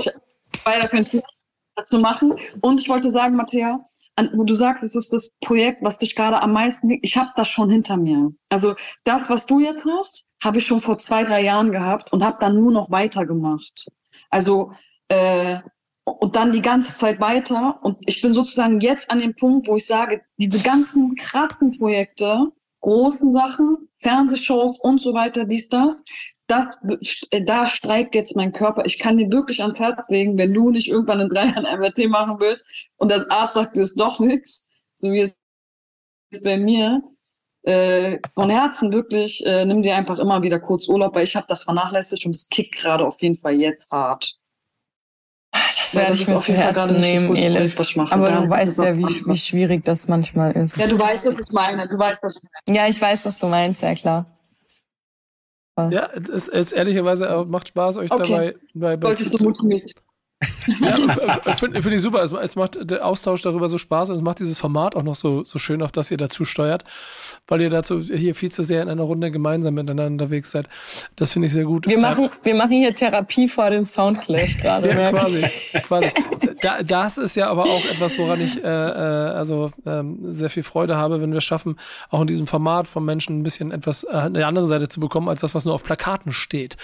weiter 0.65 0.89
könnt 0.89 1.13
ihr 1.13 1.23
dazu 1.75 1.99
machen. 1.99 2.35
Und 2.61 2.81
ich 2.81 2.89
wollte 2.89 3.11
sagen, 3.11 3.35
Matthäa, 3.35 3.81
an, 4.21 4.31
wo 4.35 4.45
du 4.45 4.55
sagst, 4.55 4.85
es 4.85 4.95
ist 4.95 5.13
das 5.13 5.33
Projekt, 5.41 5.83
was 5.83 5.99
dich 5.99 6.15
gerade 6.15 6.41
am 6.43 6.53
meisten 6.53 6.89
liegt. 6.89 7.05
Ich 7.05 7.17
habe 7.17 7.31
das 7.37 7.49
schon 7.49 7.71
hinter 7.71 7.97
mir. 7.97 8.31
Also 8.51 8.75
das, 9.05 9.29
was 9.29 9.47
du 9.47 9.61
jetzt 9.61 9.85
hast, 9.85 10.29
habe 10.43 10.59
ich 10.59 10.67
schon 10.67 10.81
vor 10.81 10.99
zwei, 10.99 11.25
drei 11.25 11.43
Jahren 11.43 11.73
gehabt 11.73 12.13
und 12.13 12.25
habe 12.25 12.39
dann 12.41 12.55
nur 12.55 12.73
noch 12.73 12.91
weitergemacht. 12.91 13.89
Also 14.31 14.73
äh, 15.09 15.61
und 16.05 16.37
dann 16.37 16.53
die 16.53 16.63
ganze 16.63 16.97
Zeit 16.97 17.21
weiter. 17.21 17.79
Und 17.83 17.99
ich 18.07 18.21
bin 18.23 18.33
sozusagen 18.33 18.81
jetzt 18.81 19.11
an 19.11 19.21
dem 19.21 19.35
Punkt, 19.35 19.69
wo 19.69 19.77
ich 19.77 19.87
sage, 19.87 20.23
diese 20.37 20.63
ganzen 20.63 21.15
krassen 21.15 21.79
Projekte, 21.79 22.47
großen 22.81 23.31
Sachen, 23.31 23.89
Fernsehshows 23.99 24.79
und 24.81 25.01
so 25.01 25.15
weiter, 25.15 25.45
dies, 25.45 25.69
das, 25.69 26.03
das, 26.47 26.67
äh, 27.31 27.45
da 27.45 27.71
streikt 27.71 28.15
jetzt 28.15 28.35
mein 28.37 28.53
Körper. 28.53 28.85
Ich 28.87 28.99
kann 28.99 29.19
dir 29.19 29.31
wirklich 29.31 29.63
ans 29.63 29.79
Herz 29.79 30.09
legen, 30.09 30.37
wenn 30.39 30.53
du 30.53 30.71
nicht 30.71 30.89
irgendwann 30.89 31.21
in 31.21 31.29
drei 31.29 31.47
Jahren 31.47 31.65
MRT 31.65 32.09
machen 32.09 32.37
willst 32.41 32.91
und 32.97 33.11
das 33.11 33.29
Arzt 33.31 33.55
sagt, 33.55 33.77
das 33.77 33.91
ist 33.91 34.01
doch 34.01 34.19
nichts, 34.19 34.93
so 34.97 35.13
wie 35.13 35.33
jetzt 36.33 36.45
bei 36.45 36.57
mir, 36.57 37.03
äh, 37.63 38.19
von 38.35 38.51
Herzen 38.51 38.93
wirklich, 38.93 39.45
äh, 39.45 39.65
nimm 39.65 39.83
dir 39.83 39.97
einfach 39.97 40.19
immer 40.19 40.43
wieder 40.43 40.61
kurz 40.61 40.89
Urlaub, 40.89 41.15
weil 41.15 41.25
ich 41.25 41.37
habe 41.37 41.47
das 41.49 41.63
vernachlässigt 41.63 42.25
und 42.25 42.35
es 42.35 42.49
kickt 42.49 42.77
gerade 42.77 43.07
auf 43.07 43.21
jeden 43.21 43.37
Fall 43.37 43.55
jetzt 43.55 43.91
hart. 43.93 44.40
Das 45.53 45.95
werde 45.95 46.13
ich 46.13 46.29
mir 46.29 46.39
zu 46.39 46.53
Herzen 46.53 47.01
nehmen, 47.01 47.37
Elif. 47.37 47.79
Aber 48.13 48.31
du 48.31 48.49
weißt 48.49 48.79
ja, 48.79 48.97
wie, 48.97 49.05
wie 49.05 49.37
schwierig 49.37 49.85
das 49.85 50.07
manchmal 50.07 50.53
ist. 50.53 50.77
Ja, 50.77 50.87
du 50.87 50.99
weißt, 50.99 51.27
was 51.27 51.35
ich 51.35 51.53
meine. 51.53 51.89
Du 51.89 51.99
weißt, 51.99 52.23
was 52.23 52.37
ich 52.37 52.43
meine. 52.67 52.79
Ja, 52.79 52.89
ich 52.89 53.01
weiß, 53.01 53.27
was 53.27 53.39
du 53.39 53.49
meinst, 53.49 53.83
ja 53.83 53.95
klar. 53.95 54.27
Ja, 55.91 56.11
es 56.13 56.49
ist 56.49 56.73
ehrlicherweise 56.73 57.47
macht 57.49 57.69
Spaß, 57.69 57.97
euch 57.97 58.11
okay. 58.11 58.23
dabei 58.29 58.55
bei, 58.75 58.97
bei 58.97 59.09
Wollte 59.09 59.23
ich 59.23 59.31
so 59.31 59.43
multimäßig. 59.43 59.95
Ja, 60.81 61.55
finde 61.55 61.83
find 61.83 61.95
ich 61.95 62.01
super. 62.01 62.23
Es, 62.23 62.33
es, 62.33 62.57
macht 62.57 62.91
der 62.91 63.05
Austausch 63.05 63.43
darüber 63.43 63.69
so 63.69 63.77
Spaß 63.77 64.11
und 64.11 64.17
es 64.17 64.23
macht 64.23 64.41
dieses 64.41 64.59
Format 64.59 64.97
auch 64.97 65.03
noch 65.03 65.15
so, 65.15 65.45
so 65.45 65.59
schön, 65.59 65.83
auf 65.83 65.93
das 65.93 66.11
ihr 66.11 66.17
dazu 66.17 66.47
steuert, 66.47 66.85
weil 67.47 67.61
ihr 67.61 67.69
dazu 67.69 68.01
hier 68.01 68.35
viel 68.35 68.51
zu 68.51 68.63
sehr 68.63 68.83
in 68.83 68.89
einer 68.89 69.03
Runde 69.03 69.31
gemeinsam 69.31 69.75
miteinander 69.75 70.07
unterwegs 70.07 70.51
seid. 70.51 70.67
Das 71.17 71.33
finde 71.33 71.47
ich 71.47 71.53
sehr 71.53 71.65
gut. 71.65 71.87
Wir 71.87 71.99
machen, 71.99 72.31
wir 72.43 72.55
machen 72.55 72.73
hier 72.73 72.95
Therapie 72.95 73.49
vor 73.49 73.69
dem 73.69 73.85
Soundclash 73.85 74.59
gerade. 74.59 74.89
ja, 74.89 75.11
quasi. 75.11 75.45
quasi. 75.83 76.11
Da, 76.63 76.83
das 76.83 77.19
ist 77.19 77.37
ja 77.37 77.49
aber 77.49 77.65
auch 77.65 77.85
etwas, 77.85 78.19
woran 78.19 78.41
ich 78.41 78.63
äh, 78.63 78.67
äh, 78.67 78.71
also 78.71 79.71
ähm, 79.87 80.19
sehr 80.35 80.51
viel 80.51 80.63
Freude 80.63 80.97
habe, 80.97 81.21
wenn 81.21 81.31
wir 81.31 81.39
es 81.39 81.45
schaffen, 81.45 81.77
auch 82.11 82.21
in 82.21 82.27
diesem 82.27 82.47
Format 82.47 82.89
von 82.89 83.05
Menschen 83.05 83.41
ein 83.41 83.43
bisschen 83.43 83.73
etwas 83.73 84.05
äh, 84.05 84.09
eine 84.09 84.47
andere 84.47 84.67
Seite 84.67 84.89
zu 84.89 85.01
bekommen, 85.01 85.29
als 85.29 85.41
das, 85.41 85.55
was 85.55 85.65
nur 85.65 85.75
auf 85.75 85.85
Plakaten 85.85 86.33
steht. 86.33 86.77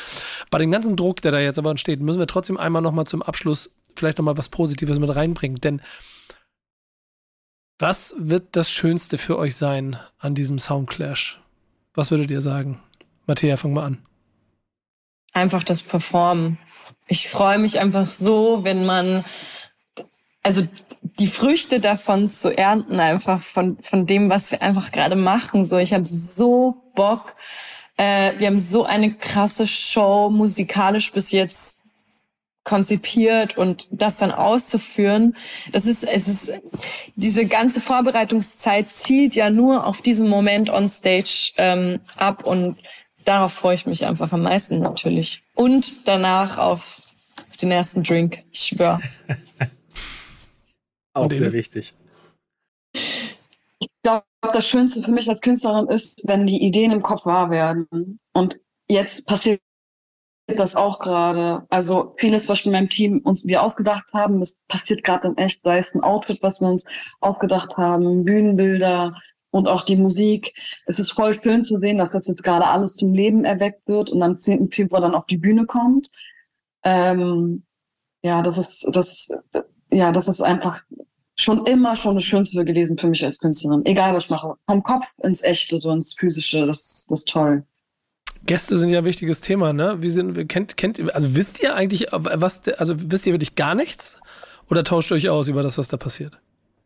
Bei 0.50 0.58
dem 0.58 0.70
ganzen 0.70 0.96
Druck, 0.96 1.20
der 1.20 1.32
da 1.32 1.40
jetzt 1.40 1.58
aber 1.58 1.70
entsteht, 1.70 2.00
müssen 2.00 2.18
wir 2.18 2.26
trotzdem 2.26 2.56
einmal 2.56 2.82
nochmal 2.82 3.06
zum 3.06 3.22
Abschluss 3.22 3.45
Abschluss 3.46 3.76
vielleicht 3.94 4.18
nochmal 4.18 4.36
was 4.36 4.48
Positives 4.48 4.98
mit 4.98 5.14
reinbringen. 5.14 5.60
Denn 5.60 5.80
was 7.78 8.14
wird 8.18 8.56
das 8.56 8.70
Schönste 8.70 9.18
für 9.18 9.38
euch 9.38 9.54
sein 9.54 9.98
an 10.18 10.34
diesem 10.34 10.58
Soundclash? 10.58 11.40
Was 11.94 12.10
würdet 12.10 12.30
ihr 12.30 12.40
sagen? 12.40 12.82
Matthäa, 13.26 13.56
fang 13.56 13.72
mal 13.72 13.84
an. 13.84 13.98
Einfach 15.32 15.62
das 15.62 15.82
Performen. 15.82 16.58
Ich 17.06 17.28
freue 17.28 17.58
mich 17.58 17.78
einfach 17.78 18.06
so, 18.06 18.64
wenn 18.64 18.84
man, 18.84 19.24
also 20.42 20.66
die 21.02 21.26
Früchte 21.26 21.78
davon 21.78 22.28
zu 22.28 22.56
ernten, 22.56 22.98
einfach 22.98 23.42
von, 23.42 23.78
von 23.80 24.06
dem, 24.06 24.28
was 24.28 24.50
wir 24.50 24.60
einfach 24.60 24.90
gerade 24.90 25.16
machen. 25.16 25.64
So, 25.64 25.78
ich 25.78 25.92
habe 25.92 26.06
so 26.06 26.90
Bock. 26.94 27.36
Äh, 27.96 28.38
wir 28.38 28.48
haben 28.48 28.58
so 28.58 28.84
eine 28.84 29.14
krasse 29.14 29.66
Show 29.66 30.30
musikalisch 30.30 31.12
bis 31.12 31.30
jetzt 31.30 31.75
konzipiert 32.66 33.56
und 33.56 33.88
das 33.90 34.18
dann 34.18 34.32
auszuführen, 34.32 35.36
das 35.72 35.86
ist, 35.86 36.04
es 36.04 36.28
ist, 36.28 36.52
diese 37.14 37.46
ganze 37.46 37.80
Vorbereitungszeit 37.80 38.88
zielt 38.88 39.36
ja 39.36 39.48
nur 39.50 39.86
auf 39.86 40.02
diesen 40.02 40.28
Moment 40.28 40.68
on 40.68 40.88
stage 40.88 41.52
ähm, 41.56 42.00
ab 42.16 42.44
und 42.44 42.76
darauf 43.24 43.52
freue 43.52 43.76
ich 43.76 43.86
mich 43.86 44.04
einfach 44.04 44.32
am 44.32 44.42
meisten 44.42 44.80
natürlich. 44.80 45.42
Und 45.54 46.08
danach 46.08 46.58
auf, 46.58 47.00
auf 47.48 47.56
den 47.56 47.70
ersten 47.70 48.02
Drink, 48.02 48.42
ich 48.50 48.60
schwöre. 48.60 49.00
Auch 51.14 51.30
sehr 51.32 51.52
wichtig. 51.52 51.94
Ich 52.92 53.88
glaube, 54.02 54.26
das 54.40 54.66
Schönste 54.66 55.02
für 55.02 55.12
mich 55.12 55.28
als 55.28 55.40
Künstlerin 55.40 55.86
ist, 55.88 56.26
wenn 56.26 56.46
die 56.46 56.62
Ideen 56.62 56.90
im 56.90 57.02
Kopf 57.02 57.24
wahr 57.26 57.50
werden. 57.50 58.18
Und 58.32 58.58
jetzt 58.88 59.26
passiert 59.26 59.60
das 60.54 60.76
auch 60.76 61.00
gerade. 61.00 61.66
Also 61.70 62.14
vieles, 62.16 62.48
was 62.48 62.60
wir 62.60 62.66
in 62.66 62.72
meinem 62.72 62.88
Team 62.88 63.20
uns 63.24 63.46
wir 63.46 63.62
aufgedacht 63.62 64.04
haben, 64.12 64.40
das 64.40 64.62
passiert 64.68 65.02
gerade 65.02 65.28
in 65.28 65.36
echt, 65.38 65.62
sei 65.62 65.78
es 65.78 65.94
ein 65.94 66.02
Outfit, 66.02 66.38
was 66.42 66.60
wir 66.60 66.68
uns 66.68 66.84
aufgedacht 67.20 67.76
haben, 67.76 68.24
Bühnenbilder 68.24 69.14
und 69.50 69.68
auch 69.68 69.84
die 69.84 69.96
Musik. 69.96 70.54
Es 70.86 70.98
ist 70.98 71.12
voll 71.12 71.40
schön 71.42 71.64
zu 71.64 71.78
sehen, 71.78 71.98
dass 71.98 72.10
das 72.10 72.28
jetzt 72.28 72.44
gerade 72.44 72.66
alles 72.66 72.94
zum 72.94 73.12
Leben 73.12 73.44
erweckt 73.44 73.88
wird 73.88 74.10
und 74.10 74.22
am 74.22 74.38
10. 74.38 74.70
Februar 74.70 75.00
dann 75.00 75.14
auf 75.14 75.26
die 75.26 75.38
Bühne 75.38 75.66
kommt. 75.66 76.08
Ähm, 76.84 77.64
ja, 78.22 78.42
das 78.42 78.58
ist, 78.58 78.88
das, 78.92 79.30
ja, 79.90 80.12
das 80.12 80.28
ist 80.28 80.42
einfach 80.42 80.82
schon 81.38 81.66
immer 81.66 81.96
schon 81.96 82.14
das 82.14 82.24
Schönste 82.24 82.64
gewesen 82.64 82.98
für 82.98 83.08
mich 83.08 83.24
als 83.24 83.38
Künstlerin. 83.38 83.84
Egal, 83.84 84.14
was 84.14 84.24
ich 84.24 84.30
mache. 84.30 84.54
Vom 84.66 84.82
Kopf 84.82 85.06
ins 85.22 85.42
Echte, 85.42 85.78
so 85.78 85.90
ins 85.90 86.14
Physische, 86.14 86.66
das, 86.66 87.06
das 87.08 87.20
ist 87.20 87.28
toll. 87.28 87.64
Gäste 88.46 88.78
sind 88.78 88.90
ja 88.90 88.98
ein 89.00 89.04
wichtiges 89.04 89.40
Thema, 89.40 89.72
ne? 89.72 89.96
Wie 90.00 90.10
sind, 90.10 90.48
kennt, 90.48 90.76
kennt, 90.76 91.12
also 91.14 91.36
wisst 91.36 91.62
ihr 91.62 91.74
eigentlich, 91.74 92.06
was, 92.12 92.66
also 92.68 92.94
wisst 92.96 93.26
ihr 93.26 93.32
wirklich 93.32 93.54
gar 93.54 93.74
nichts? 93.74 94.20
Oder 94.70 94.84
tauscht 94.84 95.10
ihr 95.10 95.16
euch 95.16 95.28
aus 95.28 95.48
über 95.48 95.62
das, 95.62 95.78
was 95.78 95.88
da 95.88 95.96
passiert? 95.96 96.38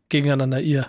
Gegeneinander, 0.09 0.61
ihr? 0.61 0.87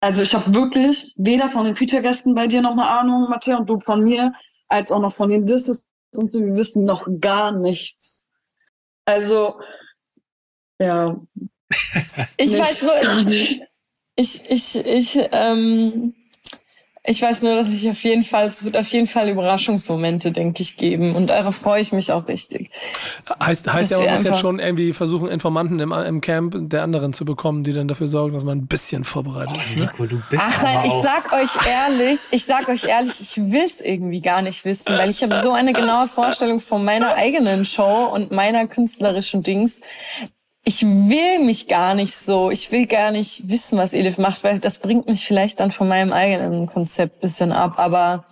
Also 0.00 0.22
ich 0.22 0.34
habe 0.34 0.54
wirklich 0.54 1.14
weder 1.16 1.48
von 1.48 1.64
den 1.64 1.76
Feature-Gästen 1.76 2.34
bei 2.34 2.46
dir 2.46 2.62
noch 2.62 2.72
eine 2.72 2.88
Ahnung, 2.88 3.28
Matthias, 3.28 3.60
und 3.60 3.66
du 3.68 3.80
von 3.80 4.04
mir, 4.04 4.32
als 4.68 4.92
auch 4.92 5.00
noch 5.00 5.14
von 5.14 5.30
den 5.30 5.44
Disses 5.44 5.88
und 6.14 6.30
so, 6.30 6.44
wir 6.44 6.54
wissen 6.54 6.84
noch 6.84 7.06
gar 7.20 7.52
nichts. 7.52 8.28
Also, 9.04 9.60
ja. 10.78 11.20
ich 12.36 12.52
nichts. 12.52 12.58
weiß 12.58 12.82
nur, 12.82 13.32
ich, 14.16 14.50
ich, 14.50 14.86
ich, 14.86 15.28
ähm, 15.32 16.14
ich 17.08 17.22
weiß 17.22 17.42
nur, 17.42 17.54
dass 17.54 17.70
ich 17.70 17.88
auf 17.88 18.02
jeden 18.04 18.22
Fall, 18.22 18.46
es 18.46 18.64
wird 18.64 18.76
auf 18.76 18.86
jeden 18.88 19.06
Fall 19.06 19.30
Überraschungsmomente, 19.30 20.30
denke 20.30 20.62
ich, 20.62 20.76
geben. 20.76 21.16
Und 21.16 21.28
darauf 21.30 21.56
freue 21.56 21.80
ich 21.80 21.90
mich 21.90 22.12
auch 22.12 22.28
richtig. 22.28 22.70
Heißt, 23.42 23.72
heißt 23.72 23.92
ja, 23.92 24.00
man 24.00 24.10
muss 24.10 24.24
jetzt 24.24 24.40
schon 24.40 24.58
irgendwie 24.58 24.92
versuchen, 24.92 25.28
Informanten 25.28 25.80
im, 25.80 25.92
im 25.92 26.20
Camp 26.20 26.54
der 26.68 26.82
anderen 26.82 27.14
zu 27.14 27.24
bekommen, 27.24 27.64
die 27.64 27.72
dann 27.72 27.88
dafür 27.88 28.08
sorgen, 28.08 28.34
dass 28.34 28.44
man 28.44 28.58
ein 28.58 28.66
bisschen 28.66 29.04
vorbereitet 29.04 29.56
ist. 29.64 29.78
Ne? 29.78 29.90
du 29.96 30.20
bist 30.28 30.42
Ach 30.46 30.62
nein, 30.62 30.84
ich 30.86 30.92
sag 31.02 31.32
euch 31.32 31.50
ehrlich, 31.66 32.18
ich 32.30 32.44
sag 32.44 32.68
euch 32.68 32.84
ehrlich, 32.84 33.14
ich 33.20 33.36
will's 33.38 33.80
irgendwie 33.80 34.20
gar 34.20 34.42
nicht 34.42 34.66
wissen, 34.66 34.92
weil 34.98 35.08
ich 35.08 35.22
habe 35.22 35.40
so 35.40 35.52
eine 35.52 35.72
genaue 35.72 36.08
Vorstellung 36.08 36.60
von 36.60 36.84
meiner 36.84 37.14
eigenen 37.14 37.64
Show 37.64 38.10
und 38.12 38.32
meiner 38.32 38.66
künstlerischen 38.66 39.42
Dings 39.42 39.80
ich 40.64 40.82
will 40.82 41.38
mich 41.44 41.68
gar 41.68 41.94
nicht 41.94 42.14
so, 42.14 42.50
ich 42.50 42.70
will 42.70 42.86
gar 42.86 43.10
nicht 43.10 43.48
wissen, 43.48 43.78
was 43.78 43.94
Elif 43.94 44.18
macht, 44.18 44.44
weil 44.44 44.58
das 44.58 44.78
bringt 44.78 45.06
mich 45.06 45.24
vielleicht 45.24 45.60
dann 45.60 45.70
von 45.70 45.88
meinem 45.88 46.12
eigenen 46.12 46.66
Konzept 46.66 47.20
bisschen 47.20 47.52
ab, 47.52 47.78
aber 47.78 48.24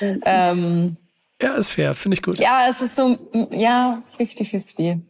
ähm, 0.00 0.96
ja, 1.40 1.54
ist 1.54 1.70
fair, 1.70 1.94
finde 1.94 2.14
ich 2.14 2.22
gut. 2.22 2.38
Ja, 2.38 2.66
es 2.68 2.80
ist 2.80 2.96
so, 2.96 3.18
ja, 3.50 4.02
50-50. 4.18 5.00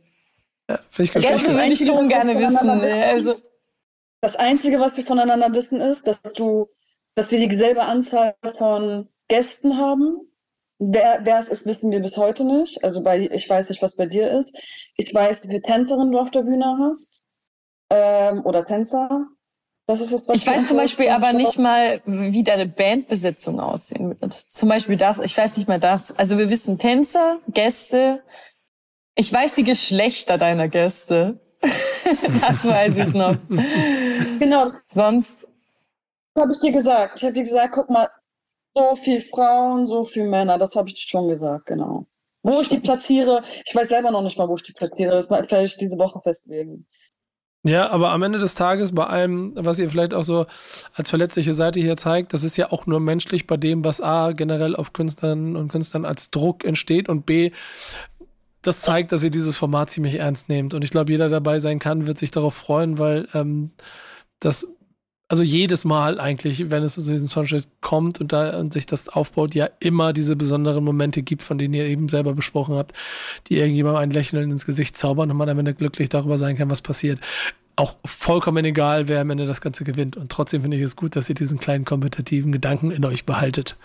Ja, 0.69 0.81
finde 0.91 1.03
ich 1.05 1.13
gut. 1.13 1.25
Das 1.25 1.49
würde 1.49 1.67
ich 1.67 1.87
schon 1.87 2.09
gerne 2.09 2.37
wissen. 2.39 2.67
Ne? 2.79 3.07
Also. 3.07 3.37
Das 4.21 4.35
Einzige, 4.37 4.81
was 4.81 4.97
wir 4.97 5.05
voneinander 5.05 5.53
wissen, 5.53 5.81
ist, 5.81 6.07
dass 6.07 6.21
du, 6.35 6.69
dass 7.15 7.31
wir 7.31 7.47
dieselbe 7.49 7.83
Anzahl 7.83 8.35
von 8.59 9.09
Gästen 9.29 9.77
haben 9.77 10.21
Wer, 10.79 11.21
wer 11.23 11.39
es 11.39 11.49
ist, 11.49 11.65
wissen 11.65 11.91
wir 11.91 12.01
bis 12.01 12.17
heute 12.17 12.45
nicht. 12.45 12.85
Also 12.85 13.03
bei, 13.03 13.21
ich 13.21 13.49
weiß 13.49 13.69
nicht, 13.71 13.83
was 13.83 13.97
bei 13.97 14.07
dir 14.07 14.31
ist. 14.31 14.57
Ich 14.97 15.13
weiß, 15.15 15.45
wie 15.45 15.49
viele 15.49 15.63
Tänzerinnen 15.63 16.13
du 16.13 16.19
auf 16.19 16.31
der 16.31 16.43
Bühne 16.43 16.77
hast. 16.81 17.23
Ähm, 17.91 18.45
oder 18.45 18.65
Tänzer. 18.65 19.27
Das 19.87 20.01
ist 20.01 20.13
das, 20.13 20.29
was 20.29 20.37
ich 20.37 20.47
weiß 20.47 20.69
zum 20.69 20.79
Beispiel 20.79 21.09
aber 21.11 21.33
nicht 21.33 21.59
mal, 21.59 22.03
wie 22.05 22.43
deine 22.43 22.67
Bandbesetzung 22.67 23.61
aussehen 23.61 24.21
wird. 24.21 24.33
Zum 24.33 24.69
Beispiel 24.69 24.97
das, 24.97 25.19
ich 25.21 25.37
weiß 25.37 25.57
nicht 25.57 25.69
mal 25.69 25.79
das. 25.79 26.17
Also 26.19 26.39
wir 26.39 26.51
wissen 26.51 26.77
Tänzer, 26.77 27.39
Gäste. 27.47 28.23
Ich 29.15 29.33
weiß 29.33 29.55
die 29.55 29.63
Geschlechter 29.63 30.39
deiner 30.39 30.69
Gäste. 30.69 31.39
das 31.63 32.67
weiß 32.67 32.99
ich 32.99 33.15
noch. 33.15 33.37
Genau. 34.41 34.69
Sonst. 34.87 35.47
Habe 36.37 36.53
ich 36.53 36.59
dir 36.59 36.73
gesagt. 36.73 37.19
Ich 37.19 37.23
habe 37.23 37.33
dir 37.33 37.45
gesagt, 37.45 37.73
guck 37.73 37.89
mal, 37.89 38.11
so 38.77 38.95
viel 38.95 39.21
Frauen, 39.21 39.87
so 39.87 40.05
viel 40.05 40.29
Männer, 40.29 40.59
das 40.59 40.75
habe 40.75 40.89
ich 40.89 40.99
schon 40.99 41.29
gesagt, 41.29 41.67
genau. 41.67 42.07
Wo 42.43 42.61
ich 42.61 42.69
die 42.69 42.79
platziere, 42.79 43.43
ich 43.65 43.75
weiß 43.75 43.89
selber 43.89 44.11
noch 44.11 44.23
nicht 44.23 44.39
mal, 44.39 44.49
wo 44.49 44.55
ich 44.55 44.63
die 44.63 44.73
platziere, 44.73 45.13
das 45.13 45.31
werde 45.31 45.65
ich 45.65 45.77
diese 45.77 45.99
Woche 45.99 46.21
festlegen. 46.23 46.87
Ja, 47.65 47.91
aber 47.91 48.11
am 48.13 48.23
Ende 48.23 48.39
des 48.39 48.55
Tages, 48.55 48.95
bei 48.95 49.05
allem, 49.07 49.53
was 49.57 49.81
ihr 49.81 49.91
vielleicht 49.91 50.15
auch 50.15 50.23
so 50.23 50.47
als 50.95 51.11
verletzliche 51.11 51.53
Seite 51.53 51.81
hier 51.81 51.97
zeigt, 51.97 52.33
das 52.33 52.45
ist 52.45 52.57
ja 52.57 52.71
auch 52.71 52.87
nur 52.87 53.01
menschlich 53.01 53.49
bei 53.49 53.57
dem, 53.57 53.83
was 53.83 54.01
A 54.01 54.33
generell 54.33 54.77
auf 54.77 54.93
Künstlern 54.93 55.57
und 55.57 55.69
Künstlern 55.69 56.05
als 56.05 56.31
Druck 56.31 56.65
entsteht 56.65 57.09
und 57.09 57.27
B, 57.27 57.51
das 58.63 58.83
zeigt, 58.83 59.11
dass 59.11 59.25
ihr 59.25 59.31
dieses 59.31 59.57
Format 59.57 59.91
ziemlich 59.91 60.17
ernst 60.17 60.49
nehmt. 60.49 60.75
Und 60.75 60.85
ich 60.85 60.91
glaube, 60.91 61.11
jeder 61.11 61.29
dabei 61.29 61.59
sein 61.59 61.81
kann, 61.81 62.07
wird 62.07 62.19
sich 62.19 62.31
darauf 62.31 62.55
freuen, 62.55 62.99
weil 62.99 63.29
ähm, 63.35 63.73
das 64.39 64.76
also 65.29 65.43
jedes 65.43 65.85
Mal 65.85 66.21
eigentlich, 66.21 66.71
wenn 66.71 66.83
es 66.83 66.95
zu 66.95 67.01
diesem 67.01 67.29
Soundtrack 67.29 67.65
kommt 67.81 68.21
und 68.21 68.33
da 68.33 68.59
und 68.59 68.73
sich 68.73 68.87
das 68.87 69.09
aufbaut, 69.09 69.55
ja 69.55 69.69
immer 69.81 70.13
diese 70.13 70.37
besonderen 70.37 70.85
Momente 70.85 71.23
gibt, 71.23 71.43
von 71.43 71.59
denen 71.59 71.75
ihr 71.75 71.87
eben 71.87 72.09
selber 72.09 72.33
besprochen 72.33 72.77
habt, 72.77 72.93
die 73.49 73.57
irgendjemandem 73.57 74.03
ein 74.03 74.11
Lächeln 74.11 74.51
ins 74.51 74.67
Gesicht 74.67 74.97
zaubern 74.97 75.31
und 75.31 75.37
man 75.37 75.49
am 75.49 75.59
Ende 75.59 75.75
glücklich 75.75 76.09
darüber 76.09 76.39
sein 76.39 76.57
kann, 76.57 76.71
was 76.71 76.81
passiert. 76.81 77.21
Auch 77.75 77.97
vollkommen 78.05 78.65
egal, 78.65 79.09
wer 79.09 79.21
am 79.21 79.31
Ende 79.31 79.47
das 79.47 79.61
Ganze 79.61 79.85
gewinnt. 79.85 80.17
Und 80.17 80.31
trotzdem 80.31 80.63
finde 80.63 80.77
ich 80.77 80.83
es 80.83 80.97
gut, 80.97 81.17
dass 81.17 81.29
ihr 81.29 81.35
diesen 81.35 81.59
kleinen 81.59 81.85
kompetitiven 81.85 82.53
Gedanken 82.53 82.91
in 82.91 83.05
euch 83.05 83.27
behaltet, 83.27 83.77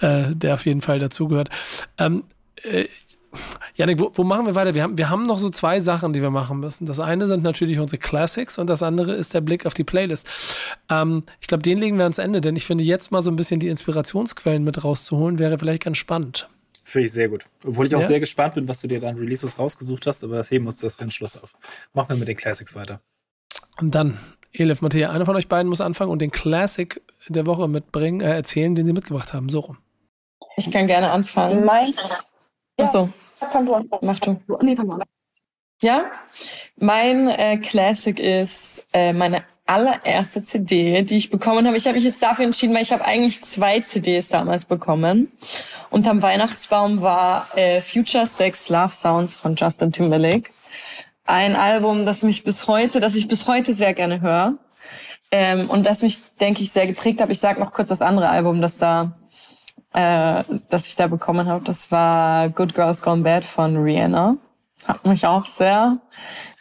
äh, 0.00 0.34
der 0.34 0.54
auf 0.54 0.66
jeden 0.66 0.82
Fall 0.82 0.98
dazugehört. 0.98 1.48
Ähm, 1.96 2.24
äh, 2.62 2.84
Janik, 3.74 4.00
wo, 4.00 4.10
wo, 4.14 4.24
machen 4.24 4.46
wir 4.46 4.54
weiter? 4.54 4.74
Wir 4.74 4.82
haben, 4.82 4.98
wir 4.98 5.10
haben 5.10 5.24
noch 5.24 5.38
so 5.38 5.50
zwei 5.50 5.80
Sachen, 5.80 6.12
die 6.12 6.22
wir 6.22 6.30
machen 6.30 6.60
müssen. 6.60 6.86
Das 6.86 6.98
eine 6.98 7.26
sind 7.26 7.42
natürlich 7.42 7.78
unsere 7.78 7.98
Classics 7.98 8.58
und 8.58 8.68
das 8.68 8.82
andere 8.82 9.14
ist 9.14 9.34
der 9.34 9.40
Blick 9.40 9.66
auf 9.66 9.74
die 9.74 9.84
Playlist. 9.84 10.26
Ähm, 10.90 11.24
ich 11.40 11.46
glaube, 11.46 11.62
den 11.62 11.78
legen 11.78 11.96
wir 11.96 12.04
ans 12.04 12.18
Ende, 12.18 12.40
denn 12.40 12.56
ich 12.56 12.66
finde, 12.66 12.84
jetzt 12.84 13.12
mal 13.12 13.22
so 13.22 13.30
ein 13.30 13.36
bisschen 13.36 13.60
die 13.60 13.68
Inspirationsquellen 13.68 14.64
mit 14.64 14.82
rauszuholen, 14.82 15.38
wäre 15.38 15.58
vielleicht 15.58 15.84
ganz 15.84 15.98
spannend. 15.98 16.48
Finde 16.84 17.04
ich 17.04 17.12
sehr 17.12 17.28
gut. 17.28 17.44
Obwohl 17.66 17.86
ich 17.86 17.94
auch 17.94 18.00
ja? 18.00 18.06
sehr 18.06 18.20
gespannt 18.20 18.54
bin, 18.54 18.66
was 18.66 18.80
du 18.80 18.88
dir 18.88 18.98
dann 18.98 19.16
Releases 19.16 19.58
rausgesucht 19.58 20.06
hast, 20.06 20.24
aber 20.24 20.36
das 20.36 20.50
heben 20.50 20.66
uns 20.66 20.80
das 20.80 20.94
für 20.94 21.04
den 21.04 21.10
Schluss 21.10 21.36
auf. 21.40 21.54
Machen 21.92 22.10
wir 22.10 22.16
mit 22.16 22.28
den 22.28 22.36
Classics 22.36 22.74
weiter. 22.74 23.00
Und 23.78 23.94
dann, 23.94 24.18
Elif, 24.52 24.80
Matthäa, 24.80 25.10
einer 25.10 25.26
von 25.26 25.36
euch 25.36 25.48
beiden 25.48 25.68
muss 25.68 25.82
anfangen 25.82 26.10
und 26.10 26.22
den 26.22 26.30
Classic 26.30 27.00
der 27.28 27.46
Woche 27.46 27.68
mitbringen, 27.68 28.22
äh, 28.22 28.34
erzählen, 28.34 28.74
den 28.74 28.86
sie 28.86 28.94
mitgebracht 28.94 29.34
haben. 29.34 29.50
So 29.50 29.60
rum. 29.60 29.78
Ich 30.56 30.70
kann 30.72 30.86
gerne 30.86 31.10
anfangen. 31.10 31.64
Mein 31.64 31.94
Achso. 32.78 33.08
Du 33.64 33.74
an. 33.74 33.88
Mach 34.02 34.18
du. 34.18 34.40
Nee, 34.62 34.76
fang 34.76 34.90
an. 34.90 35.02
Ja, 35.80 36.06
mein 36.76 37.28
äh, 37.28 37.56
Classic 37.58 38.18
ist 38.18 38.88
äh, 38.92 39.12
meine 39.12 39.44
allererste 39.64 40.42
CD, 40.42 41.02
die 41.02 41.16
ich 41.16 41.30
bekommen 41.30 41.66
habe. 41.66 41.76
Ich 41.76 41.84
habe 41.86 41.94
mich 41.94 42.04
jetzt 42.04 42.20
dafür 42.20 42.46
entschieden, 42.46 42.74
weil 42.74 42.82
ich 42.82 42.90
habe 42.90 43.04
eigentlich 43.04 43.42
zwei 43.42 43.78
CDs 43.78 44.28
damals 44.28 44.64
bekommen. 44.64 45.30
Und 45.90 46.08
am 46.08 46.20
Weihnachtsbaum 46.20 47.00
war 47.02 47.46
äh, 47.56 47.80
Future 47.80 48.26
Sex 48.26 48.68
Love 48.70 48.92
Sounds 48.92 49.36
von 49.36 49.54
Justin 49.54 49.92
Timberlake. 49.92 50.50
Ein 51.26 51.54
Album, 51.54 52.04
das 52.06 52.22
mich 52.22 52.42
bis 52.42 52.66
heute, 52.66 52.98
das 52.98 53.14
ich 53.14 53.28
bis 53.28 53.46
heute 53.46 53.72
sehr 53.72 53.94
gerne 53.94 54.20
höre. 54.20 54.54
Ähm, 55.30 55.70
und 55.70 55.86
das 55.86 56.02
mich, 56.02 56.18
denke 56.40 56.62
ich, 56.62 56.72
sehr 56.72 56.86
geprägt 56.86 57.20
hat. 57.20 57.30
Ich 57.30 57.38
sage 57.38 57.60
noch 57.60 57.72
kurz 57.72 57.90
das 57.90 58.02
andere 58.02 58.30
Album, 58.30 58.60
das 58.62 58.78
da, 58.78 59.12
äh, 59.94 60.44
das 60.68 60.86
ich 60.86 60.96
da 60.96 61.06
bekommen 61.06 61.48
habe. 61.48 61.64
Das 61.64 61.90
war 61.90 62.48
Good 62.50 62.74
Girls 62.74 63.02
Gone 63.02 63.22
Bad 63.22 63.44
von 63.44 63.76
Rihanna. 63.76 64.36
Hat 64.86 65.04
mich 65.04 65.26
auch 65.26 65.46
sehr 65.46 65.98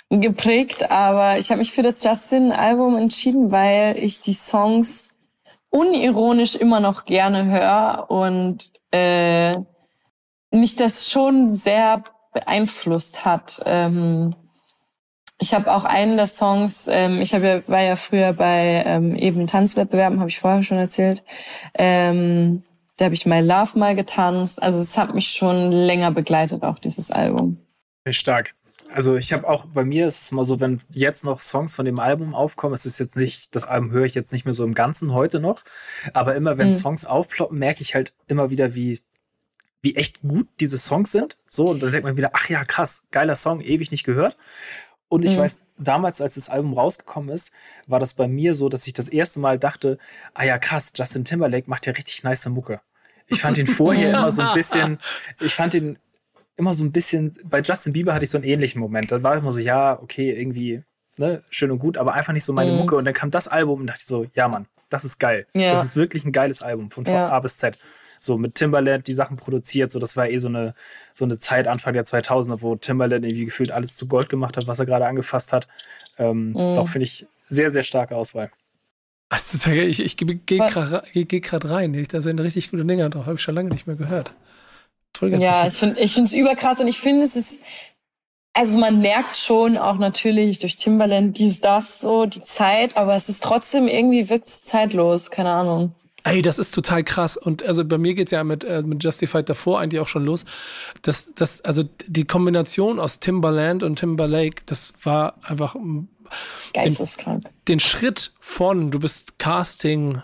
geprägt, 0.10 0.90
aber 0.90 1.38
ich 1.38 1.50
habe 1.50 1.60
mich 1.60 1.72
für 1.72 1.82
das 1.82 2.04
Justin-Album 2.04 2.98
entschieden, 2.98 3.52
weil 3.52 3.98
ich 3.98 4.22
die 4.22 4.34
Songs 4.34 5.16
unironisch 5.70 6.56
immer 6.56 6.80
noch 6.80 7.06
gerne 7.06 7.46
höre 7.46 8.10
und 8.10 8.72
äh, 8.92 9.54
mich 10.52 10.76
das 10.76 11.10
schon 11.10 11.54
sehr 11.54 12.04
beeinflusst 12.34 13.26
hat. 13.26 13.62
Ähm, 13.66 14.34
ich 15.40 15.54
habe 15.54 15.72
auch 15.72 15.86
einen 15.86 16.18
der 16.18 16.28
Songs, 16.28 16.88
ähm, 16.88 17.22
ich 17.22 17.34
hab 17.34 17.44
ja, 17.44 17.68
war 17.68 17.82
ja 17.82 17.96
früher 17.96 18.34
bei 18.34 18.84
ähm, 18.86 19.16
eben 19.16 19.46
Tanzwettbewerben, 19.46 20.20
habe 20.20 20.30
ich 20.30 20.40
vorher 20.40 20.64
schon 20.64 20.78
erzählt. 20.78 21.24
Ähm, 21.76 22.64
da 22.98 23.06
habe 23.06 23.16
ich 23.16 23.26
My 23.26 23.40
Love 23.40 23.78
mal 23.78 23.96
getanzt. 23.96 24.62
Also 24.62 24.80
es 24.80 24.98
hat 24.98 25.14
mich 25.14 25.30
schon 25.30 25.72
länger 25.72 26.12
begleitet, 26.12 26.64
auch 26.64 26.80
dieses 26.80 27.12
Album. 27.12 27.58
Stark. 28.10 28.56
Also 28.92 29.16
ich 29.16 29.34
habe 29.34 29.48
auch, 29.48 29.66
bei 29.66 29.84
mir 29.84 30.08
ist 30.08 30.22
es 30.22 30.32
mal 30.32 30.46
so, 30.46 30.60
wenn 30.60 30.82
jetzt 30.92 31.26
noch 31.26 31.42
Songs 31.42 31.76
von 31.76 31.86
dem 31.86 32.00
Album 32.00 32.34
aufkommen, 32.34 32.74
es 32.74 32.86
ist 32.86 33.00
jetzt 33.00 33.18
nicht, 33.18 33.56
das 33.56 33.66
Album 33.66 33.92
höre 33.92 34.06
ich 34.06 34.16
jetzt 34.16 34.32
nicht 34.32 34.46
mehr 34.46 34.54
so 34.54 34.64
im 34.64 34.74
Ganzen 34.74 35.14
heute 35.14 35.40
noch, 35.40 35.64
aber 36.14 36.36
immer 36.36 36.58
wenn 36.58 36.70
mhm. 36.70 36.74
Songs 36.74 37.06
aufploppen, 37.06 37.60
merke 37.60 37.82
ich 37.82 37.96
halt 37.96 38.14
immer 38.28 38.50
wieder, 38.50 38.76
wie, 38.76 39.02
wie 39.82 39.96
echt 39.96 40.22
gut 40.22 40.48
diese 40.60 40.78
Songs 40.78 41.12
sind. 41.12 41.38
So, 41.48 41.66
und 41.66 41.84
dann 41.84 41.92
denkt 41.92 42.06
man 42.06 42.18
wieder, 42.18 42.32
ach 42.34 42.50
ja, 42.50 42.64
krass, 42.64 43.08
geiler 43.12 43.36
Song, 43.36 43.60
ewig 43.62 43.92
nicht 43.92 44.06
gehört. 44.06 44.38
Und 45.10 45.24
ich 45.24 45.36
mhm. 45.36 45.42
weiß, 45.42 45.62
damals, 45.78 46.20
als 46.20 46.36
das 46.36 46.50
Album 46.50 46.74
rausgekommen 46.74 47.30
ist, 47.30 47.52
war 47.88 48.00
das 48.00 48.14
bei 48.14 48.28
mir 48.28 48.56
so, 48.56 48.68
dass 48.70 48.88
ich 48.88 48.94
das 48.94 49.08
erste 49.08 49.40
Mal 49.40 49.60
dachte, 49.60 49.98
ah 50.34 50.44
ja, 50.44 50.58
krass, 50.58 50.92
Justin 50.96 51.26
Timberlake 51.26 51.70
macht 51.70 51.86
ja 51.86 51.94
richtig 51.94 52.24
nice 52.24 52.46
Mucke. 52.48 52.82
Ich 53.28 53.42
fand 53.42 53.58
ihn 53.58 53.68
vorher 53.68 54.12
immer 54.12 54.32
so 54.32 54.42
ein 54.42 54.54
bisschen, 54.54 55.00
ich 55.40 55.54
fand 55.54 55.74
ihn 55.74 55.98
immer 56.56 56.74
so 56.74 56.84
ein 56.84 56.92
bisschen, 56.92 57.38
bei 57.46 57.62
Justin 57.62 57.94
Bieber 57.94 58.14
hatte 58.14 58.26
ich 58.26 58.32
so 58.32 58.38
einen 58.38 58.48
ähnlichen 58.48 58.82
Moment. 58.82 59.12
Da 59.12 59.22
war 59.22 59.36
ich 59.36 59.42
immer 59.42 59.52
so, 59.52 59.60
ja, 59.60 60.00
okay, 60.02 60.32
irgendwie, 60.32 60.84
ne, 61.18 61.44
schön 61.50 61.72
und 61.72 61.80
gut, 61.80 61.98
aber 61.98 62.14
einfach 62.14 62.34
nicht 62.34 62.46
so 62.46 62.54
meine 62.54 62.72
mhm. 62.72 62.78
Mucke. 62.80 62.96
Und 62.96 63.06
dann 63.06 63.14
kam 63.14 63.32
das 63.32 63.48
Album 63.48 63.82
und 63.82 63.88
dachte 63.88 64.00
ich 64.02 64.08
so, 64.08 64.26
ja, 64.34 64.48
Mann, 64.48 64.66
das 64.90 65.06
ist 65.06 65.20
geil. 65.20 65.46
Ja. 65.54 65.72
Das 65.72 65.84
ist 65.84 65.96
wirklich 65.96 66.26
ein 66.26 66.32
geiles 66.32 66.62
Album 66.62 66.90
von 66.90 67.06
ja. 67.06 67.30
A 67.30 67.40
bis 67.40 67.58
Z. 67.58 67.78
So 68.20 68.38
mit 68.38 68.56
Timbaland 68.56 69.06
die 69.06 69.14
Sachen 69.14 69.38
produziert, 69.38 69.92
so 69.92 70.00
das 70.00 70.18
war 70.18 70.28
eh 70.28 70.40
so 70.40 70.48
eine, 70.48 70.74
so 71.14 71.24
eine 71.24 71.38
Zeit 71.38 71.68
Anfang 71.68 71.94
der 71.94 72.04
2000er, 72.04 72.62
wo 72.62 72.76
Timbaland 72.76 73.24
irgendwie 73.24 73.46
gefühlt 73.46 73.72
alles 73.72 73.96
zu 73.96 74.08
Gold 74.08 74.30
gemacht 74.30 74.58
hat, 74.58 74.66
was 74.66 74.80
er 74.80 74.88
gerade 74.88 75.06
angefasst 75.06 75.54
hat. 75.54 75.68
Ähm, 76.18 76.50
mhm. 76.50 76.74
Doch 76.76 76.88
finde 76.88 77.04
ich 77.04 77.28
sehr, 77.48 77.70
sehr 77.70 77.84
starke 77.84 78.16
Auswahl. 78.16 78.50
Also, 79.30 79.72
ich, 79.72 80.00
ich 80.00 80.18
gehe 80.18 80.38
gerade 80.38 81.02
geh 81.12 81.42
rein. 81.68 82.08
Da 82.10 82.22
sind 82.22 82.40
richtig 82.40 82.72
gute 82.72 82.86
Dinger 82.86 83.10
drauf. 83.10 83.26
Habe 83.26 83.36
ich 83.36 83.42
schon 83.42 83.56
lange 83.56 83.70
nicht 83.70 83.88
mehr 83.88 83.98
gehört. 83.98 84.32
Ja, 85.22 85.66
ich 85.66 85.74
finde 85.74 86.00
ich 86.00 86.14
finde 86.14 86.28
es 86.28 86.34
überkrass 86.34 86.80
und 86.80 86.88
ich 86.88 87.00
finde 87.00 87.24
es 87.24 87.36
ist 87.36 87.62
also 88.54 88.78
man 88.78 89.02
merkt 89.02 89.38
schon 89.38 89.78
auch 89.78 89.98
natürlich 89.98 90.60
durch 90.60 90.76
Timberland 90.76 91.38
dies 91.38 91.62
das 91.62 92.02
so 92.02 92.26
die 92.26 92.42
Zeit, 92.42 92.98
aber 92.98 93.16
es 93.16 93.30
ist 93.30 93.44
trotzdem 93.44 93.88
irgendwie 93.88 94.30
wird's 94.30 94.64
zeitlos, 94.64 95.30
keine 95.32 95.52
Ahnung. 95.52 95.94
Ey, 96.24 96.42
das 96.42 96.60
ist 96.60 96.72
total 96.72 97.04
krass. 97.04 97.38
Und 97.38 97.64
also 97.64 97.86
bei 97.86 97.98
mir 97.98 98.14
geht's 98.14 98.32
ja 98.32 98.44
mit, 98.44 98.64
äh, 98.64 98.82
mit 98.82 99.02
Justified 99.04 99.48
davor 99.48 99.80
eigentlich 99.80 100.02
auch 100.02 100.08
schon 100.08 100.26
los. 100.26 100.44
Das, 101.02 101.34
das, 101.36 101.62
also 101.62 101.84
die 102.06 102.26
Kombination 102.26 103.00
aus 103.00 103.20
Timberland 103.20 103.84
und 103.84 103.98
Timberlake, 103.98 104.64
das 104.66 104.94
war 105.04 105.36
einfach 105.44 105.76
geisteskrank. 106.74 107.44
Den, 107.44 107.54
den 107.68 107.80
Schritt 107.80 108.32
von, 108.40 108.92
du 108.92 109.00
bist 109.00 109.40
Casting 109.40 110.22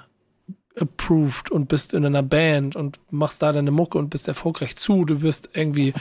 approved 0.76 1.52
und 1.52 1.68
bist 1.68 1.94
in 1.94 2.06
einer 2.06 2.24
Band 2.24 2.76
und 2.76 3.00
machst 3.12 3.42
da 3.42 3.52
deine 3.52 3.72
Mucke 3.72 3.98
und 3.98 4.10
bist 4.10 4.28
erfolgreich 4.28 4.76
zu, 4.76 5.06
du 5.06 5.22
wirst 5.22 5.50
irgendwie 5.54 5.94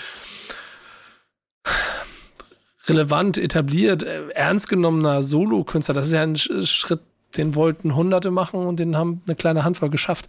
relevant, 2.86 3.38
etabliert, 3.38 4.02
äh, 4.02 4.28
ernst 4.30 4.68
genommener 4.68 5.22
Solo-Künstler. 5.22 5.94
Das 5.94 6.06
ist 6.06 6.12
ja 6.12 6.22
ein 6.22 6.36
Schritt, 6.36 7.00
den 7.36 7.54
wollten 7.54 7.94
Hunderte 7.94 8.30
machen 8.30 8.66
und 8.66 8.80
den 8.80 8.96
haben 8.96 9.22
eine 9.26 9.36
kleine 9.36 9.64
Handvoll 9.64 9.90
geschafft. 9.90 10.28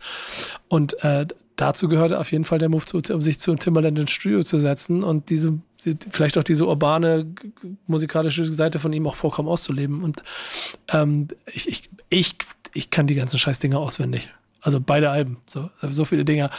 Und 0.67 1.01
äh, 1.03 1.25
dazu 1.55 1.87
gehörte 1.87 2.19
auf 2.19 2.31
jeden 2.31 2.45
Fall 2.45 2.59
der 2.59 2.69
Move, 2.69 2.85
zu, 2.85 3.01
um 3.13 3.21
sich 3.21 3.39
zu 3.39 3.55
Timberland 3.55 3.97
ins 3.99 4.11
Studio 4.11 4.43
zu 4.43 4.59
setzen 4.59 5.03
und 5.03 5.29
diese 5.29 5.59
vielleicht 6.09 6.37
auch 6.37 6.43
diese 6.43 6.65
urbane 6.65 7.33
musikalische 7.87 8.45
Seite 8.53 8.79
von 8.79 8.93
ihm 8.93 9.07
auch 9.07 9.15
vollkommen 9.15 9.49
auszuleben. 9.49 10.03
Und 10.03 10.23
ähm, 10.91 11.27
ich, 11.45 11.67
ich, 11.67 11.89
ich 12.09 12.35
ich 12.73 12.89
kann 12.89 13.07
die 13.07 13.15
ganzen 13.15 13.39
Scheißdinger 13.39 13.77
auswendig. 13.77 14.29
Also 14.61 14.79
beide 14.79 15.09
Alben, 15.09 15.37
so, 15.45 15.69
so 15.81 16.05
viele 16.05 16.23
Dinger. 16.23 16.49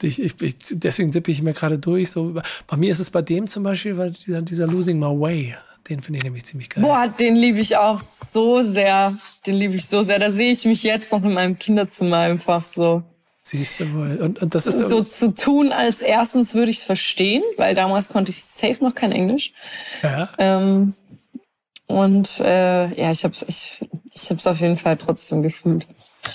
Ich, 0.00 0.22
ich, 0.22 0.40
ich, 0.40 0.56
deswegen 0.70 1.12
sippe 1.12 1.30
ich 1.30 1.42
mir 1.42 1.54
gerade 1.54 1.78
durch. 1.78 2.10
So. 2.10 2.40
Bei 2.66 2.76
mir 2.76 2.92
ist 2.92 3.00
es 3.00 3.10
bei 3.10 3.20
dem 3.20 3.48
zum 3.48 3.64
Beispiel, 3.64 3.98
weil 3.98 4.12
dieser, 4.12 4.42
dieser 4.42 4.66
Losing 4.68 4.98
My 4.98 5.06
Way, 5.06 5.56
den 5.88 6.00
finde 6.00 6.18
ich 6.18 6.24
nämlich 6.24 6.44
ziemlich 6.44 6.68
geil. 6.68 6.84
Boah, 6.84 7.08
den 7.08 7.34
liebe 7.34 7.58
ich 7.58 7.76
auch 7.76 7.98
so 7.98 8.62
sehr. 8.62 9.16
Den 9.44 9.54
liebe 9.54 9.74
ich 9.74 9.86
so 9.86 10.02
sehr. 10.02 10.20
Da 10.20 10.30
sehe 10.30 10.52
ich 10.52 10.64
mich 10.66 10.84
jetzt 10.84 11.10
noch 11.10 11.22
in 11.24 11.32
meinem 11.32 11.58
Kinderzimmer 11.58 12.18
einfach 12.18 12.64
so. 12.64 13.02
Siehst 13.50 13.80
du 13.80 13.94
wohl. 13.94 14.20
Und, 14.20 14.42
und 14.42 14.54
das 14.54 14.66
ist 14.66 14.78
so, 14.78 14.88
so 14.88 15.02
zu 15.02 15.32
tun, 15.32 15.72
als 15.72 16.02
erstens 16.02 16.54
würde 16.54 16.70
ich 16.70 16.78
es 16.78 16.84
verstehen, 16.84 17.42
weil 17.56 17.74
damals 17.74 18.10
konnte 18.10 18.30
ich 18.30 18.44
safe 18.44 18.84
noch 18.84 18.94
kein 18.94 19.10
Englisch. 19.10 19.54
Ja. 20.02 20.28
Ähm, 20.36 20.92
und 21.86 22.40
äh, 22.40 22.88
ja, 23.00 23.10
ich 23.10 23.24
habe 23.24 23.34
ich, 23.46 23.80
ich 24.12 24.30
hab's 24.30 24.46
auf 24.46 24.60
jeden 24.60 24.76
Fall 24.76 24.98
trotzdem 24.98 25.42
gefühlt. 25.42 25.86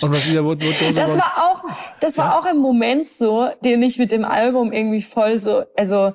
Und 0.01 0.11
was 0.11 0.27
wieder 0.27 0.43
wurde, 0.43 0.65
wurde 0.65 0.91
Das 0.91 1.15
war 1.15 1.33
auch, 1.37 1.63
das 1.99 2.17
war 2.17 2.31
ja? 2.31 2.39
auch 2.39 2.45
ein 2.45 2.57
Moment 2.57 3.11
so, 3.11 3.47
den 3.63 3.83
ich 3.83 3.99
mit 3.99 4.11
dem 4.11 4.25
Album 4.25 4.71
irgendwie 4.71 5.03
voll 5.03 5.37
so, 5.37 5.65
also 5.77 6.13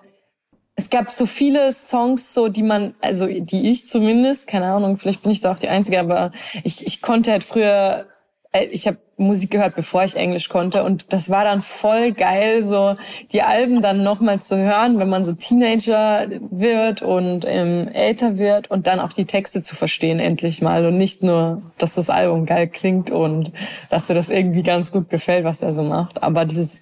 es 0.74 0.90
gab 0.90 1.12
so 1.12 1.26
viele 1.26 1.72
Songs, 1.72 2.34
so 2.34 2.49
die 2.49 2.64
man, 2.64 2.96
also 3.01 3.28
die 3.28 3.70
ich 3.70 3.86
zumindest, 3.86 4.49
keine 4.49 4.66
Ahnung, 4.66 4.99
vielleicht 4.99 5.22
bin 5.22 5.30
ich 5.30 5.42
da 5.42 5.53
auch 5.53 5.61
die 5.61 5.68
Einzige, 5.68 6.01
aber 6.01 6.32
ich, 6.64 6.84
ich 6.84 7.03
konnte 7.03 7.30
halt 7.30 7.44
früher 7.44 8.07
äh, 8.53 8.64
ich 8.66 8.86
habe 8.86 8.99
Musik 9.18 9.50
gehört, 9.50 9.74
bevor 9.74 10.04
ich 10.04 10.16
Englisch 10.16 10.48
konnte. 10.48 10.84
Und 10.84 11.12
das 11.12 11.28
war 11.28 11.44
dann 11.44 11.60
voll 11.60 12.12
geil, 12.12 12.64
so 12.64 12.96
die 13.32 13.42
Alben 13.42 13.82
dann 13.82 14.02
nochmal 14.02 14.40
zu 14.40 14.56
hören, 14.56 14.98
wenn 14.98 15.08
man 15.08 15.24
so 15.24 15.32
Teenager 15.32 16.26
wird 16.50 17.02
und 17.02 17.44
ähm, 17.46 17.88
älter 17.92 18.38
wird 18.38 18.70
und 18.70 18.86
dann 18.86 19.00
auch 19.00 19.12
die 19.12 19.24
Texte 19.26 19.62
zu 19.62 19.74
verstehen 19.76 20.20
endlich 20.20 20.62
mal 20.62 20.86
und 20.86 20.96
nicht 20.96 21.22
nur, 21.22 21.62
dass 21.78 21.94
das 21.94 22.10
Album 22.10 22.46
geil 22.46 22.68
klingt 22.68 23.10
und 23.10 23.52
dass 23.90 24.06
dir 24.06 24.14
das 24.14 24.30
irgendwie 24.30 24.62
ganz 24.62 24.92
gut 24.92 25.10
gefällt, 25.10 25.44
was 25.44 25.62
er 25.62 25.72
so 25.72 25.82
macht, 25.82 26.22
aber 26.22 26.44
dieses 26.44 26.80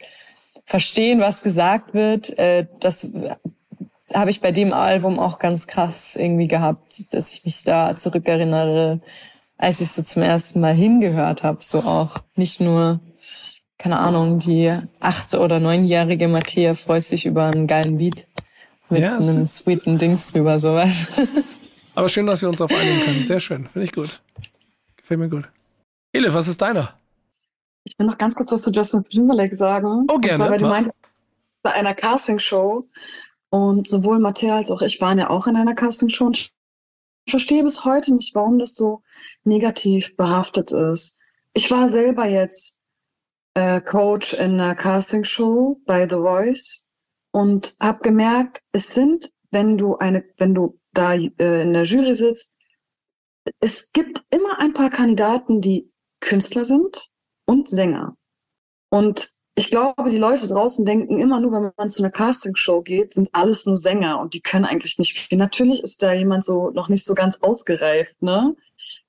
Verstehen, 0.64 1.20
was 1.20 1.43
gesagt 1.43 1.95
wird, 1.95 2.37
äh, 2.41 2.66
das 2.80 3.09
habe 4.12 4.30
ich 4.30 4.41
bei 4.41 4.53
dem 4.53 4.72
Album 4.72 5.18
auch 5.18 5.39
ganz 5.39 5.66
krass 5.66 6.16
irgendwie 6.16 6.49
gehabt, 6.49 7.12
dass 7.12 7.32
ich 7.32 7.45
mich 7.45 7.62
da 7.64 7.97
zurückerinnere, 7.97 9.01
als 9.59 9.81
ich 9.81 9.91
so 9.91 10.03
zum 10.03 10.23
ersten 10.23 10.61
Mal 10.61 10.75
hingehört 10.75 11.43
habe, 11.43 11.59
so 11.63 11.79
auch 11.81 12.19
nicht 12.35 12.61
nur, 12.61 13.01
keine 13.79 13.99
Ahnung, 13.99 14.39
die 14.39 14.73
acht- 15.01 15.35
oder 15.35 15.61
neunjährige 15.61 16.29
Matthäa 16.29 16.75
freut 16.75 17.03
sich 17.03 17.27
über 17.27 17.45
einen 17.47 17.67
geilen 17.67 17.99
Beat 17.99 18.27
mit 18.89 19.03
ja, 19.03 19.17
einem 19.17 19.47
sweeten 19.47 19.99
Dings 19.99 20.33
drüber, 20.33 20.59
sowas. 20.59 21.21
Aber 21.95 22.09
schön, 22.09 22.27
dass 22.27 22.43
wir 22.43 22.49
uns 22.49 22.61
auf 22.61 22.71
einigen 22.71 23.01
können. 23.01 23.25
Sehr 23.25 23.41
schön. 23.41 23.69
Finde 23.73 23.85
ich 23.85 23.93
gut. 23.93 24.21
Gefällt 24.97 25.19
mir 25.19 25.31
gut. 25.31 25.49
Ele, 26.13 26.33
was 26.35 26.47
ist 26.47 26.61
deiner? 26.61 26.95
Ich 27.85 27.99
will 27.99 28.07
noch 28.07 28.19
ganz 28.19 28.35
kurz 28.35 28.53
was 28.53 28.63
zu 28.63 28.71
Justin 28.71 29.03
Timberlake 29.05 29.55
sagen. 29.55 30.07
Oh, 30.09 30.19
gerne. 30.19 30.35
Und 30.35 30.37
zwar, 30.37 30.51
weil 30.51 30.59
du 30.59 30.67
meintest, 30.67 30.95
bei 31.63 31.73
einer 31.73 31.95
Castingshow 31.95 32.87
und 33.51 33.89
sowohl 33.89 34.19
Matthäa 34.19 34.57
als 34.57 34.71
auch 34.71 34.83
ich 34.83 35.01
waren 35.01 35.19
ja 35.19 35.31
auch 35.31 35.47
in 35.47 35.57
einer 35.57 35.75
Castingshow 35.75 36.27
und 36.27 36.51
ich 37.27 37.33
verstehe 37.33 37.64
bis 37.64 37.85
heute 37.85 38.14
nicht, 38.14 38.35
warum 38.37 38.59
das 38.59 38.74
so 38.74 39.03
negativ 39.43 40.16
behaftet 40.16 40.70
ist. 40.70 41.20
Ich 41.55 41.70
war 41.70 41.91
selber 41.91 42.27
jetzt 42.27 42.85
äh, 43.55 43.81
Coach 43.81 44.35
in 44.35 44.61
einer 44.61 44.77
Castingshow 44.77 45.81
bei 45.87 46.09
The 46.09 46.16
Voice 46.16 46.89
und 47.33 47.74
habe 47.81 47.99
gemerkt, 48.01 48.62
es 48.70 48.95
sind, 48.95 49.33
wenn 49.51 49.77
du 49.77 49.97
eine, 49.97 50.24
wenn 50.39 50.55
du 50.55 50.79
da 50.93 51.14
äh, 51.14 51.62
in 51.62 51.72
der 51.72 51.83
Jury 51.83 52.14
sitzt, 52.14 52.55
es 53.59 53.93
gibt 53.93 54.22
immer 54.31 54.61
ein 54.61 54.72
paar 54.72 54.91
Kandidaten, 54.91 55.61
die 55.61 55.91
Künstler 56.20 56.64
sind 56.64 57.11
und 57.45 57.68
Sänger. 57.68 58.16
Und 58.89 59.29
ich 59.59 59.69
glaube, 59.69 60.11
die 60.11 60.19
Leute 60.19 60.47
draußen 60.47 60.85
denken 60.85 61.19
immer 61.19 61.41
nur, 61.41 61.51
wenn 61.53 61.73
man 61.79 61.89
zu 61.89 62.03
einer 62.03 62.13
Castingshow 62.13 62.83
geht, 62.83 63.15
sind 63.15 63.31
alles 63.33 63.65
nur 63.65 63.79
Sänger 63.79 64.21
und 64.21 64.35
die 64.35 64.43
können 64.43 64.67
eigentlich 64.67 64.99
nicht 64.99 65.17
spielen. 65.17 65.39
Natürlich 65.39 65.83
ist 65.83 66.03
da 66.03 66.13
jemand 66.13 66.45
so 66.45 66.71
noch 66.71 66.91
nicht 66.91 67.07
so 67.07 67.15
ganz 67.15 67.43
ausgereift, 67.43 68.23
ne? 68.23 68.55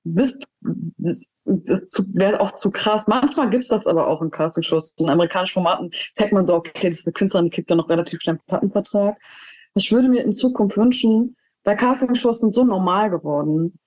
Das, 0.05 0.39
das, 0.61 1.35
wäre 2.13 2.39
auch 2.39 2.51
zu 2.51 2.71
krass. 2.71 3.07
Manchmal 3.07 3.49
gibt 3.49 3.63
es 3.63 3.69
das 3.69 3.85
aber 3.85 4.07
auch 4.07 4.21
in 4.21 4.31
Castingshows. 4.31 4.95
In 4.99 5.09
amerikanischen 5.09 5.55
Formaten 5.55 5.91
merkt 6.17 6.31
man 6.31 6.45
so, 6.45 6.53
okay, 6.55 6.89
das 6.89 6.99
ist 6.99 7.07
eine 7.07 7.13
Künstlerin, 7.13 7.45
die 7.47 7.51
kriegt 7.51 7.69
dann 7.69 7.79
noch 7.79 7.89
relativ 7.89 8.21
schnell 8.21 8.35
einen 8.35 8.45
Plattenvertrag. 8.47 9.17
Ich 9.75 9.91
würde 9.91 10.07
mir 10.07 10.23
in 10.23 10.31
Zukunft 10.31 10.77
wünschen, 10.77 11.35
weil 11.65 11.75
Castingshows 11.75 12.39
sind 12.39 12.53
so 12.53 12.63
normal 12.63 13.09
geworden. 13.09 13.79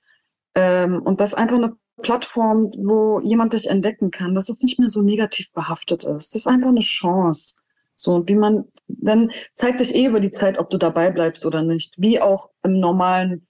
Ähm, 0.54 1.00
und 1.00 1.20
das 1.20 1.32
einfach 1.32 1.56
eine 1.56 1.74
Plattform, 2.02 2.70
wo 2.76 3.20
jemand 3.20 3.52
dich 3.52 3.68
entdecken 3.68 4.10
kann, 4.10 4.34
dass 4.34 4.48
es 4.48 4.62
nicht 4.62 4.78
mehr 4.78 4.88
so 4.88 5.02
negativ 5.02 5.52
behaftet 5.52 6.04
ist. 6.04 6.34
Das 6.34 6.42
ist 6.42 6.46
einfach 6.46 6.70
eine 6.70 6.80
Chance. 6.80 7.60
So, 7.94 8.26
wie 8.26 8.34
man, 8.34 8.64
dann 8.88 9.30
zeigt 9.52 9.78
sich 9.78 9.94
eh 9.94 10.06
über 10.06 10.20
die 10.20 10.30
Zeit, 10.30 10.58
ob 10.58 10.70
du 10.70 10.78
dabei 10.78 11.10
bleibst 11.10 11.44
oder 11.44 11.62
nicht. 11.62 11.94
Wie 11.98 12.20
auch 12.20 12.50
im 12.62 12.80
normalen 12.80 13.46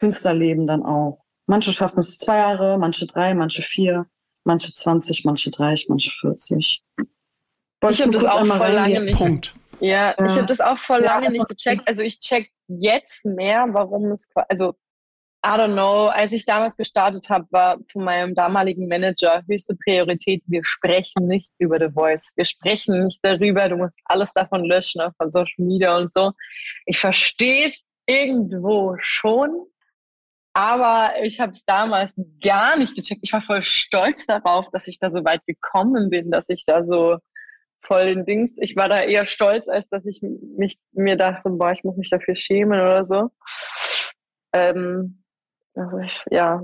Künstlerleben 0.00 0.66
dann 0.66 0.82
auch. 0.82 1.24
Manche 1.46 1.72
schaffen 1.72 1.98
es 1.98 2.18
zwei 2.18 2.38
Jahre, 2.38 2.78
manche 2.78 3.06
drei, 3.06 3.34
manche 3.34 3.62
vier, 3.62 4.06
manche 4.44 4.72
20, 4.72 5.24
manche 5.24 5.50
30, 5.50 5.88
manche 5.88 6.10
40. 6.10 6.82
Wollte 7.80 7.94
ich 7.94 8.02
habe 8.02 8.12
das 8.12 8.24
auch 8.24 8.46
voll 8.46 8.72
lange 8.72 9.04
nicht. 9.04 9.18
Punkt. 9.18 9.54
Ja, 9.80 10.14
ja. 10.18 10.24
ich 10.24 10.36
habe 10.36 10.46
das 10.46 10.60
auch 10.60 10.78
voll 10.78 11.00
lange 11.00 11.30
nicht 11.30 11.48
gecheckt. 11.48 11.86
Also 11.86 12.02
ich 12.02 12.20
check 12.20 12.50
jetzt 12.68 13.24
mehr, 13.24 13.66
warum 13.70 14.10
es, 14.12 14.28
also 14.48 14.74
I 15.44 15.56
don't 15.56 15.72
know, 15.72 16.06
als 16.06 16.30
ich 16.32 16.44
damals 16.46 16.76
gestartet 16.76 17.28
habe, 17.28 17.46
war 17.50 17.78
von 17.90 18.04
meinem 18.04 18.32
damaligen 18.32 18.86
Manager 18.86 19.42
höchste 19.48 19.74
Priorität, 19.74 20.42
wir 20.46 20.64
sprechen 20.64 21.26
nicht 21.26 21.54
über 21.58 21.80
The 21.80 21.92
Voice. 21.92 22.32
Wir 22.36 22.44
sprechen 22.44 23.06
nicht 23.06 23.18
darüber, 23.22 23.68
du 23.68 23.76
musst 23.76 24.00
alles 24.04 24.32
davon 24.32 24.64
löschen, 24.64 25.00
ne, 25.00 25.12
von 25.16 25.32
Social 25.32 25.66
Media 25.66 25.96
und 25.96 26.12
so. 26.12 26.30
Ich 26.86 27.00
verstehe 27.00 27.66
es 27.66 27.84
irgendwo 28.06 28.94
schon, 29.00 29.66
aber 30.52 31.14
ich 31.22 31.40
habe 31.40 31.50
es 31.50 31.64
damals 31.64 32.14
gar 32.40 32.76
nicht 32.76 32.94
gecheckt. 32.94 33.22
Ich 33.24 33.32
war 33.32 33.40
voll 33.40 33.62
stolz 33.62 34.26
darauf, 34.26 34.70
dass 34.70 34.86
ich 34.86 35.00
da 35.00 35.10
so 35.10 35.24
weit 35.24 35.44
gekommen 35.44 36.08
bin, 36.08 36.30
dass 36.30 36.50
ich 36.50 36.64
da 36.66 36.86
so 36.86 37.18
voll 37.80 38.14
den 38.14 38.24
Dings, 38.24 38.58
ich 38.60 38.76
war 38.76 38.88
da 38.88 39.02
eher 39.02 39.26
stolz, 39.26 39.68
als 39.68 39.88
dass 39.88 40.06
ich 40.06 40.22
mich, 40.22 40.78
mir 40.92 41.16
dachte, 41.16 41.50
boah, 41.50 41.72
ich 41.72 41.82
muss 41.82 41.96
mich 41.96 42.10
dafür 42.10 42.36
schämen 42.36 42.80
oder 42.80 43.04
so. 43.04 43.30
Ähm, 44.52 45.21
also 45.74 45.98
ich, 45.98 46.24
ja. 46.30 46.62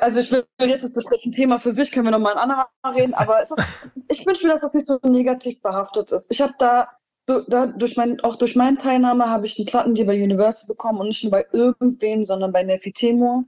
Also 0.00 0.20
ich 0.20 0.32
will 0.32 0.46
jetzt 0.60 0.82
ist 0.82 0.96
das 0.96 1.04
ein 1.24 1.32
Thema 1.32 1.58
für 1.58 1.70
sich, 1.70 1.92
können 1.92 2.06
wir 2.06 2.10
nochmal 2.10 2.32
ein 2.32 2.50
anderer 2.50 2.68
reden, 2.94 3.12
aber 3.12 3.42
ist, 3.42 3.54
ich 4.08 4.24
wünsche 4.26 4.46
mir, 4.46 4.54
dass 4.54 4.62
das 4.62 4.72
nicht 4.72 4.86
so 4.86 4.98
negativ 5.02 5.60
behaftet 5.60 6.10
ist. 6.12 6.30
Ich 6.30 6.40
habe 6.40 6.54
da, 6.58 6.88
da 7.26 7.66
durch 7.66 7.96
mein, 7.96 8.20
auch 8.20 8.36
durch 8.36 8.56
meine 8.56 8.78
Teilnahme 8.78 9.28
habe 9.28 9.44
ich 9.44 9.58
einen 9.58 9.66
Plattendeal 9.66 10.06
bei 10.06 10.22
Universal 10.22 10.66
bekommen 10.68 11.00
und 11.00 11.08
nicht 11.08 11.22
nur 11.22 11.32
bei 11.32 11.46
irgendwem, 11.52 12.24
sondern 12.24 12.52
bei 12.52 12.62
Nefi 12.62 12.92
Temur. 12.92 13.44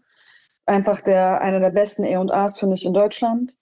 Ist 0.54 0.68
einfach 0.68 1.00
der, 1.00 1.40
einer 1.40 1.58
der 1.58 1.70
besten 1.70 2.04
E&As, 2.04 2.58
finde 2.58 2.76
ich, 2.76 2.84
in 2.84 2.92
Deutschland. 2.92 3.56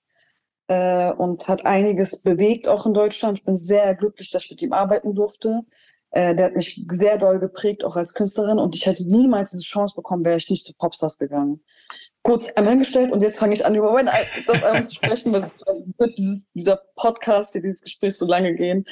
Äh, 0.66 1.12
und 1.12 1.46
hat 1.46 1.64
einiges 1.64 2.22
bewegt, 2.22 2.66
auch 2.66 2.86
in 2.86 2.92
Deutschland. 2.92 3.38
Ich 3.38 3.44
bin 3.44 3.56
sehr 3.56 3.94
glücklich, 3.94 4.30
dass 4.32 4.44
ich 4.44 4.50
mit 4.50 4.62
ihm 4.62 4.72
arbeiten 4.72 5.14
durfte. 5.14 5.62
Äh, 6.10 6.34
der 6.34 6.46
hat 6.46 6.56
mich 6.56 6.84
sehr 6.88 7.18
doll 7.18 7.38
geprägt, 7.38 7.84
auch 7.84 7.96
als 7.96 8.14
Künstlerin. 8.14 8.58
Und 8.58 8.74
ich 8.74 8.86
hätte 8.86 9.08
niemals 9.10 9.50
diese 9.50 9.62
Chance 9.62 9.94
bekommen, 9.94 10.24
wäre 10.24 10.36
ich 10.36 10.50
nicht 10.50 10.64
zu 10.64 10.72
Popstars 10.74 11.18
gegangen. 11.18 11.60
Kurz 12.22 12.50
einmal 12.52 12.72
hingestellt 12.72 13.12
und 13.12 13.22
jetzt 13.22 13.38
fange 13.38 13.54
ich 13.54 13.64
an, 13.64 13.74
über 13.74 13.92
mein, 13.92 14.10
das 14.46 14.64
Album 14.64 14.84
zu 14.84 14.94
sprechen, 14.94 15.32
weil 15.32 15.50
wird 15.98 16.18
dieses, 16.18 16.50
dieser 16.52 16.80
Podcast, 16.96 17.52
hier, 17.52 17.62
dieses 17.62 17.82
Gespräch 17.82 18.16
so 18.16 18.26
lange 18.26 18.54
gehen. 18.54 18.84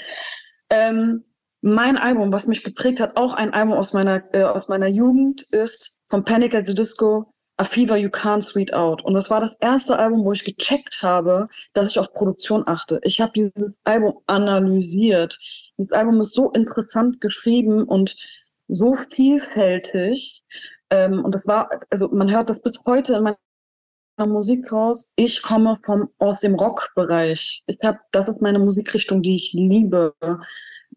Ähm, 0.70 1.24
mein 1.60 1.96
Album, 1.96 2.32
was 2.32 2.46
mich 2.46 2.62
geprägt 2.62 3.00
hat, 3.00 3.16
auch 3.16 3.34
ein 3.34 3.52
Album 3.52 3.74
aus 3.74 3.92
meiner, 3.92 4.22
äh, 4.32 4.44
aus 4.44 4.68
meiner 4.68 4.86
Jugend, 4.86 5.42
ist 5.50 6.00
von 6.08 6.24
Panic 6.24 6.54
at 6.54 6.68
the 6.68 6.74
Disco, 6.74 7.32
A 7.58 7.64
Fever 7.64 7.96
You 7.96 8.10
Can't 8.10 8.42
Sweet 8.42 8.74
Out. 8.74 9.02
Und 9.02 9.14
das 9.14 9.30
war 9.30 9.40
das 9.40 9.54
erste 9.60 9.98
Album, 9.98 10.24
wo 10.24 10.32
ich 10.32 10.44
gecheckt 10.44 11.02
habe, 11.02 11.48
dass 11.72 11.90
ich 11.90 11.98
auf 11.98 12.12
Produktion 12.12 12.64
achte. 12.66 13.00
Ich 13.02 13.20
habe 13.20 13.32
dieses 13.34 13.74
Album 13.84 14.18
analysiert. 14.26 15.38
Dieses 15.78 15.92
Album 15.92 16.20
ist 16.20 16.34
so 16.34 16.50
interessant 16.52 17.20
geschrieben 17.20 17.84
und 17.84 18.16
so 18.68 18.96
vielfältig. 19.10 20.42
Ähm, 20.90 21.24
und 21.24 21.34
das 21.34 21.46
war, 21.46 21.68
also 21.90 22.08
man 22.08 22.30
hört 22.30 22.50
das 22.50 22.62
bis 22.62 22.74
heute 22.86 23.14
in 23.14 23.22
meiner 23.24 24.32
Musik 24.32 24.72
raus. 24.72 25.12
Ich 25.16 25.42
komme 25.42 25.78
vom, 25.84 26.08
aus 26.18 26.40
dem 26.40 26.54
Rockbereich. 26.54 27.64
Ich 27.66 27.78
habe, 27.82 27.98
das 28.12 28.28
ist 28.28 28.40
meine 28.40 28.58
Musikrichtung, 28.58 29.22
die 29.22 29.34
ich 29.34 29.52
liebe. 29.52 30.14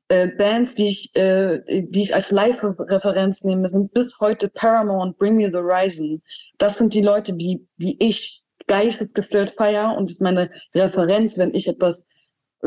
Äh, 0.07 0.27
Bands, 0.29 0.75
die 0.75 0.87
ich, 0.87 1.15
äh, 1.15 1.61
die 1.67 2.03
ich 2.03 2.15
als 2.15 2.31
Live-Referenz 2.31 3.43
nehme, 3.43 3.67
sind 3.67 3.93
bis 3.93 4.19
heute 4.19 4.49
Paramore 4.49 5.01
und 5.01 5.17
Bring 5.17 5.35
Me 5.35 5.47
the 5.47 5.57
Horizon. 5.57 6.21
Das 6.57 6.77
sind 6.77 6.93
die 6.93 7.01
Leute, 7.01 7.35
die, 7.35 7.67
die 7.77 7.95
ich 8.03 8.43
geistesgestört 8.67 9.51
feier 9.51 9.95
und 9.97 10.09
ist 10.09 10.21
meine 10.21 10.51
Referenz, 10.75 11.37
wenn 11.37 11.53
ich 11.53 11.67
etwas 11.67 12.05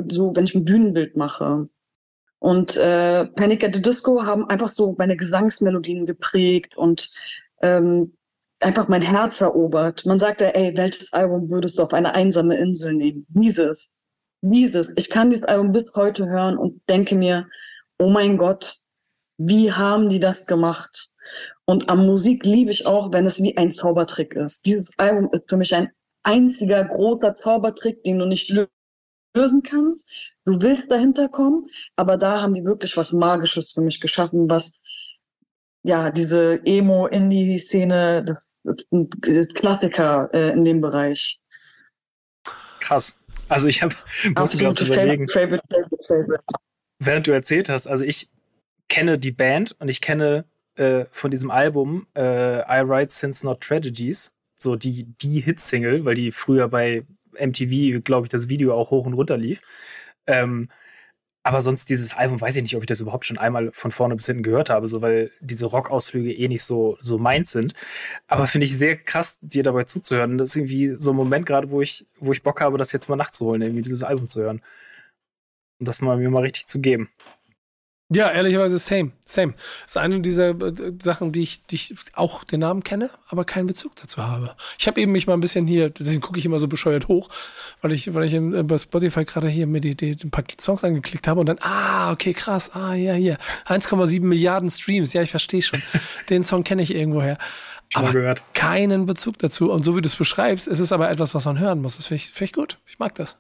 so, 0.08 0.34
wenn 0.34 0.44
ich 0.44 0.54
ein 0.54 0.64
Bühnenbild 0.64 1.16
mache. 1.16 1.68
Und 2.43 2.76
äh, 2.76 3.26
Panic 3.26 3.62
at 3.62 3.76
the 3.76 3.80
Disco 3.80 4.26
haben 4.26 4.51
einfach 4.51 4.68
so 4.68 4.97
meine 4.99 5.16
Gesangsmelodien 5.16 6.07
geprägt 6.07 6.76
und 6.76 7.09
ähm, 7.62 8.16
einfach 8.59 8.88
mein 8.88 9.01
Herz 9.01 9.40
erobert. 9.40 10.05
Man 10.07 10.18
sagte, 10.18 10.53
ey, 10.53 10.76
welches 10.76 11.12
Album 11.12 11.51
würdest 11.51 11.78
du 11.78 11.84
auf 11.84 11.93
eine 11.93 12.16
einsame 12.16 12.57
Insel 12.57 12.95
nehmen? 12.95 13.26
Dieses. 13.28 13.95
Dieses. 14.40 14.88
Ich 14.97 15.09
kann 15.09 15.30
dieses 15.30 15.45
Album 15.45 15.70
bis 15.70 15.84
heute 15.95 16.26
hören 16.26 16.59
und 16.59 16.82
denke 16.88 17.14
mir, 17.14 17.47
oh 18.01 18.11
mein 18.11 18.36
Gott, 18.38 18.74
wie 19.38 19.70
haben 19.70 20.09
die 20.09 20.18
das 20.18 20.47
gemacht? 20.47 21.11
Und 21.64 21.90
am 21.90 22.05
Musik 22.07 22.45
liebe 22.45 22.72
ich 22.72 22.86
auch, 22.86 23.12
wenn 23.12 23.24
es 23.24 23.40
wie 23.40 23.57
ein 23.57 23.72
Zaubertrick 23.72 24.34
ist. 24.34 24.66
Dieses 24.66 24.99
Album 24.99 25.30
ist 25.30 25.49
für 25.49 25.57
mich 25.57 25.76
ein 25.76 25.93
einziger 26.24 26.82
großer 26.82 27.36
Zaubertrick, 27.36 28.03
den 28.03 28.18
du 28.18 28.26
nicht 28.26 28.53
lösen 29.32 29.62
kannst. 29.62 30.11
Du 30.45 30.61
willst 30.61 30.90
dahinter 30.90 31.28
kommen, 31.28 31.66
aber 31.97 32.16
da 32.16 32.43
haben 32.43 32.55
die 32.55 32.64
wirklich 32.64 32.97
was 32.97 33.12
Magisches 33.12 33.72
für 33.72 33.80
mich 33.80 34.01
geschaffen, 34.01 34.51
was 34.51 34.82
ja 35.84 36.11
diese 36.11 36.61
Emo-Indie-Szene, 36.64 38.38
Klassiker 39.55 40.30
äh, 40.32 40.51
in 40.51 40.64
dem 40.64 40.80
Bereich. 40.80 41.40
Krass. 42.80 43.18
Also 43.49 43.68
ich 43.68 43.82
habe 43.82 43.95
musste 44.36 44.59
gerade 44.59 44.84
überlegen, 44.84 45.28
favorite, 45.28 45.62
favorite, 45.70 46.07
favorite. 46.07 46.45
während 46.99 47.26
du 47.26 47.32
erzählt 47.32 47.68
hast, 47.68 47.86
also 47.86 48.05
ich 48.05 48.30
kenne 48.88 49.18
die 49.18 49.32
Band 49.32 49.76
und 49.78 49.88
ich 49.88 50.01
kenne 50.01 50.45
äh, 50.76 51.05
von 51.11 51.30
diesem 51.30 51.51
Album 51.51 52.07
äh, 52.16 52.61
I 52.61 52.86
Write 52.88 53.12
Since 53.12 53.45
Not 53.45 53.61
Tragedies, 53.61 54.32
so 54.59 54.76
die, 54.76 55.05
die 55.20 55.40
Hitsingle, 55.40 56.05
weil 56.05 56.14
die 56.14 56.30
früher 56.30 56.68
bei 56.68 57.05
MTV, 57.38 58.03
glaube 58.03 58.26
ich, 58.26 58.30
das 58.30 58.49
Video 58.49 58.74
auch 58.74 58.90
hoch 58.90 59.07
und 59.07 59.14
runter 59.14 59.36
lief. 59.36 59.62
Ähm, 60.27 60.68
aber 61.45 61.61
sonst 61.61 61.91
dieses 61.91 62.14
Album, 62.14 62.41
weiß 62.41 62.57
ich 62.57 62.62
nicht, 62.62 62.77
ob 62.77 62.83
ich 62.83 62.87
das 62.87 63.01
überhaupt 63.01 63.25
schon 63.27 63.39
einmal 63.39 63.70
von 63.73 63.91
vorne 63.91 64.14
bis 64.14 64.27
hinten 64.27 64.45
gehört 64.45 64.70
habe, 64.70 64.87
so 64.87 65.03
weil 65.03 65.33
diese 65.41 65.66
Rockausflüge 65.66 66.33
eh 66.33 66.47
nicht 66.49 66.62
so, 66.62 66.97
so 67.01 67.18
meins 67.18 67.51
sind. 67.51 67.75
Aber 68.29 68.47
finde 68.47 68.66
ich 68.66 68.79
sehr 68.79 68.97
krass, 68.97 69.41
dir 69.43 69.64
dabei 69.64 69.85
zuzuhören. 69.85 70.39
Das 70.39 70.51
ist 70.51 70.57
irgendwie 70.57 70.95
so 70.97 71.11
ein 71.12 71.16
Moment 71.16 71.47
gerade, 71.47 71.70
wo 71.70 71.83
ich, 71.83 72.07
wo 72.20 72.33
ich 72.33 72.43
Bock 72.45 72.61
habe, 72.61 72.79
das 72.79 72.93
jetzt 72.93 73.09
mal 73.09 73.16
nachzuholen, 73.16 73.62
irgendwie 73.62 73.83
dieses 73.83 74.05
Album 74.05 74.29
zu 74.29 74.43
hören. 74.43 74.61
Und 75.81 75.89
das 75.89 76.01
mal 76.01 76.16
mir 76.16 76.31
mal 76.31 76.43
richtig 76.43 76.66
zu 76.66 76.81
geben. 76.81 77.11
Ja, 78.14 78.30
ehrlicherweise 78.30 78.78
same, 78.78 79.12
same. 79.24 79.52
Das 79.52 79.92
ist 79.92 79.96
eine 79.96 80.20
dieser 80.20 80.50
äh, 80.50 80.92
Sachen, 81.00 81.32
die 81.32 81.42
ich, 81.42 81.62
die 81.64 81.76
ich 81.76 81.94
auch 82.14 82.44
den 82.44 82.60
Namen 82.60 82.82
kenne, 82.82 83.10
aber 83.28 83.44
keinen 83.44 83.66
Bezug 83.66 83.96
dazu 83.96 84.22
habe. 84.22 84.54
Ich 84.78 84.86
habe 84.86 85.00
eben 85.00 85.12
mich 85.12 85.26
mal 85.26 85.34
ein 85.34 85.40
bisschen 85.40 85.66
hier, 85.66 85.90
deswegen 85.90 86.20
gucke 86.20 86.38
ich 86.38 86.44
immer 86.44 86.58
so 86.58 86.68
bescheuert 86.68 87.08
hoch, 87.08 87.28
weil 87.80 87.92
ich, 87.92 88.12
weil 88.14 88.24
ich 88.24 88.34
in, 88.34 88.54
äh, 88.54 88.62
bei 88.62 88.78
Spotify 88.78 89.24
gerade 89.24 89.48
hier 89.48 89.66
mir 89.66 89.80
die, 89.80 89.96
die, 89.96 90.16
ein 90.22 90.30
paar 90.30 90.44
Songs 90.60 90.84
angeklickt 90.84 91.28
habe 91.28 91.40
und 91.40 91.46
dann, 91.46 91.58
ah, 91.60 92.12
okay, 92.12 92.32
krass, 92.32 92.70
ah, 92.74 92.94
ja, 92.94 93.14
hier. 93.14 93.38
1,7 93.66 94.22
Milliarden 94.22 94.70
Streams, 94.70 95.12
ja, 95.12 95.22
ich 95.22 95.30
verstehe 95.30 95.62
schon. 95.62 95.82
den 96.30 96.42
Song 96.42 96.64
kenne 96.64 96.82
ich 96.82 96.94
irgendwoher. 96.94 97.38
Schon 97.88 98.04
aber 98.04 98.12
gehört. 98.12 98.42
keinen 98.54 99.04
Bezug 99.06 99.38
dazu. 99.38 99.70
Und 99.70 99.84
so 99.84 99.96
wie 99.96 100.00
du 100.00 100.08
es 100.08 100.16
beschreibst, 100.16 100.66
ist 100.66 100.78
es 100.78 100.92
aber 100.92 101.10
etwas, 101.10 101.34
was 101.34 101.44
man 101.44 101.58
hören 101.58 101.82
muss. 101.82 101.96
Das 101.96 102.06
finde 102.06 102.22
ich, 102.22 102.32
find 102.32 102.50
ich 102.50 102.54
gut. 102.54 102.78
Ich 102.86 102.98
mag 102.98 103.14
das. 103.14 103.38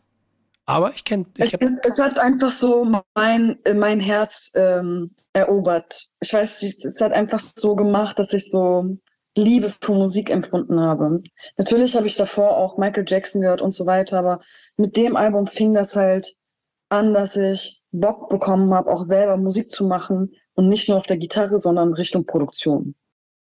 Aber 0.66 0.92
ich 0.94 1.04
kenne. 1.04 1.26
Es, 1.38 1.52
es, 1.52 1.98
hat 1.98 2.18
einfach 2.18 2.52
so 2.52 2.86
mein, 3.14 3.58
mein 3.74 4.00
Herz 4.00 4.52
ähm, 4.54 5.14
erobert. 5.32 6.06
Ich 6.20 6.32
weiß, 6.32 6.62
es 6.62 7.00
hat 7.00 7.12
einfach 7.12 7.40
so 7.40 7.74
gemacht, 7.74 8.18
dass 8.18 8.32
ich 8.32 8.50
so 8.50 8.96
Liebe 9.36 9.72
für 9.80 9.92
Musik 9.92 10.30
empfunden 10.30 10.80
habe. 10.80 11.22
Natürlich 11.56 11.96
habe 11.96 12.06
ich 12.06 12.16
davor 12.16 12.56
auch 12.56 12.78
Michael 12.78 13.04
Jackson 13.06 13.40
gehört 13.40 13.62
und 13.62 13.72
so 13.72 13.86
weiter, 13.86 14.18
aber 14.18 14.40
mit 14.76 14.96
dem 14.96 15.16
Album 15.16 15.46
fing 15.46 15.74
das 15.74 15.96
halt 15.96 16.34
an, 16.90 17.14
dass 17.14 17.36
ich 17.36 17.82
Bock 17.90 18.28
bekommen 18.28 18.72
habe, 18.74 18.90
auch 18.90 19.04
selber 19.04 19.36
Musik 19.36 19.70
zu 19.70 19.86
machen 19.86 20.32
und 20.54 20.68
nicht 20.68 20.88
nur 20.88 20.98
auf 20.98 21.06
der 21.06 21.16
Gitarre, 21.16 21.60
sondern 21.60 21.94
Richtung 21.94 22.26
Produktion. 22.26 22.94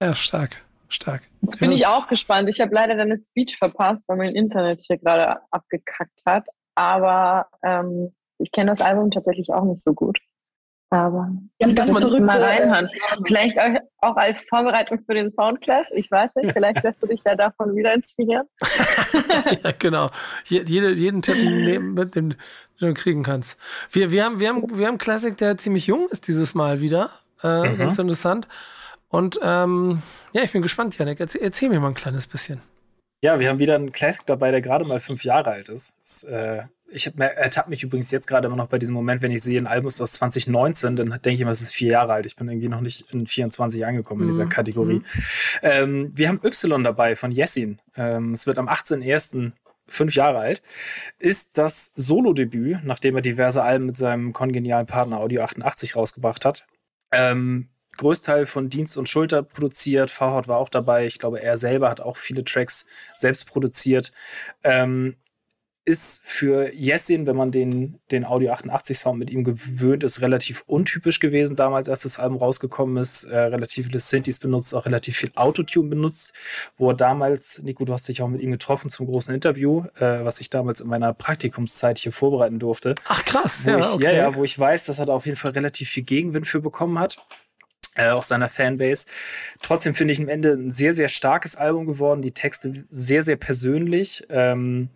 Ja, 0.02 0.14
stark, 0.14 0.64
stark. 0.88 1.22
Jetzt 1.42 1.60
bin 1.60 1.72
ich 1.72 1.86
auch 1.86 2.08
gespannt. 2.08 2.48
Ich 2.48 2.60
habe 2.60 2.74
leider 2.74 2.96
deine 2.96 3.16
Speech 3.16 3.56
verpasst, 3.56 4.08
weil 4.08 4.16
mein 4.16 4.34
Internet 4.34 4.80
hier 4.80 4.98
gerade 4.98 5.40
abgekackt 5.50 6.22
hat. 6.26 6.48
Aber 6.76 7.48
ähm, 7.62 8.12
Ich 8.38 8.52
kenne 8.52 8.70
das 8.70 8.80
Album 8.80 9.10
tatsächlich 9.10 9.52
auch 9.52 9.64
nicht 9.64 9.82
so 9.82 9.92
gut. 9.94 10.18
Aber 10.90 11.32
ja, 11.60 11.68
das 11.72 11.90
müsstest 11.90 12.16
du 12.16 12.22
mal 12.22 12.40
reinhören. 12.40 12.88
Vielleicht 13.26 13.58
auch, 13.58 13.74
auch, 13.98 14.16
als 14.16 14.42
Vorbereitung 14.42 15.00
für 15.04 15.14
den 15.14 15.32
Soundclash. 15.32 15.88
Ich 15.92 16.08
weiß 16.10 16.36
nicht, 16.36 16.52
vielleicht 16.52 16.84
lässt 16.84 17.02
du 17.02 17.08
dich 17.08 17.20
ja 17.26 17.34
davon 17.34 17.74
wieder 17.74 17.92
inspirieren. 17.92 18.46
ja, 19.64 19.72
genau. 19.76 20.10
Jede, 20.44 20.92
jeden 20.92 21.22
Tipp 21.22 21.36
nehmen, 21.36 21.94
mit 21.94 22.14
dem 22.14 22.34
du 22.78 22.94
kriegen 22.94 23.24
kannst. 23.24 23.58
Wir, 23.90 24.12
wir, 24.12 24.24
haben, 24.24 24.38
wir, 24.38 24.48
haben, 24.48 24.78
wir 24.78 24.86
haben 24.86 24.98
Classic, 24.98 25.36
der 25.36 25.58
ziemlich 25.58 25.88
jung 25.88 26.06
ist 26.08 26.28
dieses 26.28 26.54
Mal 26.54 26.80
wieder. 26.80 27.10
Äh, 27.42 27.68
mhm. 27.68 27.78
Ganz 27.78 27.98
interessant. 27.98 28.46
Und 29.08 29.40
ähm, 29.42 30.02
ja, 30.32 30.42
ich 30.42 30.52
bin 30.52 30.62
gespannt, 30.62 30.96
Janik. 30.98 31.18
Erzähl, 31.18 31.42
erzähl, 31.42 31.68
mir 31.68 31.80
mal 31.80 31.88
ein 31.88 31.94
kleines 31.94 32.28
bisschen. 32.28 32.60
Ja, 33.22 33.40
wir 33.40 33.48
haben 33.48 33.58
wieder 33.58 33.74
einen 33.74 33.92
Classic 33.92 34.24
dabei, 34.26 34.50
der 34.50 34.60
gerade 34.60 34.84
mal 34.84 35.00
fünf 35.00 35.24
Jahre 35.24 35.50
alt 35.50 35.68
ist. 35.68 36.00
Das, 36.02 36.24
äh, 36.24 36.62
ich 36.88 37.12
ertappe 37.18 37.70
mich 37.70 37.82
übrigens 37.82 38.10
jetzt 38.10 38.26
gerade 38.26 38.46
immer 38.46 38.56
noch 38.56 38.68
bei 38.68 38.78
diesem 38.78 38.94
Moment, 38.94 39.20
wenn 39.20 39.32
ich 39.32 39.42
sehe, 39.42 39.60
ein 39.60 39.66
Album 39.66 39.88
ist 39.88 40.00
aus 40.00 40.12
2019, 40.12 40.96
dann 40.96 41.10
denke 41.10 41.30
ich 41.30 41.40
immer, 41.40 41.50
es 41.50 41.60
ist 41.60 41.74
vier 41.74 41.92
Jahre 41.92 42.12
alt. 42.12 42.26
Ich 42.26 42.36
bin 42.36 42.48
irgendwie 42.48 42.68
noch 42.68 42.80
nicht 42.80 43.12
in 43.12 43.26
24 43.26 43.84
angekommen 43.84 44.22
in 44.22 44.28
dieser 44.28 44.44
mhm. 44.44 44.50
Kategorie. 44.50 44.96
Mhm. 44.96 45.04
Ähm, 45.62 46.12
wir 46.14 46.28
haben 46.28 46.40
Y 46.44 46.84
dabei 46.84 47.16
von 47.16 47.32
Jessin. 47.32 47.80
Ähm, 47.96 48.34
es 48.34 48.46
wird 48.46 48.58
am 48.58 48.68
18.01. 48.68 49.52
fünf 49.88 50.14
Jahre 50.14 50.38
alt. 50.38 50.62
Ist 51.18 51.58
das 51.58 51.92
Solo-Debüt, 51.96 52.84
nachdem 52.84 53.16
er 53.16 53.22
diverse 53.22 53.62
Alben 53.62 53.86
mit 53.86 53.96
seinem 53.96 54.32
kongenialen 54.32 54.86
Partner 54.86 55.18
Audio 55.18 55.42
88 55.42 55.96
rausgebracht 55.96 56.44
hat. 56.44 56.66
Ähm, 57.12 57.68
Größteil 57.97 58.47
von 58.47 58.68
Dienst 58.68 58.97
und 58.97 59.09
Schulter 59.09 59.42
produziert. 59.42 60.11
Farhad 60.11 60.49
war 60.49 60.59
auch 60.59 60.68
dabei. 60.68 61.07
Ich 61.07 61.18
glaube, 61.18 61.42
er 61.42 61.57
selber 61.57 61.90
hat 61.90 62.01
auch 62.01 62.16
viele 62.16 62.44
Tracks 62.44 62.86
selbst 63.16 63.47
produziert. 63.47 64.12
Ähm, 64.62 65.16
ist 65.86 66.22
für 66.24 66.74
Jessin, 66.74 67.26
wenn 67.26 67.36
man 67.36 67.53
den, 67.53 68.01
den 68.11 68.24
Audio 68.24 68.51
88 68.51 68.99
Sound 68.99 69.20
mit 69.20 69.30
ihm 69.30 69.44
gewöhnt 69.44 70.03
ist, 70.03 70.20
relativ 70.20 70.64
untypisch 70.66 71.20
gewesen 71.20 71.55
damals, 71.55 71.88
als 71.88 72.03
das 72.03 72.18
Album 72.18 72.38
rausgekommen 72.38 72.97
ist. 72.97 73.22
Äh, 73.22 73.38
relativ 73.38 73.86
viele 73.86 74.01
Synthes 74.01 74.40
benutzt, 74.40 74.74
auch 74.74 74.84
relativ 74.84 75.16
viel 75.16 75.30
Autotune 75.36 75.88
benutzt, 75.88 76.34
wo 76.76 76.90
er 76.90 76.94
damals, 76.94 77.62
Nico, 77.62 77.84
du 77.84 77.92
hast 77.92 78.09
dich 78.09 78.20
auch 78.20 78.28
mit 78.28 78.40
ihm 78.40 78.51
getroffen 78.51 78.90
zum 78.90 79.07
großen 79.07 79.32
Interview, 79.32 79.84
äh, 80.01 80.24
was 80.24 80.40
ich 80.40 80.51
damals 80.51 80.80
in 80.80 80.88
meiner 80.88 81.14
Praktikumszeit 81.14 81.99
hier 81.99 82.11
vorbereiten 82.11 82.59
durfte. 82.59 82.97
Ach 83.07 83.24
krass, 83.24 83.62
ja, 83.64 83.78
ich, 83.78 83.86
okay. 83.86 84.05
ja, 84.05 84.12
ja, 84.12 84.34
wo 84.34 84.42
ich 84.42 84.59
weiß, 84.59 84.86
dass 84.86 84.99
er 84.99 85.07
da 85.07 85.12
auf 85.12 85.24
jeden 85.24 85.38
Fall 85.38 85.53
relativ 85.53 85.88
viel 85.88 86.03
Gegenwind 86.03 86.49
für 86.49 86.61
bekommen 86.61 86.99
hat 86.99 87.24
äh, 87.97 88.11
auch 88.11 88.22
seiner 88.22 88.49
Fanbase. 88.49 89.07
Trotzdem 89.62 89.94
finde 89.94 90.12
ich 90.12 90.20
am 90.20 90.28
Ende 90.28 90.53
ein 90.53 90.70
sehr, 90.70 90.92
sehr 90.92 91.09
starkes 91.09 91.57
Album 91.57 91.86
geworden. 91.86 92.22
Die 92.22 92.32
Texte 92.32 92.84
sehr, 92.88 93.22
sehr 93.22 93.36
persönlich. 93.36 94.24
Ähm, 94.28 94.90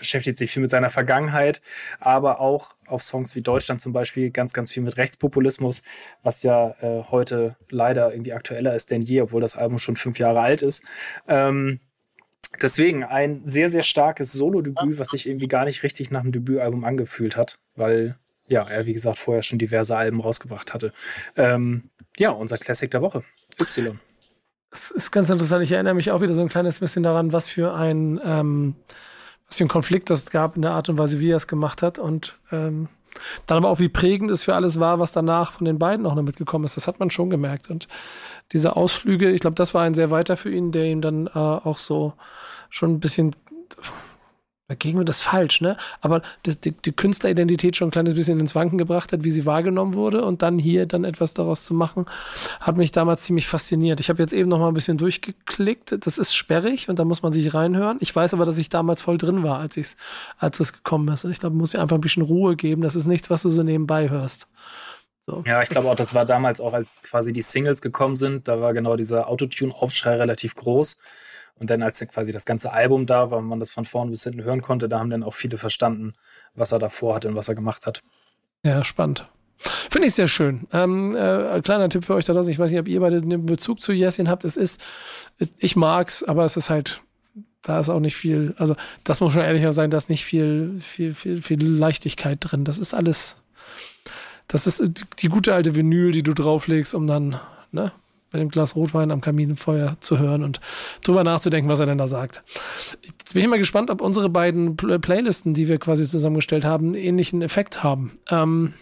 beschäftigt 0.00 0.38
sich 0.38 0.50
viel 0.50 0.62
mit 0.62 0.70
seiner 0.70 0.90
Vergangenheit, 0.90 1.60
aber 2.00 2.40
auch 2.40 2.74
auf 2.86 3.02
Songs 3.02 3.36
wie 3.36 3.42
Deutschland 3.42 3.80
zum 3.80 3.92
Beispiel 3.92 4.30
ganz, 4.30 4.52
ganz 4.52 4.72
viel 4.72 4.82
mit 4.82 4.96
Rechtspopulismus, 4.96 5.84
was 6.22 6.42
ja 6.42 6.74
äh, 6.80 7.04
heute 7.10 7.56
leider 7.70 8.10
irgendwie 8.12 8.32
aktueller 8.32 8.74
ist 8.74 8.90
denn 8.90 9.02
je, 9.02 9.20
obwohl 9.20 9.40
das 9.40 9.56
Album 9.56 9.78
schon 9.78 9.96
fünf 9.96 10.18
Jahre 10.18 10.40
alt 10.40 10.62
ist. 10.62 10.84
Ähm, 11.28 11.80
deswegen 12.60 13.04
ein 13.04 13.42
sehr, 13.44 13.68
sehr 13.68 13.82
starkes 13.82 14.32
Solo-Debüt, 14.32 14.98
was 14.98 15.10
sich 15.10 15.28
irgendwie 15.28 15.48
gar 15.48 15.66
nicht 15.66 15.82
richtig 15.84 16.10
nach 16.10 16.20
einem 16.20 16.32
Debütalbum 16.32 16.84
angefühlt 16.84 17.36
hat, 17.36 17.58
weil 17.76 18.16
ja, 18.50 18.62
er 18.64 18.84
wie 18.84 18.92
gesagt 18.92 19.18
vorher 19.18 19.42
schon 19.42 19.58
diverse 19.58 19.96
Alben 19.96 20.20
rausgebracht 20.20 20.74
hatte. 20.74 20.92
Ähm, 21.36 21.84
ja, 22.18 22.30
unser 22.30 22.58
Classic 22.58 22.90
der 22.90 23.00
Woche, 23.00 23.22
Y. 23.60 23.98
Es 24.72 24.90
ist 24.90 25.10
ganz 25.10 25.30
interessant. 25.30 25.62
Ich 25.64 25.72
erinnere 25.72 25.94
mich 25.94 26.10
auch 26.10 26.20
wieder 26.20 26.34
so 26.34 26.42
ein 26.42 26.48
kleines 26.48 26.80
bisschen 26.80 27.02
daran, 27.02 27.32
was 27.32 27.48
für 27.48 27.74
ein 27.74 28.20
ähm, 28.24 28.74
was 29.46 29.58
für 29.58 29.64
ein 29.64 29.68
Konflikt 29.68 30.10
das 30.10 30.30
gab 30.30 30.56
in 30.56 30.62
der 30.62 30.72
Art 30.72 30.88
und 30.88 30.98
Weise, 30.98 31.20
wie 31.20 31.30
er 31.30 31.36
es 31.36 31.46
gemacht 31.46 31.82
hat. 31.82 31.98
Und 31.98 32.38
ähm, 32.52 32.88
dann 33.46 33.58
aber 33.58 33.68
auch, 33.68 33.78
wie 33.78 33.88
prägend 33.88 34.30
es 34.30 34.44
für 34.44 34.54
alles 34.54 34.78
war, 34.78 34.98
was 34.98 35.12
danach 35.12 35.52
von 35.52 35.64
den 35.64 35.78
beiden 35.78 36.06
auch 36.06 36.14
noch 36.14 36.22
mitgekommen 36.22 36.64
ist. 36.64 36.76
Das 36.76 36.86
hat 36.86 37.00
man 37.00 37.10
schon 37.10 37.30
gemerkt. 37.30 37.70
Und 37.70 37.88
diese 38.52 38.76
Ausflüge, 38.76 39.30
ich 39.30 39.40
glaube, 39.40 39.56
das 39.56 39.74
war 39.74 39.82
ein 39.82 39.94
sehr 39.94 40.10
weiter 40.10 40.36
für 40.36 40.50
ihn, 40.50 40.72
der 40.72 40.84
ihm 40.84 41.00
dann 41.00 41.26
äh, 41.26 41.30
auch 41.34 41.78
so 41.78 42.14
schon 42.68 42.92
ein 42.92 43.00
bisschen 43.00 43.34
Gegenwind 44.76 45.08
ist 45.08 45.22
falsch, 45.22 45.60
ne? 45.60 45.76
Aber 46.00 46.22
das, 46.42 46.60
die, 46.60 46.72
die, 46.72 46.92
Künstleridentität 46.92 47.76
schon 47.76 47.88
ein 47.88 47.90
kleines 47.90 48.14
bisschen 48.14 48.38
ins 48.40 48.54
Wanken 48.54 48.78
gebracht 48.78 49.12
hat, 49.12 49.24
wie 49.24 49.30
sie 49.30 49.46
wahrgenommen 49.46 49.94
wurde 49.94 50.24
und 50.24 50.42
dann 50.42 50.58
hier 50.58 50.86
dann 50.86 51.04
etwas 51.04 51.34
daraus 51.34 51.64
zu 51.64 51.74
machen, 51.74 52.06
hat 52.60 52.76
mich 52.76 52.92
damals 52.92 53.24
ziemlich 53.24 53.48
fasziniert. 53.48 54.00
Ich 54.00 54.08
habe 54.08 54.22
jetzt 54.22 54.32
eben 54.32 54.48
noch 54.48 54.58
mal 54.58 54.68
ein 54.68 54.74
bisschen 54.74 54.98
durchgeklickt. 54.98 56.06
Das 56.06 56.18
ist 56.18 56.34
sperrig 56.34 56.88
und 56.88 56.98
da 56.98 57.04
muss 57.04 57.22
man 57.22 57.32
sich 57.32 57.54
reinhören. 57.54 57.98
Ich 58.00 58.14
weiß 58.14 58.34
aber, 58.34 58.44
dass 58.44 58.58
ich 58.58 58.68
damals 58.68 59.00
voll 59.02 59.18
drin 59.18 59.42
war, 59.42 59.58
als 59.58 59.76
ich 59.76 59.96
als 60.38 60.60
es 60.60 60.72
gekommen 60.72 61.08
ist. 61.08 61.24
Und 61.24 61.32
ich 61.32 61.38
glaube, 61.38 61.56
muss 61.56 61.74
ich 61.74 61.80
einfach 61.80 61.96
ein 61.96 62.02
bisschen 62.02 62.22
Ruhe 62.22 62.56
geben. 62.56 62.82
Das 62.82 62.96
ist 62.96 63.06
nichts, 63.06 63.30
was 63.30 63.42
du 63.42 63.48
so 63.48 63.62
nebenbei 63.62 64.10
hörst. 64.10 64.48
So. 65.26 65.42
Ja, 65.46 65.62
ich 65.62 65.68
glaube 65.68 65.88
auch, 65.88 65.94
das 65.94 66.14
war 66.14 66.24
damals 66.24 66.60
auch, 66.60 66.72
als 66.72 67.02
quasi 67.02 67.32
die 67.32 67.42
Singles 67.42 67.82
gekommen 67.82 68.16
sind. 68.16 68.48
Da 68.48 68.60
war 68.60 68.72
genau 68.72 68.96
dieser 68.96 69.28
Autotune-Aufschrei 69.28 70.16
relativ 70.16 70.54
groß. 70.54 70.98
Und 71.60 71.68
dann, 71.68 71.82
als 71.82 72.00
quasi 72.08 72.32
das 72.32 72.46
ganze 72.46 72.72
Album 72.72 73.04
da 73.06 73.30
war, 73.30 73.40
man 73.42 73.60
das 73.60 73.70
von 73.70 73.84
vorn 73.84 74.10
bis 74.10 74.24
hinten 74.24 74.42
hören 74.42 74.62
konnte, 74.62 74.88
da 74.88 74.98
haben 74.98 75.10
dann 75.10 75.22
auch 75.22 75.34
viele 75.34 75.58
verstanden, 75.58 76.14
was 76.54 76.72
er 76.72 76.78
davor 76.78 77.14
hatte 77.14 77.28
und 77.28 77.36
was 77.36 77.48
er 77.48 77.54
gemacht 77.54 77.86
hat. 77.86 78.02
Ja, 78.64 78.82
spannend. 78.82 79.28
Finde 79.58 80.06
ich 80.06 80.14
sehr 80.14 80.26
schön. 80.26 80.66
Ähm, 80.72 81.14
äh, 81.14 81.60
kleiner 81.60 81.90
Tipp 81.90 82.06
für 82.06 82.14
euch 82.14 82.24
da 82.24 82.32
draußen. 82.32 82.50
Ich 82.50 82.58
weiß 82.58 82.70
nicht, 82.70 82.80
ob 82.80 82.88
ihr 82.88 83.00
beide 83.00 83.18
einen 83.18 83.44
Bezug 83.44 83.80
zu 83.80 83.92
Jessin 83.92 84.30
habt. 84.30 84.46
Es 84.46 84.56
ist, 84.56 84.80
ist, 85.36 85.62
ich 85.62 85.76
mag's, 85.76 86.22
aber 86.22 86.46
es 86.46 86.56
ist 86.56 86.70
halt, 86.70 87.02
da 87.60 87.78
ist 87.78 87.90
auch 87.90 88.00
nicht 88.00 88.16
viel, 88.16 88.54
also 88.56 88.74
das 89.04 89.20
muss 89.20 89.34
schon 89.34 89.42
ehrlicher 89.42 89.74
sein, 89.74 89.90
da 89.90 89.98
ist 89.98 90.08
nicht 90.08 90.24
viel, 90.24 90.80
viel, 90.80 91.12
viel, 91.12 91.42
viel 91.42 91.62
Leichtigkeit 91.62 92.38
drin. 92.40 92.64
Das 92.64 92.78
ist 92.78 92.94
alles, 92.94 93.36
das 94.48 94.66
ist 94.66 95.04
die 95.18 95.28
gute 95.28 95.52
alte 95.52 95.76
Vinyl, 95.76 96.12
die 96.12 96.22
du 96.22 96.32
drauflegst, 96.32 96.94
um 96.94 97.06
dann, 97.06 97.38
ne, 97.70 97.92
bei 98.30 98.38
dem 98.38 98.48
Glas 98.48 98.76
Rotwein 98.76 99.10
am 99.10 99.20
Kaminfeuer 99.20 99.96
zu 100.00 100.18
hören 100.18 100.44
und 100.44 100.60
drüber 101.04 101.24
nachzudenken, 101.24 101.68
was 101.68 101.80
er 101.80 101.86
denn 101.86 101.98
da 101.98 102.08
sagt. 102.08 102.42
Jetzt 103.02 103.34
bin 103.34 103.42
ich 103.42 103.48
mal 103.48 103.58
gespannt, 103.58 103.90
ob 103.90 104.00
unsere 104.00 104.28
beiden 104.28 104.76
Pl 104.76 104.98
Playlisten, 104.98 105.54
die 105.54 105.68
wir 105.68 105.78
quasi 105.78 106.06
zusammengestellt 106.06 106.64
haben, 106.64 106.86
einen 106.86 106.94
ähnlichen 106.94 107.42
Effekt 107.42 107.82
haben. 107.82 108.12
Ähm, 108.30 108.74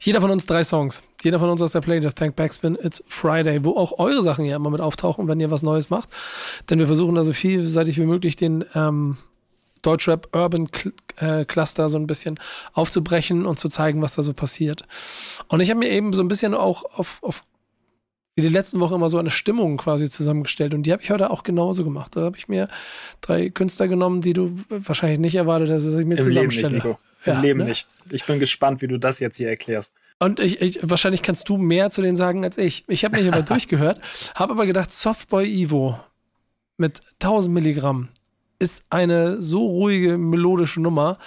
jeder 0.00 0.20
von 0.20 0.30
uns 0.30 0.46
drei 0.46 0.62
Songs. 0.62 1.02
Jeder 1.22 1.40
von 1.40 1.50
uns 1.50 1.60
aus 1.60 1.72
der 1.72 1.80
Playlist 1.80 2.16
Thank 2.16 2.36
Backspin 2.36 2.78
It's 2.80 3.02
Friday, 3.08 3.64
wo 3.64 3.76
auch 3.76 3.98
eure 3.98 4.22
Sachen 4.22 4.44
ja 4.44 4.56
immer 4.56 4.70
mit 4.70 4.80
auftauchen, 4.80 5.26
wenn 5.26 5.40
ihr 5.40 5.50
was 5.50 5.62
Neues 5.62 5.90
macht. 5.90 6.08
Denn 6.70 6.78
wir 6.78 6.86
versuchen 6.86 7.16
da 7.16 7.24
so 7.24 7.32
vielseitig 7.32 7.98
wie 7.98 8.06
möglich 8.06 8.36
den 8.36 8.64
ähm, 8.74 9.16
Deutschrap 9.82 10.28
Urban 10.36 10.68
äh, 11.16 11.44
Cluster 11.44 11.88
so 11.88 11.98
ein 11.98 12.06
bisschen 12.06 12.38
aufzubrechen 12.72 13.46
und 13.46 13.58
zu 13.58 13.68
zeigen, 13.68 14.00
was 14.02 14.14
da 14.14 14.22
so 14.22 14.32
passiert. 14.32 14.84
Und 15.48 15.60
ich 15.60 15.70
habe 15.70 15.80
mir 15.80 15.90
eben 15.90 16.12
so 16.12 16.22
ein 16.22 16.28
bisschen 16.28 16.54
auch 16.54 16.84
auf, 16.96 17.18
auf 17.22 17.44
wie 18.38 18.42
die 18.42 18.48
letzten 18.48 18.78
Woche 18.78 18.94
immer 18.94 19.08
so 19.08 19.18
eine 19.18 19.30
Stimmung 19.30 19.78
quasi 19.78 20.08
zusammengestellt. 20.08 20.72
Und 20.72 20.84
die 20.84 20.92
habe 20.92 21.02
ich 21.02 21.10
heute 21.10 21.30
auch 21.30 21.42
genauso 21.42 21.82
gemacht. 21.82 22.14
Da 22.14 22.20
habe 22.20 22.36
ich 22.36 22.46
mir 22.46 22.68
drei 23.20 23.50
Künstler 23.50 23.88
genommen, 23.88 24.20
die 24.20 24.32
du 24.32 24.60
wahrscheinlich 24.68 25.18
nicht 25.18 25.34
erwartet 25.34 25.70
hast, 25.70 25.86
dass 25.86 25.94
ich 25.94 26.06
mir 26.06 26.16
Im 26.16 26.22
zusammenstelle. 26.22 26.68
Leben 26.68 26.76
nicht, 26.76 26.84
Nico. 26.84 26.98
Im 27.24 27.32
ja, 27.32 27.40
Leben 27.40 27.58
ne? 27.58 27.64
nicht. 27.64 27.88
Ich 28.12 28.24
bin 28.26 28.38
gespannt, 28.38 28.80
wie 28.80 28.86
du 28.86 28.96
das 28.96 29.18
jetzt 29.18 29.38
hier 29.38 29.48
erklärst. 29.48 29.94
Und 30.20 30.38
ich, 30.38 30.60
ich, 30.60 30.78
wahrscheinlich 30.82 31.22
kannst 31.22 31.48
du 31.48 31.56
mehr 31.56 31.90
zu 31.90 32.00
denen 32.00 32.14
sagen 32.14 32.44
als 32.44 32.58
ich. 32.58 32.84
Ich 32.86 33.04
habe 33.04 33.16
mich 33.16 33.26
aber 33.26 33.42
durchgehört, 33.54 34.00
habe 34.36 34.52
aber 34.52 34.66
gedacht, 34.66 34.92
Softboy 34.92 35.44
Evo 35.44 35.98
mit 36.76 37.00
1000 37.20 37.52
Milligramm 37.52 38.08
ist 38.60 38.84
eine 38.88 39.42
so 39.42 39.66
ruhige, 39.66 40.16
melodische 40.16 40.80
Nummer 40.80 41.18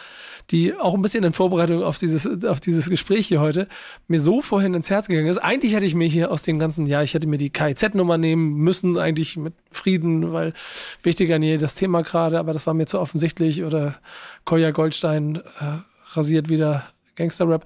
die 0.51 0.75
auch 0.75 0.93
ein 0.93 1.01
bisschen 1.01 1.23
in 1.23 1.33
Vorbereitung 1.33 1.83
auf 1.83 1.97
dieses, 1.97 2.43
auf 2.43 2.59
dieses 2.59 2.89
Gespräch 2.89 3.27
hier 3.27 3.39
heute 3.39 3.67
mir 4.07 4.19
so 4.19 4.41
vorhin 4.41 4.73
ins 4.73 4.89
Herz 4.89 5.07
gegangen 5.07 5.27
ist. 5.27 5.37
Eigentlich 5.37 5.73
hätte 5.73 5.85
ich 5.85 5.95
mir 5.95 6.07
hier 6.07 6.31
aus 6.31 6.43
dem 6.43 6.59
ganzen, 6.59 6.85
ja, 6.85 7.01
ich 7.01 7.13
hätte 7.13 7.27
mir 7.27 7.37
die 7.37 7.49
KIZ-Nummer 7.49 8.17
nehmen 8.17 8.55
müssen, 8.55 8.97
eigentlich 8.97 9.37
mit 9.37 9.53
Frieden, 9.71 10.33
weil 10.33 10.53
wichtiger 11.03 11.39
nie 11.39 11.57
das 11.57 11.75
Thema 11.75 12.03
gerade, 12.03 12.37
aber 12.39 12.53
das 12.53 12.67
war 12.67 12.73
mir 12.73 12.85
zu 12.85 12.99
offensichtlich 12.99 13.63
oder 13.63 13.95
Koya 14.45 14.71
Goldstein 14.71 15.37
äh, 15.37 15.79
rasiert 16.13 16.49
wieder 16.49 16.83
Gangsterrap. 17.15 17.65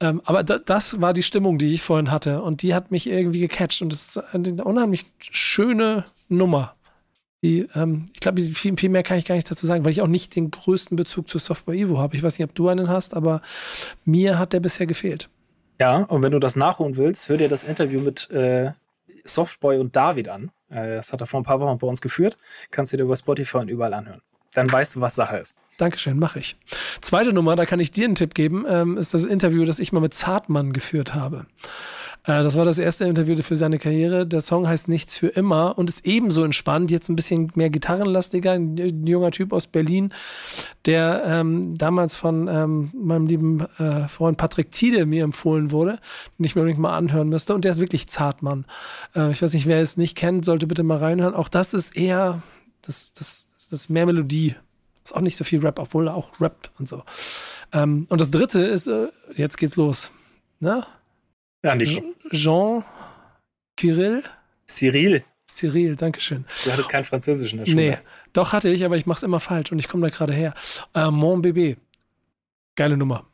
Ähm, 0.00 0.20
aber 0.24 0.42
da, 0.42 0.58
das 0.58 1.00
war 1.00 1.14
die 1.14 1.22
Stimmung, 1.22 1.58
die 1.58 1.72
ich 1.72 1.82
vorhin 1.82 2.10
hatte 2.10 2.42
und 2.42 2.62
die 2.62 2.74
hat 2.74 2.90
mich 2.90 3.06
irgendwie 3.06 3.40
gecatcht 3.40 3.82
und 3.82 3.92
das 3.92 4.16
ist 4.16 4.34
eine 4.34 4.64
unheimlich 4.64 5.06
schöne 5.18 6.04
Nummer. 6.28 6.74
Die, 7.42 7.68
ähm, 7.74 8.06
ich 8.12 8.20
glaube, 8.20 8.42
viel, 8.42 8.76
viel 8.76 8.88
mehr 8.88 9.02
kann 9.02 9.18
ich 9.18 9.24
gar 9.24 9.36
nicht 9.36 9.50
dazu 9.50 9.64
sagen, 9.64 9.84
weil 9.84 9.92
ich 9.92 10.02
auch 10.02 10.08
nicht 10.08 10.34
den 10.34 10.50
größten 10.50 10.96
Bezug 10.96 11.28
zu 11.28 11.38
Software 11.38 11.74
Evo 11.74 11.98
habe. 11.98 12.16
Ich 12.16 12.22
weiß 12.22 12.38
nicht, 12.38 12.48
ob 12.48 12.54
du 12.54 12.68
einen 12.68 12.88
hast, 12.88 13.14
aber 13.14 13.42
mir 14.04 14.38
hat 14.38 14.52
der 14.52 14.60
bisher 14.60 14.86
gefehlt. 14.86 15.28
Ja, 15.80 15.98
und 15.98 16.22
wenn 16.22 16.32
du 16.32 16.40
das 16.40 16.56
nachholen 16.56 16.96
willst, 16.96 17.28
hör 17.28 17.36
dir 17.36 17.48
das 17.48 17.62
Interview 17.62 18.00
mit 18.00 18.28
äh, 18.30 18.72
Softboy 19.24 19.78
und 19.78 19.94
David 19.94 20.28
an. 20.28 20.50
Äh, 20.68 20.96
das 20.96 21.12
hat 21.12 21.20
er 21.20 21.26
vor 21.26 21.40
ein 21.40 21.44
paar 21.44 21.60
Wochen 21.60 21.78
bei 21.78 21.86
uns 21.86 22.00
geführt. 22.00 22.36
Kannst 22.72 22.92
du 22.92 22.96
dir 22.96 23.04
über 23.04 23.14
Spotify 23.14 23.58
und 23.58 23.70
überall 23.70 23.94
anhören. 23.94 24.22
Dann 24.54 24.70
weißt 24.70 24.96
du, 24.96 25.00
was 25.00 25.14
Sache 25.14 25.36
ist. 25.36 25.56
Dankeschön, 25.76 26.18
mache 26.18 26.40
ich. 26.40 26.56
Zweite 27.00 27.32
Nummer, 27.32 27.54
da 27.54 27.64
kann 27.64 27.78
ich 27.78 27.92
dir 27.92 28.06
einen 28.06 28.16
Tipp 28.16 28.34
geben, 28.34 28.64
ähm, 28.68 28.96
ist 28.96 29.14
das 29.14 29.24
Interview, 29.24 29.64
das 29.64 29.78
ich 29.78 29.92
mal 29.92 30.00
mit 30.00 30.14
Zartmann 30.14 30.72
geführt 30.72 31.14
habe. 31.14 31.46
Äh, 32.28 32.42
das 32.42 32.56
war 32.56 32.64
das 32.64 32.78
erste 32.78 33.06
Interview 33.06 33.40
für 33.42 33.56
seine 33.56 33.78
Karriere. 33.78 34.26
Der 34.26 34.42
Song 34.42 34.68
heißt 34.68 34.88
Nichts 34.88 35.16
für 35.16 35.28
immer 35.28 35.76
und 35.78 35.88
ist 35.88 36.06
ebenso 36.06 36.44
entspannt. 36.44 36.90
Jetzt 36.90 37.08
ein 37.08 37.16
bisschen 37.16 37.50
mehr 37.54 37.70
gitarrenlastiger. 37.70 38.52
Ein 38.52 39.06
junger 39.06 39.30
Typ 39.30 39.52
aus 39.52 39.66
Berlin, 39.66 40.12
der 40.84 41.24
ähm, 41.26 41.76
damals 41.76 42.14
von 42.14 42.46
ähm, 42.46 42.90
meinem 42.94 43.26
lieben 43.26 43.66
äh, 43.78 44.06
Freund 44.08 44.36
Patrick 44.36 44.70
Tiede 44.70 45.06
mir 45.06 45.24
empfohlen 45.24 45.70
wurde, 45.70 45.98
den 46.38 46.44
ich 46.44 46.54
mir 46.54 46.60
unbedingt 46.60 46.80
mal 46.80 46.96
anhören 46.96 47.30
müsste. 47.30 47.54
Und 47.54 47.64
der 47.64 47.72
ist 47.72 47.80
wirklich 47.80 48.06
zart, 48.08 48.42
Mann. 48.42 48.66
Äh, 49.16 49.30
ich 49.30 49.40
weiß 49.40 49.54
nicht, 49.54 49.66
wer 49.66 49.80
es 49.80 49.96
nicht 49.96 50.16
kennt, 50.16 50.44
sollte 50.44 50.66
bitte 50.66 50.82
mal 50.82 50.98
reinhören. 50.98 51.34
Auch 51.34 51.48
das 51.48 51.72
ist 51.72 51.96
eher, 51.96 52.42
das, 52.82 53.14
das, 53.14 53.48
das 53.56 53.72
ist 53.72 53.88
mehr 53.88 54.04
Melodie. 54.04 54.54
Ist 55.02 55.16
auch 55.16 55.22
nicht 55.22 55.36
so 55.36 55.44
viel 55.44 55.60
Rap, 55.60 55.78
obwohl 55.78 56.08
er 56.08 56.14
auch 56.14 56.38
rappt 56.38 56.70
und 56.78 56.86
so. 56.86 57.02
Ähm, 57.72 58.06
und 58.10 58.20
das 58.20 58.30
dritte 58.30 58.60
ist, 58.60 58.86
äh, 58.86 59.08
jetzt 59.34 59.56
geht's 59.56 59.76
los. 59.76 60.12
Na? 60.60 60.86
Ja, 61.64 61.74
nicht. 61.74 62.02
Jean 62.30 62.84
Kirill? 63.76 64.22
Cyril. 64.66 65.24
Cyril, 65.48 65.96
Dankeschön. 65.96 66.44
Du 66.64 66.72
hattest 66.72 66.88
kein 66.90 67.04
Französisch 67.04 67.52
in 67.52 67.58
der 67.58 67.66
Schule. 67.66 67.76
Nee, 67.76 67.98
doch 68.32 68.52
hatte 68.52 68.68
ich, 68.68 68.84
aber 68.84 68.96
ich 68.96 69.06
mach's 69.06 69.22
immer 69.22 69.40
falsch 69.40 69.72
und 69.72 69.78
ich 69.78 69.88
komme 69.88 70.08
da 70.08 70.14
gerade 70.14 70.34
her. 70.34 70.54
Äh, 70.94 71.10
Mon 71.10 71.42
Bébé. 71.42 71.76
Geile 72.76 72.96
Nummer. 72.96 73.27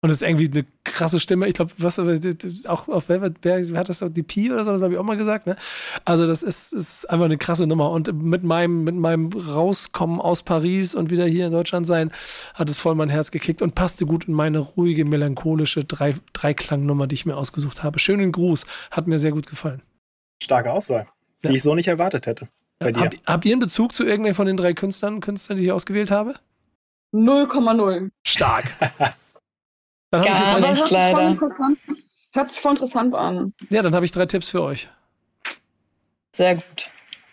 Und 0.00 0.10
es 0.10 0.22
ist 0.22 0.28
irgendwie 0.28 0.48
eine 0.48 0.64
krasse 0.84 1.18
Stimme. 1.18 1.48
Ich 1.48 1.54
glaube, 1.54 1.72
was 1.78 1.98
auch 1.98 2.86
auf 2.88 3.08
wer, 3.08 3.20
wer, 3.20 3.32
wer 3.42 3.78
hat 3.78 3.88
das 3.88 4.04
die 4.10 4.22
Pi 4.22 4.52
oder 4.52 4.64
so, 4.64 4.70
das 4.70 4.80
habe 4.80 4.92
ich 4.92 4.98
auch 4.98 5.04
mal 5.04 5.16
gesagt. 5.16 5.48
Ne? 5.48 5.56
Also 6.04 6.24
das 6.24 6.44
ist, 6.44 6.72
ist 6.72 7.10
einfach 7.10 7.24
eine 7.24 7.36
krasse 7.36 7.66
Nummer. 7.66 7.90
Und 7.90 8.12
mit 8.12 8.44
meinem 8.44 8.84
mit 8.84 8.94
meinem 8.94 9.30
Rauskommen 9.32 10.20
aus 10.20 10.44
Paris 10.44 10.94
und 10.94 11.10
wieder 11.10 11.26
hier 11.26 11.46
in 11.46 11.52
Deutschland 11.52 11.84
sein, 11.84 12.12
hat 12.54 12.70
es 12.70 12.78
voll 12.78 12.94
mein 12.94 13.08
Herz 13.08 13.32
gekickt 13.32 13.60
und 13.60 13.74
passte 13.74 14.06
gut 14.06 14.28
in 14.28 14.34
meine 14.34 14.60
ruhige 14.60 15.04
melancholische 15.04 15.84
drei 15.84 16.14
Dreiklangnummer, 16.32 17.08
die 17.08 17.14
ich 17.14 17.26
mir 17.26 17.36
ausgesucht 17.36 17.82
habe. 17.82 17.98
Schönen 17.98 18.30
Gruß, 18.30 18.66
hat 18.92 19.08
mir 19.08 19.18
sehr 19.18 19.32
gut 19.32 19.48
gefallen. 19.48 19.82
Starke 20.40 20.72
Auswahl, 20.72 21.08
die 21.42 21.48
ja. 21.48 21.54
ich 21.54 21.62
so 21.64 21.74
nicht 21.74 21.88
erwartet 21.88 22.26
hätte. 22.28 22.48
Bei 22.78 22.92
dir. 22.92 23.00
Habt, 23.00 23.18
habt 23.26 23.44
ihr 23.44 23.52
einen 23.52 23.60
Bezug 23.60 23.92
zu 23.92 24.04
irgendwer 24.04 24.36
von 24.36 24.46
den 24.46 24.56
drei 24.56 24.74
Künstlern, 24.74 25.20
Künstlern, 25.20 25.58
die 25.58 25.64
ich 25.64 25.72
ausgewählt 25.72 26.12
habe? 26.12 26.34
0,0. 27.12 28.10
Stark. 28.24 28.66
Dann 30.10 30.22
Gar 30.22 30.58
ich 30.58 30.80
nicht, 30.80 30.90
leider. 30.90 31.34
Hört 32.34 32.50
sich 32.50 32.60
voll 32.60 32.72
interessant 32.72 33.14
an. 33.14 33.52
Ja, 33.70 33.82
dann 33.82 33.94
habe 33.94 34.04
ich 34.04 34.12
drei 34.12 34.26
Tipps 34.26 34.48
für 34.48 34.62
euch. 34.62 34.88
Sehr 36.32 36.56
gut. 36.56 36.90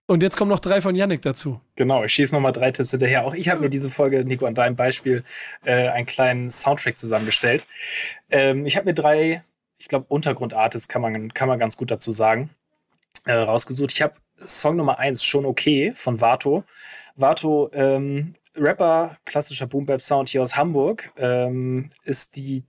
Und 0.08 0.22
jetzt 0.22 0.38
kommen 0.38 0.50
noch 0.50 0.60
drei 0.60 0.82
von 0.82 0.96
Yannick 0.96 1.24
dazu. 1.24 1.60
Genau, 1.76 2.04
ich 2.04 2.14
schieße 2.14 2.36
nochmal 2.36 2.52
drei 2.52 2.72
Tipps 2.72 2.92
hinterher. 2.92 3.26
Auch 3.26 3.34
ich 3.34 3.50
habe 3.50 3.62
mir 3.62 3.70
diese 3.70 3.90
Folge, 3.90 4.24
Nico, 4.24 4.46
an 4.46 4.54
deinem 4.54 4.76
Beispiel 4.76 5.24
äh, 5.64 5.90
einen 5.90 6.06
kleinen 6.06 6.52
Soundtrack 6.52 6.98
zusammengestellt. 6.98 7.66
Ähm, 8.30 8.66
ich 8.66 8.78
habe 8.78 8.86
mir 8.86 8.94
drei, 8.94 9.44
ich 9.80 9.88
glaube, 9.88 10.06
Untergrundartists 10.10 10.88
kann 10.88 11.02
man, 11.02 11.34
kann 11.34 11.48
man 11.48 11.58
ganz 11.58 11.76
gut 11.76 11.90
dazu 11.90 12.12
sagen, 12.12 12.52
äh, 13.26 13.34
rausgesucht. 13.34 13.94
Ich 13.94 14.02
habe 14.02 14.14
Song 14.46 14.76
Nummer 14.76 15.00
eins 15.00 15.24
schon 15.24 15.46
okay 15.46 15.92
von 15.96 16.22
Vato. 16.22 16.64
Vato 17.16 17.72
ähm, 17.74 18.36
Rapper, 18.58 19.18
klassischer 19.26 19.68
Boom 19.68 19.86
Bap 19.86 20.02
Sound 20.02 20.30
hier 20.30 20.42
aus 20.42 20.56
Hamburg, 20.56 21.12
ähm, 21.18 21.90
ist 22.04 22.36
die 22.36 22.64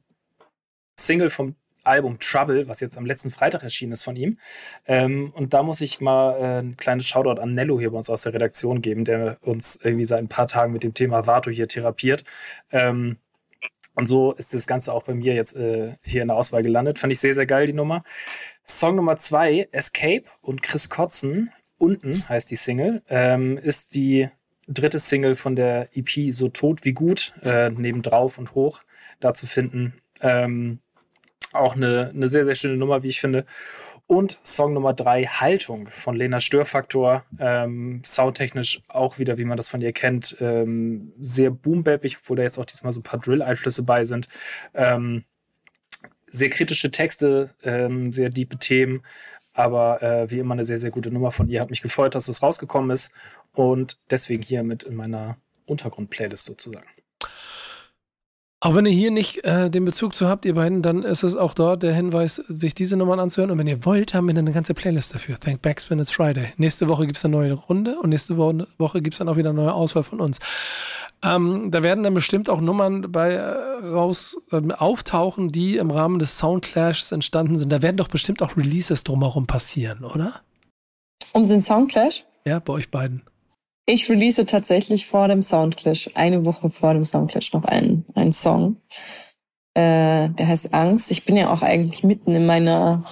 Single 0.98 1.30
vom 1.30 1.54
Album 1.84 2.18
Trouble, 2.18 2.68
was 2.68 2.80
jetzt 2.80 2.98
am 2.98 3.06
letzten 3.06 3.30
Freitag 3.30 3.62
erschienen 3.62 3.92
ist 3.92 4.02
von 4.02 4.16
ihm. 4.16 4.38
Ähm, 4.86 5.32
und 5.34 5.54
da 5.54 5.62
muss 5.62 5.80
ich 5.80 6.00
mal 6.00 6.32
äh, 6.32 6.62
ein 6.62 6.76
kleines 6.76 7.06
Shoutout 7.06 7.40
an 7.40 7.54
Nello 7.54 7.78
hier 7.78 7.90
bei 7.90 7.98
uns 7.98 8.10
aus 8.10 8.22
der 8.22 8.34
Redaktion 8.34 8.82
geben, 8.82 9.04
der 9.04 9.38
uns 9.42 9.76
irgendwie 9.82 10.04
seit 10.04 10.18
ein 10.18 10.28
paar 10.28 10.48
Tagen 10.48 10.72
mit 10.72 10.82
dem 10.82 10.94
Thema 10.94 11.26
Vato 11.26 11.50
hier 11.50 11.68
therapiert. 11.68 12.24
Ähm, 12.72 13.18
und 13.94 14.06
so 14.06 14.32
ist 14.32 14.52
das 14.52 14.66
Ganze 14.66 14.92
auch 14.92 15.04
bei 15.04 15.14
mir 15.14 15.34
jetzt 15.34 15.56
äh, 15.56 15.94
hier 16.02 16.22
in 16.22 16.28
der 16.28 16.36
Auswahl 16.36 16.62
gelandet. 16.62 16.98
Fand 16.98 17.12
ich 17.12 17.20
sehr, 17.20 17.34
sehr 17.34 17.46
geil, 17.46 17.66
die 17.66 17.72
Nummer. 17.72 18.02
Song 18.66 18.96
Nummer 18.96 19.16
zwei, 19.16 19.68
Escape 19.72 20.24
und 20.42 20.62
Chris 20.62 20.90
Kotzen, 20.90 21.52
unten 21.78 22.28
heißt 22.28 22.50
die 22.50 22.56
Single, 22.56 23.02
ähm, 23.08 23.56
ist 23.58 23.94
die 23.94 24.28
dritte 24.68 24.98
Single 24.98 25.34
von 25.34 25.56
der 25.56 25.88
EP 25.96 26.32
So 26.32 26.48
tot 26.48 26.84
wie 26.84 26.92
gut, 26.92 27.32
äh, 27.42 27.70
neben 27.70 28.02
drauf 28.02 28.38
und 28.38 28.54
hoch, 28.54 28.82
da 29.20 29.34
zu 29.34 29.46
finden. 29.46 29.94
Ähm, 30.20 30.80
auch 31.52 31.76
eine, 31.76 32.10
eine 32.14 32.28
sehr, 32.28 32.44
sehr 32.44 32.54
schöne 32.54 32.76
Nummer, 32.76 33.02
wie 33.02 33.08
ich 33.08 33.20
finde. 33.20 33.46
Und 34.08 34.38
Song 34.44 34.72
Nummer 34.72 34.92
drei, 34.92 35.24
Haltung 35.24 35.88
von 35.88 36.14
Lena 36.14 36.40
Störfaktor. 36.40 37.24
Ähm, 37.40 38.02
soundtechnisch 38.04 38.82
auch 38.86 39.18
wieder, 39.18 39.36
wie 39.36 39.44
man 39.44 39.56
das 39.56 39.68
von 39.68 39.80
ihr 39.80 39.92
kennt, 39.92 40.36
ähm, 40.40 41.12
sehr 41.20 41.50
boombappig, 41.50 42.18
obwohl 42.20 42.36
da 42.36 42.44
jetzt 42.44 42.58
auch 42.58 42.64
diesmal 42.64 42.92
so 42.92 43.00
ein 43.00 43.04
paar 43.04 43.18
Drill-Einflüsse 43.18 43.82
bei 43.82 44.04
sind. 44.04 44.28
Ähm, 44.74 45.24
sehr 46.26 46.50
kritische 46.50 46.90
Texte, 46.90 47.50
ähm, 47.64 48.12
sehr 48.12 48.30
diepe 48.30 48.58
Themen, 48.58 49.02
aber 49.56 50.02
äh, 50.02 50.30
wie 50.30 50.38
immer 50.38 50.54
eine 50.54 50.64
sehr, 50.64 50.78
sehr 50.78 50.90
gute 50.90 51.10
Nummer 51.10 51.30
von 51.30 51.48
ihr. 51.48 51.60
Hat 51.60 51.70
mich 51.70 51.82
gefreut, 51.82 52.14
dass 52.14 52.28
es 52.28 52.42
rausgekommen 52.42 52.90
ist 52.90 53.10
und 53.54 53.98
deswegen 54.10 54.42
hier 54.42 54.62
mit 54.62 54.84
in 54.84 54.94
meiner 54.94 55.38
Untergrund-Playlist 55.64 56.44
sozusagen. 56.44 56.86
Auch 58.60 58.74
wenn 58.74 58.86
ihr 58.86 58.92
hier 58.92 59.10
nicht 59.10 59.44
äh, 59.44 59.68
den 59.68 59.84
Bezug 59.84 60.14
zu 60.14 60.28
habt, 60.28 60.46
ihr 60.46 60.54
beiden, 60.54 60.80
dann 60.80 61.02
ist 61.02 61.22
es 61.22 61.36
auch 61.36 61.52
dort 61.52 61.82
der 61.82 61.92
Hinweis, 61.92 62.36
sich 62.36 62.74
diese 62.74 62.96
Nummern 62.96 63.20
anzuhören. 63.20 63.50
Und 63.50 63.58
wenn 63.58 63.66
ihr 63.66 63.84
wollt, 63.84 64.14
haben 64.14 64.26
wir 64.28 64.36
eine 64.36 64.50
ganze 64.50 64.72
Playlist 64.72 65.14
dafür. 65.14 65.38
Thank 65.38 65.60
Backspin, 65.60 65.98
it's 65.98 66.10
Friday. 66.10 66.54
Nächste 66.56 66.88
Woche 66.88 67.06
gibt 67.06 67.18
es 67.18 67.24
eine 67.24 67.36
neue 67.36 67.52
Runde 67.52 67.98
und 67.98 68.08
nächste 68.10 68.38
Woche, 68.38 68.66
Woche 68.78 69.02
gibt 69.02 69.14
es 69.14 69.18
dann 69.18 69.28
auch 69.28 69.36
wieder 69.36 69.50
eine 69.50 69.60
neue 69.60 69.74
Auswahl 69.74 70.04
von 70.04 70.20
uns. 70.20 70.38
Ähm, 71.22 71.70
da 71.70 71.82
werden 71.82 72.02
dann 72.02 72.14
bestimmt 72.14 72.48
auch 72.48 72.60
Nummern 72.62 73.12
bei 73.12 73.32
äh, 73.32 73.86
raus 73.86 74.38
äh, 74.50 74.60
auftauchen, 74.72 75.52
die 75.52 75.76
im 75.76 75.90
Rahmen 75.90 76.18
des 76.18 76.38
Soundclashs 76.38 77.12
entstanden 77.12 77.58
sind. 77.58 77.70
Da 77.70 77.82
werden 77.82 77.98
doch 77.98 78.08
bestimmt 78.08 78.40
auch 78.40 78.56
Releases 78.56 79.04
drumherum 79.04 79.46
passieren, 79.46 80.02
oder? 80.04 80.40
Um 81.32 81.46
den 81.46 81.60
Soundclash? 81.60 82.24
Ja, 82.46 82.58
bei 82.58 82.72
euch 82.72 82.90
beiden. 82.90 83.22
Ich 83.86 84.10
release 84.10 84.44
tatsächlich 84.44 85.06
vor 85.06 85.28
dem 85.28 85.42
Soundclash, 85.42 86.10
eine 86.14 86.44
Woche 86.44 86.70
vor 86.70 86.92
dem 86.92 87.04
Soundclash 87.04 87.52
noch 87.52 87.64
einen, 87.64 88.04
einen 88.16 88.32
Song. 88.32 88.76
Äh, 89.74 90.28
der 90.30 90.48
heißt 90.48 90.74
Angst. 90.74 91.12
Ich 91.12 91.24
bin 91.24 91.36
ja 91.36 91.52
auch 91.52 91.62
eigentlich 91.62 92.02
mitten 92.02 92.34
in 92.34 92.46
meiner 92.46 93.04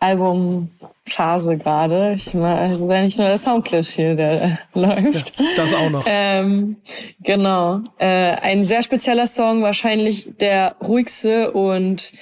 Albumphase 0.00 1.56
gerade. 1.56 2.14
Ich 2.16 2.34
meine, 2.34 2.74
es 2.74 2.80
ist 2.80 2.90
eigentlich 2.90 3.16
nur 3.16 3.28
der 3.28 3.38
Soundclash 3.38 3.88
hier, 3.90 4.14
der 4.14 4.58
läuft. 4.74 5.38
Ja, 5.38 5.46
das 5.56 5.72
auch 5.72 5.90
noch. 5.90 6.04
Ähm, 6.06 6.76
genau. 7.20 7.80
Äh, 7.98 8.36
ein 8.42 8.64
sehr 8.66 8.82
spezieller 8.82 9.26
Song, 9.26 9.62
wahrscheinlich 9.62 10.28
der 10.40 10.76
ruhigste 10.82 11.52
und 11.52 12.12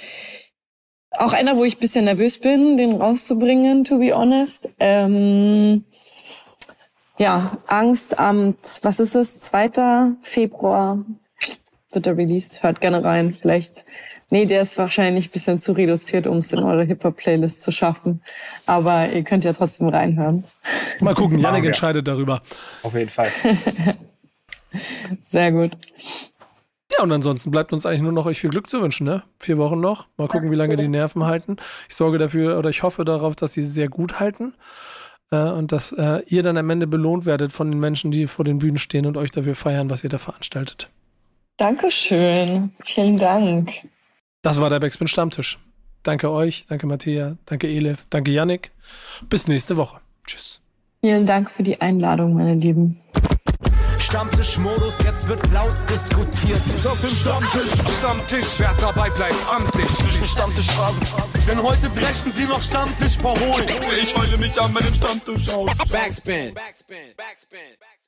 auch 1.18 1.32
einer, 1.32 1.56
wo 1.56 1.64
ich 1.64 1.78
bisschen 1.78 2.04
nervös 2.04 2.38
bin, 2.38 2.76
den 2.76 2.92
rauszubringen, 2.92 3.84
to 3.84 3.98
be 3.98 4.14
honest. 4.14 4.68
Ähm, 4.78 5.84
ja, 7.20 7.58
Angst 7.66 8.18
am, 8.18 8.54
was 8.80 8.98
ist 8.98 9.14
es, 9.14 9.40
2. 9.40 10.16
Februar 10.22 11.04
wird 11.92 12.06
er 12.06 12.16
released. 12.16 12.62
Hört 12.62 12.80
gerne 12.80 13.04
rein. 13.04 13.34
Vielleicht, 13.34 13.84
nee, 14.30 14.46
der 14.46 14.62
ist 14.62 14.78
wahrscheinlich 14.78 15.28
ein 15.28 15.30
bisschen 15.30 15.60
zu 15.60 15.72
reduziert, 15.72 16.26
um 16.26 16.38
es 16.38 16.50
in 16.54 16.60
eure 16.60 16.82
Hip-Hop-Playlist 16.82 17.62
zu 17.62 17.72
schaffen. 17.72 18.22
Aber 18.64 19.10
ihr 19.10 19.22
könnt 19.22 19.44
ja 19.44 19.52
trotzdem 19.52 19.88
reinhören. 19.88 20.44
Mal 21.00 21.14
gucken, 21.14 21.38
Janik 21.38 21.66
entscheidet 21.66 22.08
darüber. 22.08 22.40
Auf 22.82 22.94
jeden 22.94 23.10
Fall. 23.10 23.28
Sehr 25.24 25.52
gut. 25.52 25.76
Ja, 26.96 27.02
und 27.02 27.12
ansonsten 27.12 27.50
bleibt 27.50 27.74
uns 27.74 27.84
eigentlich 27.84 28.00
nur 28.00 28.12
noch 28.12 28.24
euch 28.24 28.40
viel 28.40 28.50
Glück 28.50 28.70
zu 28.70 28.80
wünschen, 28.80 29.04
ne? 29.04 29.24
Vier 29.38 29.58
Wochen 29.58 29.78
noch. 29.78 30.08
Mal 30.16 30.26
gucken, 30.26 30.50
wie 30.50 30.56
lange 30.56 30.76
die 30.76 30.88
Nerven 30.88 31.26
halten. 31.26 31.58
Ich 31.86 31.96
sorge 31.96 32.16
dafür 32.16 32.58
oder 32.58 32.70
ich 32.70 32.82
hoffe 32.82 33.04
darauf, 33.04 33.36
dass 33.36 33.52
sie 33.52 33.62
sehr 33.62 33.88
gut 33.88 34.20
halten 34.20 34.54
und 35.36 35.72
dass 35.72 35.92
äh, 35.92 36.22
ihr 36.26 36.42
dann 36.42 36.56
am 36.56 36.68
Ende 36.70 36.86
belohnt 36.86 37.24
werdet 37.24 37.52
von 37.52 37.70
den 37.70 37.80
Menschen, 37.80 38.10
die 38.10 38.26
vor 38.26 38.44
den 38.44 38.58
Bühnen 38.58 38.78
stehen 38.78 39.06
und 39.06 39.16
euch 39.16 39.30
dafür 39.30 39.54
feiern, 39.54 39.90
was 39.90 40.02
ihr 40.02 40.10
da 40.10 40.18
veranstaltet. 40.18 40.88
Dankeschön. 41.56 42.72
Vielen 42.84 43.16
Dank. 43.16 43.70
Das 44.42 44.60
war 44.60 44.70
der 44.70 44.80
Backspin 44.80 45.08
Stammtisch. 45.08 45.58
Danke 46.02 46.30
euch, 46.30 46.64
danke 46.68 46.86
Matthäa, 46.86 47.36
danke 47.44 47.68
Elif, 47.68 48.06
danke 48.08 48.30
Yannick. 48.30 48.72
Bis 49.28 49.46
nächste 49.46 49.76
Woche. 49.76 50.00
Tschüss. 50.26 50.62
Vielen 51.02 51.26
Dank 51.26 51.50
für 51.50 51.62
die 51.62 51.80
Einladung, 51.80 52.34
meine 52.34 52.54
Lieben. 52.54 53.00
Stammtischmodus, 54.00 54.98
jetzt 55.04 55.28
wird 55.28 55.44
laut 55.52 55.74
diskutiert. 55.88 56.60
Auf 56.86 57.00
dem 57.00 57.10
Stammtisch, 57.10 57.96
Stammtisch, 57.98 58.58
wer 58.58 58.74
dabei 58.80 59.10
bleibt, 59.10 59.36
amtlich. 59.54 59.88
Stammtischphase. 60.28 61.00
Denn 61.46 61.62
heute 61.62 61.88
brechen 61.90 62.32
sie 62.34 62.44
noch 62.44 62.60
Stammtisch 62.60 63.18
verholen. 63.18 63.68
Ich 64.00 64.16
heule 64.16 64.36
mich 64.38 64.60
an 64.60 64.72
meinem 64.72 64.94
Stammtisch 64.94 65.48
aus. 65.50 65.70
Backspin. 65.90 66.54
Backspin. 66.54 66.54
Backspin. 66.54 67.14
Backspin. 67.16 67.99